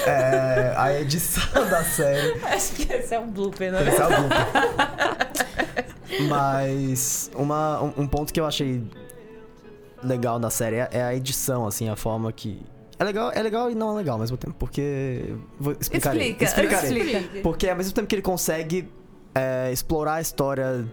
É, 0.06 0.74
a 0.78 1.00
edição 1.00 1.44
da 1.70 1.84
série. 1.84 2.40
acho 2.46 2.74
que 2.74 2.92
esse 2.92 3.14
é 3.14 3.20
um 3.20 3.30
blooper, 3.30 3.72
né? 3.72 3.88
Esse 3.88 4.02
é 4.02 4.06
o 4.06 4.10
blooper. 4.10 4.38
Mas 6.30 7.32
uma, 7.36 7.82
um, 7.82 7.94
um 7.98 8.08
ponto 8.08 8.32
que 8.32 8.40
eu 8.40 8.46
achei 8.46 8.84
legal 10.04 10.40
da 10.40 10.50
série 10.50 10.78
é, 10.78 10.90
é 10.92 11.04
a 11.04 11.16
edição, 11.16 11.66
assim, 11.66 11.90
a 11.90 11.96
forma 11.96 12.32
que. 12.32 12.62
É 13.00 13.04
legal, 13.04 13.32
é 13.34 13.42
legal 13.42 13.72
e 13.72 13.76
não 13.76 13.94
é 13.94 13.96
legal 13.98 14.14
ao 14.14 14.20
mesmo 14.20 14.38
tempo, 14.38 14.56
porque. 14.58 15.36
Vou 15.60 15.74
explica 15.80 16.16
Explicarei. 16.16 17.00
explica 17.00 17.42
Porque 17.42 17.70
ao 17.70 17.76
mesmo 17.76 17.94
tempo 17.94 18.08
que 18.08 18.16
ele 18.16 18.22
consegue 18.22 18.90
é, 19.34 19.72
explorar 19.72 20.16
a 20.16 20.22
história 20.22 20.86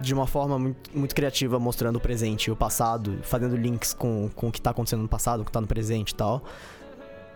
de 0.00 0.14
uma 0.14 0.26
forma 0.26 0.58
muito, 0.58 0.96
muito 0.96 1.14
criativa, 1.14 1.58
mostrando 1.58 1.96
o 1.96 2.00
presente 2.00 2.46
e 2.46 2.50
o 2.50 2.56
passado, 2.56 3.18
fazendo 3.22 3.56
links 3.56 3.92
com, 3.92 4.30
com 4.34 4.48
o 4.48 4.52
que 4.52 4.60
tá 4.60 4.70
acontecendo 4.70 5.02
no 5.02 5.08
passado, 5.08 5.40
o 5.40 5.44
que 5.44 5.50
tá 5.50 5.60
no 5.60 5.66
presente 5.66 6.10
e 6.10 6.14
tal. 6.14 6.44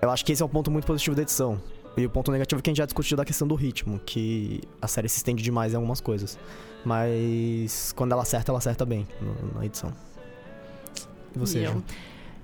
Eu 0.02 0.10
acho 0.10 0.24
que 0.24 0.32
esse 0.32 0.42
é 0.42 0.44
um 0.44 0.48
ponto 0.48 0.68
muito 0.68 0.84
positivo 0.84 1.14
da 1.14 1.22
edição. 1.22 1.62
E 1.96 2.04
o 2.04 2.10
ponto 2.10 2.32
negativo 2.32 2.58
é 2.58 2.62
que 2.62 2.70
a 2.70 2.72
gente 2.72 2.78
já 2.78 2.86
discutiu 2.86 3.16
da 3.16 3.24
questão 3.24 3.46
do 3.46 3.54
ritmo, 3.54 4.00
que 4.04 4.60
a 4.80 4.88
série 4.88 5.08
se 5.08 5.18
estende 5.18 5.42
demais 5.44 5.72
em 5.72 5.76
algumas 5.76 6.00
coisas. 6.00 6.36
Mas 6.84 7.92
quando 7.94 8.10
ela 8.10 8.22
acerta, 8.22 8.50
ela 8.50 8.58
acerta 8.58 8.84
bem 8.84 9.06
na 9.54 9.64
edição. 9.64 9.92
E 11.36 11.38
você, 11.38 11.60
E 11.64 11.82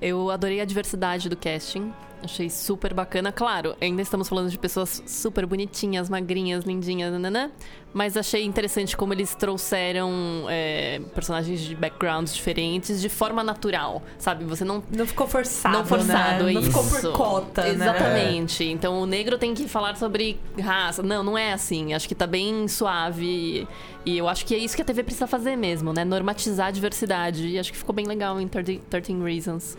eu? 0.00 0.30
Adorei 0.30 0.60
a 0.60 0.64
diversidade 0.64 1.28
do 1.28 1.36
casting. 1.36 1.92
Achei 2.20 2.50
super 2.50 2.92
bacana. 2.92 3.30
Claro, 3.30 3.76
ainda 3.80 4.02
estamos 4.02 4.28
falando 4.28 4.50
de 4.50 4.58
pessoas 4.58 5.00
super 5.06 5.46
bonitinhas, 5.46 6.08
magrinhas, 6.10 6.64
lindinhas, 6.64 7.12
nananã. 7.12 7.48
Mas 7.94 8.16
achei 8.16 8.44
interessante 8.44 8.96
como 8.96 9.14
eles 9.14 9.36
trouxeram 9.36 10.10
é, 10.48 11.00
personagens 11.14 11.60
de 11.60 11.76
backgrounds 11.76 12.34
diferentes 12.34 13.00
de 13.00 13.08
forma 13.08 13.44
natural, 13.44 14.02
sabe? 14.18 14.44
Você 14.44 14.64
não 14.64 14.82
Não 14.90 15.06
ficou 15.06 15.28
forçado. 15.28 15.78
não 15.78 15.86
forçado, 15.86 16.44
né? 16.44 16.52
Não 16.54 16.60
isso. 16.60 16.70
ficou 16.72 16.84
por 16.84 17.12
cota, 17.12 17.62
né? 17.62 17.70
Exatamente. 17.70 18.64
Então 18.64 19.00
o 19.00 19.06
negro 19.06 19.38
tem 19.38 19.54
que 19.54 19.68
falar 19.68 19.96
sobre 19.96 20.40
raça. 20.60 21.02
Não, 21.04 21.22
não 21.22 21.38
é 21.38 21.52
assim. 21.52 21.94
Acho 21.94 22.08
que 22.08 22.16
tá 22.16 22.26
bem 22.26 22.66
suave. 22.66 23.66
E 24.04 24.18
eu 24.18 24.28
acho 24.28 24.44
que 24.44 24.54
é 24.56 24.58
isso 24.58 24.74
que 24.74 24.82
a 24.82 24.84
TV 24.84 25.04
precisa 25.04 25.28
fazer 25.28 25.54
mesmo, 25.54 25.92
né? 25.92 26.04
Normatizar 26.04 26.66
a 26.66 26.70
diversidade. 26.72 27.46
E 27.46 27.58
acho 27.60 27.70
que 27.70 27.78
ficou 27.78 27.94
bem 27.94 28.06
legal 28.06 28.40
em 28.40 28.48
13, 28.48 28.82
13 28.90 29.12
Reasons. 29.22 29.78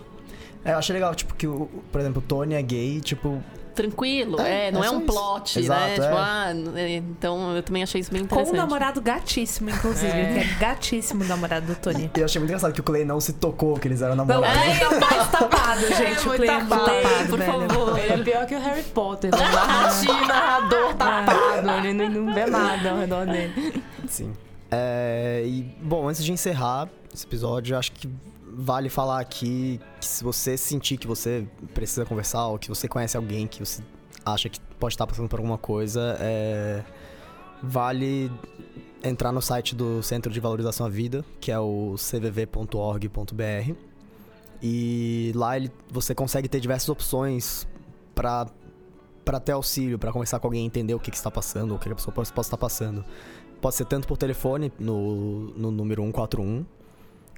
É, 0.63 0.73
eu 0.73 0.77
achei 0.77 0.93
legal, 0.93 1.15
tipo, 1.15 1.33
que, 1.35 1.47
o, 1.47 1.69
por 1.91 2.01
exemplo, 2.01 2.21
o 2.21 2.25
Tony 2.27 2.53
é 2.55 2.61
gay, 2.61 2.99
tipo, 3.01 3.41
Tranquilo, 3.75 4.41
É, 4.41 4.67
é, 4.67 4.71
não 4.73 4.83
é 4.83 4.87
é, 4.87 4.89
só 4.89 4.95
um 4.95 4.97
isso. 4.97 5.05
plot, 5.05 5.59
Exato, 5.59 5.79
né? 5.81 5.91
é. 5.95 5.99
Tipo, 6.01 6.15
ah, 6.17 6.53
é, 6.75 6.95
então 6.97 7.55
eu 7.55 7.63
também 7.63 7.81
achei 7.81 8.01
isso 8.01 8.11
bem 8.11 8.25
Com 8.25 8.35
um 8.35 8.39
interessante. 8.39 8.57
namorado 8.57 8.99
gatíssimo, 8.99 9.69
inclusive. 9.69 10.11
É. 10.11 10.39
É 10.39 10.57
gatíssimo 10.59 11.23
o 11.23 11.27
namorado 11.27 11.65
do 11.67 11.75
Tony. 11.75 12.11
E 12.13 12.19
eu 12.19 12.25
achei 12.25 12.39
muito 12.41 12.49
engraçado 12.49 12.73
que 12.73 12.81
o 12.81 12.83
Clay 12.83 13.05
não 13.05 13.21
se 13.21 13.31
tocou 13.31 13.79
que 13.79 13.87
eles 13.87 14.01
eram 14.01 14.17
Não, 14.17 14.25
namorados. 14.25 14.61
ele 14.63 14.83
é 14.83 14.87
o 14.89 14.99
mais 14.99 15.31
tapado, 15.31 15.81
gente. 15.95 16.27
o 16.27 16.33
Clay 16.33 16.49
é 16.49 16.59
tapado, 16.59 16.85
tapado, 16.85 17.29
por 17.29 17.39
velho. 17.39 17.69
favor. 17.69 17.99
Ele 17.99 18.13
é 18.13 18.17
pior 18.17 18.45
que 18.47 18.55
o 18.55 18.59
Harry 18.59 18.83
Potter, 18.83 19.31
né? 19.31 19.37
Narrativo, 19.49 20.25
narrador 20.27 20.93
tapado. 20.95 21.69
Ele 21.87 21.93
não, 21.93 22.09
não 22.25 22.33
vê 22.33 22.45
nada 22.47 22.91
ao 22.91 22.97
redor 22.97 23.25
dele. 23.27 23.81
Sim. 24.09 24.33
É, 24.69 25.43
e, 25.45 25.61
bom, 25.81 26.09
antes 26.09 26.21
de 26.21 26.33
encerrar 26.33 26.89
esse 27.13 27.25
episódio, 27.25 27.77
acho 27.77 27.93
que 27.93 28.09
vale 28.59 28.89
falar 28.89 29.21
aqui 29.21 29.79
que 30.01 30.05
se 30.05 30.21
você 30.21 30.57
sentir 30.57 30.97
que 30.97 31.07
você 31.07 31.47
precisa 31.73 32.05
conversar 32.05 32.47
ou 32.47 32.59
que 32.59 32.67
você 32.67 32.89
conhece 32.89 33.15
alguém 33.15 33.47
que 33.47 33.61
você 33.61 33.81
acha 34.25 34.49
que 34.49 34.59
pode 34.77 34.93
estar 34.93 35.07
passando 35.07 35.29
por 35.29 35.39
alguma 35.39 35.57
coisa, 35.57 36.17
é, 36.19 36.83
vale 37.63 38.29
entrar 39.01 39.31
no 39.31 39.41
site 39.41 39.73
do 39.73 40.03
Centro 40.03 40.31
de 40.31 40.41
Valorização 40.41 40.85
à 40.85 40.89
Vida, 40.89 41.23
que 41.39 41.51
é 41.51 41.59
o 41.59 41.95
cvv.org.br. 41.97 43.73
E 44.61 45.31
lá 45.35 45.55
ele, 45.55 45.71
você 45.89 46.13
consegue 46.13 46.49
ter 46.49 46.59
diversas 46.59 46.89
opções 46.89 47.65
para 48.13 48.47
para 49.23 49.39
ter 49.39 49.51
auxílio, 49.51 49.99
para 49.99 50.11
conversar 50.11 50.39
com 50.39 50.47
alguém, 50.47 50.65
entender 50.65 50.95
o 50.95 50.99
que, 50.99 51.11
que 51.11 51.17
está 51.17 51.29
passando, 51.29 51.75
o 51.75 51.77
que 51.77 51.87
a 51.87 51.93
pessoa 51.93 52.11
possa 52.11 52.31
estar 52.41 52.57
passando. 52.57 53.05
Pode 53.61 53.75
ser 53.75 53.85
tanto 53.85 54.07
por 54.07 54.17
telefone, 54.17 54.73
no, 54.79 55.51
no 55.55 55.69
número 55.69 56.01
141, 56.01 56.65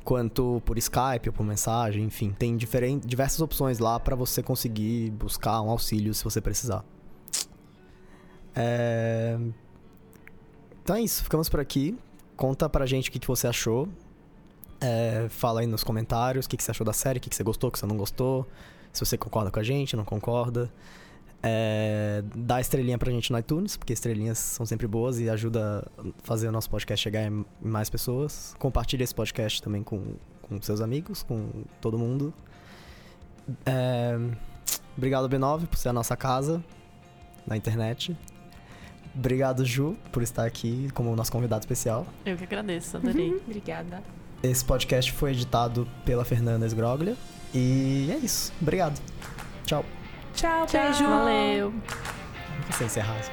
quanto 0.04 0.62
por 0.66 0.78
Skype 0.78 1.30
ou 1.30 1.34
por 1.34 1.46
mensagem, 1.46 2.04
enfim. 2.04 2.32
Tem 2.32 2.58
diferen- 2.58 3.00
diversas 3.00 3.42
opções 3.42 3.80
lá 3.80 4.00
para 4.00 4.16
você 4.16 4.42
conseguir 4.42 5.12
buscar 5.12 5.62
um 5.62 5.70
auxílio 5.70 6.14
se 6.14 6.24
você 6.24 6.42
precisar. 6.42 6.84
É... 8.56 9.38
Então 10.84 10.96
é 10.96 11.02
isso, 11.02 11.24
ficamos 11.24 11.48
por 11.48 11.60
aqui. 11.60 11.98
Conta 12.36 12.68
pra 12.68 12.86
gente 12.86 13.10
o 13.10 13.12
que, 13.12 13.20
que 13.20 13.28
você 13.28 13.48
achou. 13.48 13.88
É, 14.80 15.28
fala 15.30 15.62
aí 15.62 15.68
nos 15.68 15.84
comentários 15.84 16.48
o 16.48 16.50
que, 16.50 16.58
que 16.58 16.64
você 16.64 16.72
achou 16.72 16.84
da 16.84 16.94
série, 16.94 17.20
o 17.20 17.22
que, 17.22 17.30
que 17.30 17.36
você 17.36 17.44
gostou, 17.44 17.70
o 17.70 17.72
que 17.72 17.78
você 17.78 17.86
não 17.86 17.98
gostou. 17.98 18.48
Se 18.92 19.06
você 19.06 19.18
concorda 19.18 19.52
com 19.52 19.60
a 19.60 19.64
gente, 19.64 19.96
não 19.96 20.04
concorda. 20.04 20.72
É, 21.44 22.24
dá 22.36 22.62
estrelinha 22.62 22.98
pra 22.98 23.12
gente 23.12 23.32
no 23.32 23.40
iTunes, 23.40 23.76
porque 23.76 23.94
estrelinhas 23.94 24.38
são 24.38 24.66
sempre 24.66 24.86
boas 24.88 25.20
e 25.20 25.30
ajuda 25.30 25.90
a 25.98 26.04
fazer 26.24 26.48
o 26.48 26.52
nosso 26.52 26.70
podcast 26.70 27.04
chegar 27.04 27.24
em 27.24 27.46
mais 27.62 27.90
pessoas. 27.90 28.56
Compartilha 28.60 29.04
esse 29.04 29.16
podcast 29.16 29.62
também 29.62 29.84
com, 29.84 30.16
com 30.42 30.62
seus 30.62 30.82
amigos, 30.82 31.24
com 31.24 31.64
todo 31.80 31.98
mundo. 31.98 32.34
É, 33.66 34.18
obrigado, 34.96 35.28
B9, 35.28 35.68
por 35.68 35.78
ser 35.78 35.90
a 35.90 35.94
nossa 35.94 36.16
casa 36.16 36.64
na 37.48 37.58
internet. 37.58 38.16
Obrigado, 39.16 39.66
Ju, 39.66 39.98
por 40.12 40.24
estar 40.24 40.46
aqui 40.46 40.90
como 40.94 41.16
nosso 41.16 41.32
convidado 41.32 41.62
especial. 41.62 42.06
Eu 42.26 42.38
que 42.38 42.44
agradeço, 42.44 42.98
adorei. 42.98 43.36
Obrigada. 43.46 44.02
Esse 44.42 44.64
podcast 44.64 45.12
foi 45.12 45.32
editado 45.32 45.88
pela 46.06 46.24
Fernanda 46.24 46.66
Esgroglia. 46.66 47.16
E 47.54 48.10
é 48.12 48.18
isso. 48.18 48.54
Obrigado. 48.62 49.00
Tchau. 49.66 49.84
Tchau, 50.34 50.66
Tchau. 50.66 50.82
beijo. 50.82 51.04
Valeu. 51.08 51.72
Não 51.72 52.72
sei 52.78 52.88
encerrar 52.88 53.20
isso. 53.20 53.32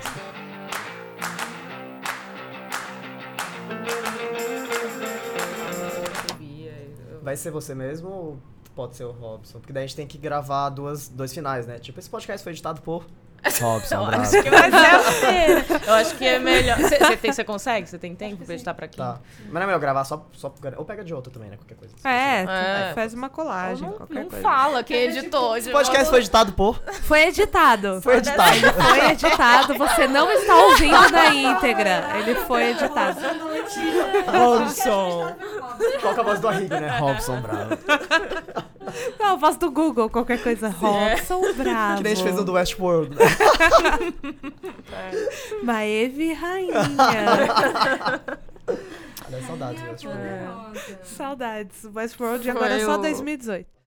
Vai 7.23 7.37
ser 7.37 7.51
você 7.51 7.75
mesmo 7.75 8.09
ou 8.09 8.39
pode 8.75 8.97
ser 8.97 9.05
o 9.05 9.11
Robson? 9.11 9.59
Porque 9.59 9.73
daí 9.73 9.85
a 9.85 9.87
gente 9.87 9.97
tem 9.97 10.07
que 10.07 10.17
gravar 10.17 10.71
duas, 10.71 11.09
dois 11.09 11.33
finais, 11.33 11.67
né? 11.67 11.79
Tipo, 11.79 11.99
esse 11.99 12.09
podcast 12.09 12.43
foi 12.43 12.53
editado 12.53 12.81
por 12.81 13.05
Robson, 13.61 13.95
Eu 13.97 14.07
bravo. 14.07 14.23
acho 14.23 14.43
que 14.43 14.51
vai 14.51 14.71
ser. 14.71 15.67
Eu 15.89 15.95
acho 15.95 16.15
que 16.17 16.25
é 16.27 16.39
melhor. 16.39 16.77
Você 17.25 17.45
consegue? 17.45 17.89
Você 17.89 17.99
tem 17.99 18.15
tempo 18.15 18.45
pra 18.45 18.55
editar 18.55 18.75
pra 18.75 18.85
aqui? 18.87 18.97
Tá. 18.99 19.19
Mas 19.45 19.53
não 19.55 19.63
é 19.63 19.67
melhor 19.67 19.79
gravar 19.81 20.05
só, 20.05 20.27
só. 20.33 20.53
Ou 20.77 20.85
pega 20.85 21.03
de 21.05 21.15
outro 21.15 21.33
também, 21.33 21.49
né? 21.51 21.57
Qualquer 21.57 21.77
coisa. 21.77 21.95
É, 22.05 22.91
É. 22.91 22.93
faz 22.95 23.15
uma 23.15 23.29
colagem, 23.29 23.87
Não, 23.89 23.93
qualquer 23.97 24.15
não 24.23 24.31
coisa. 24.31 24.43
fala 24.43 24.83
quem 24.83 24.97
editou. 25.05 25.57
Esse 25.57 25.71
podcast 25.71 26.11
foi 26.11 26.19
editado 26.21 26.53
por... 26.53 26.81
Foi 27.03 27.23
editado. 27.29 28.01
Foi 28.03 28.17
editado. 28.17 28.49
Foi 28.89 29.11
editado, 29.11 29.75
você 29.75 30.07
não 30.09 30.31
está 30.31 30.57
ouvindo 30.57 31.11
na 31.11 31.27
íntegra. 31.35 32.05
Ele 32.19 32.35
foi 32.41 32.71
editado. 32.71 33.21
Robson. 34.27 35.37
Qual 36.01 36.15
que 36.15 36.21
é 36.21 36.23
a 36.23 36.27
voz 36.27 36.41
do 36.41 36.49
Arrigo, 36.49 36.75
né? 36.75 36.99
Robson, 36.99 37.41
bravo. 37.41 37.79
Não, 39.21 39.27
a 39.33 39.37
voz 39.37 39.57
do 39.57 39.71
Google, 39.71 40.09
qualquer 40.09 40.43
coisa. 40.43 40.69
Robson 40.71 41.41
Bravo. 41.55 41.97
Que 41.99 42.03
nem 42.05 42.13
a 42.13 42.17
gente 42.17 42.23
fez 42.25 42.35
no 42.37 42.45
do 42.45 42.53
Westworld. 42.55 43.15
né? 43.17 43.25
Maeve 45.63 46.33
Rainha. 46.35 46.83
Aliás, 49.27 49.47
saudades 49.47 49.83
do 49.83 49.91
Westworld. 49.91 50.81
Saudades. 51.03 51.85
Westworld 51.95 52.43
Foi 52.43 52.51
agora 52.51 52.75
é 52.75 52.85
só 52.85 52.95
o- 52.95 52.99
2018. 53.03 53.78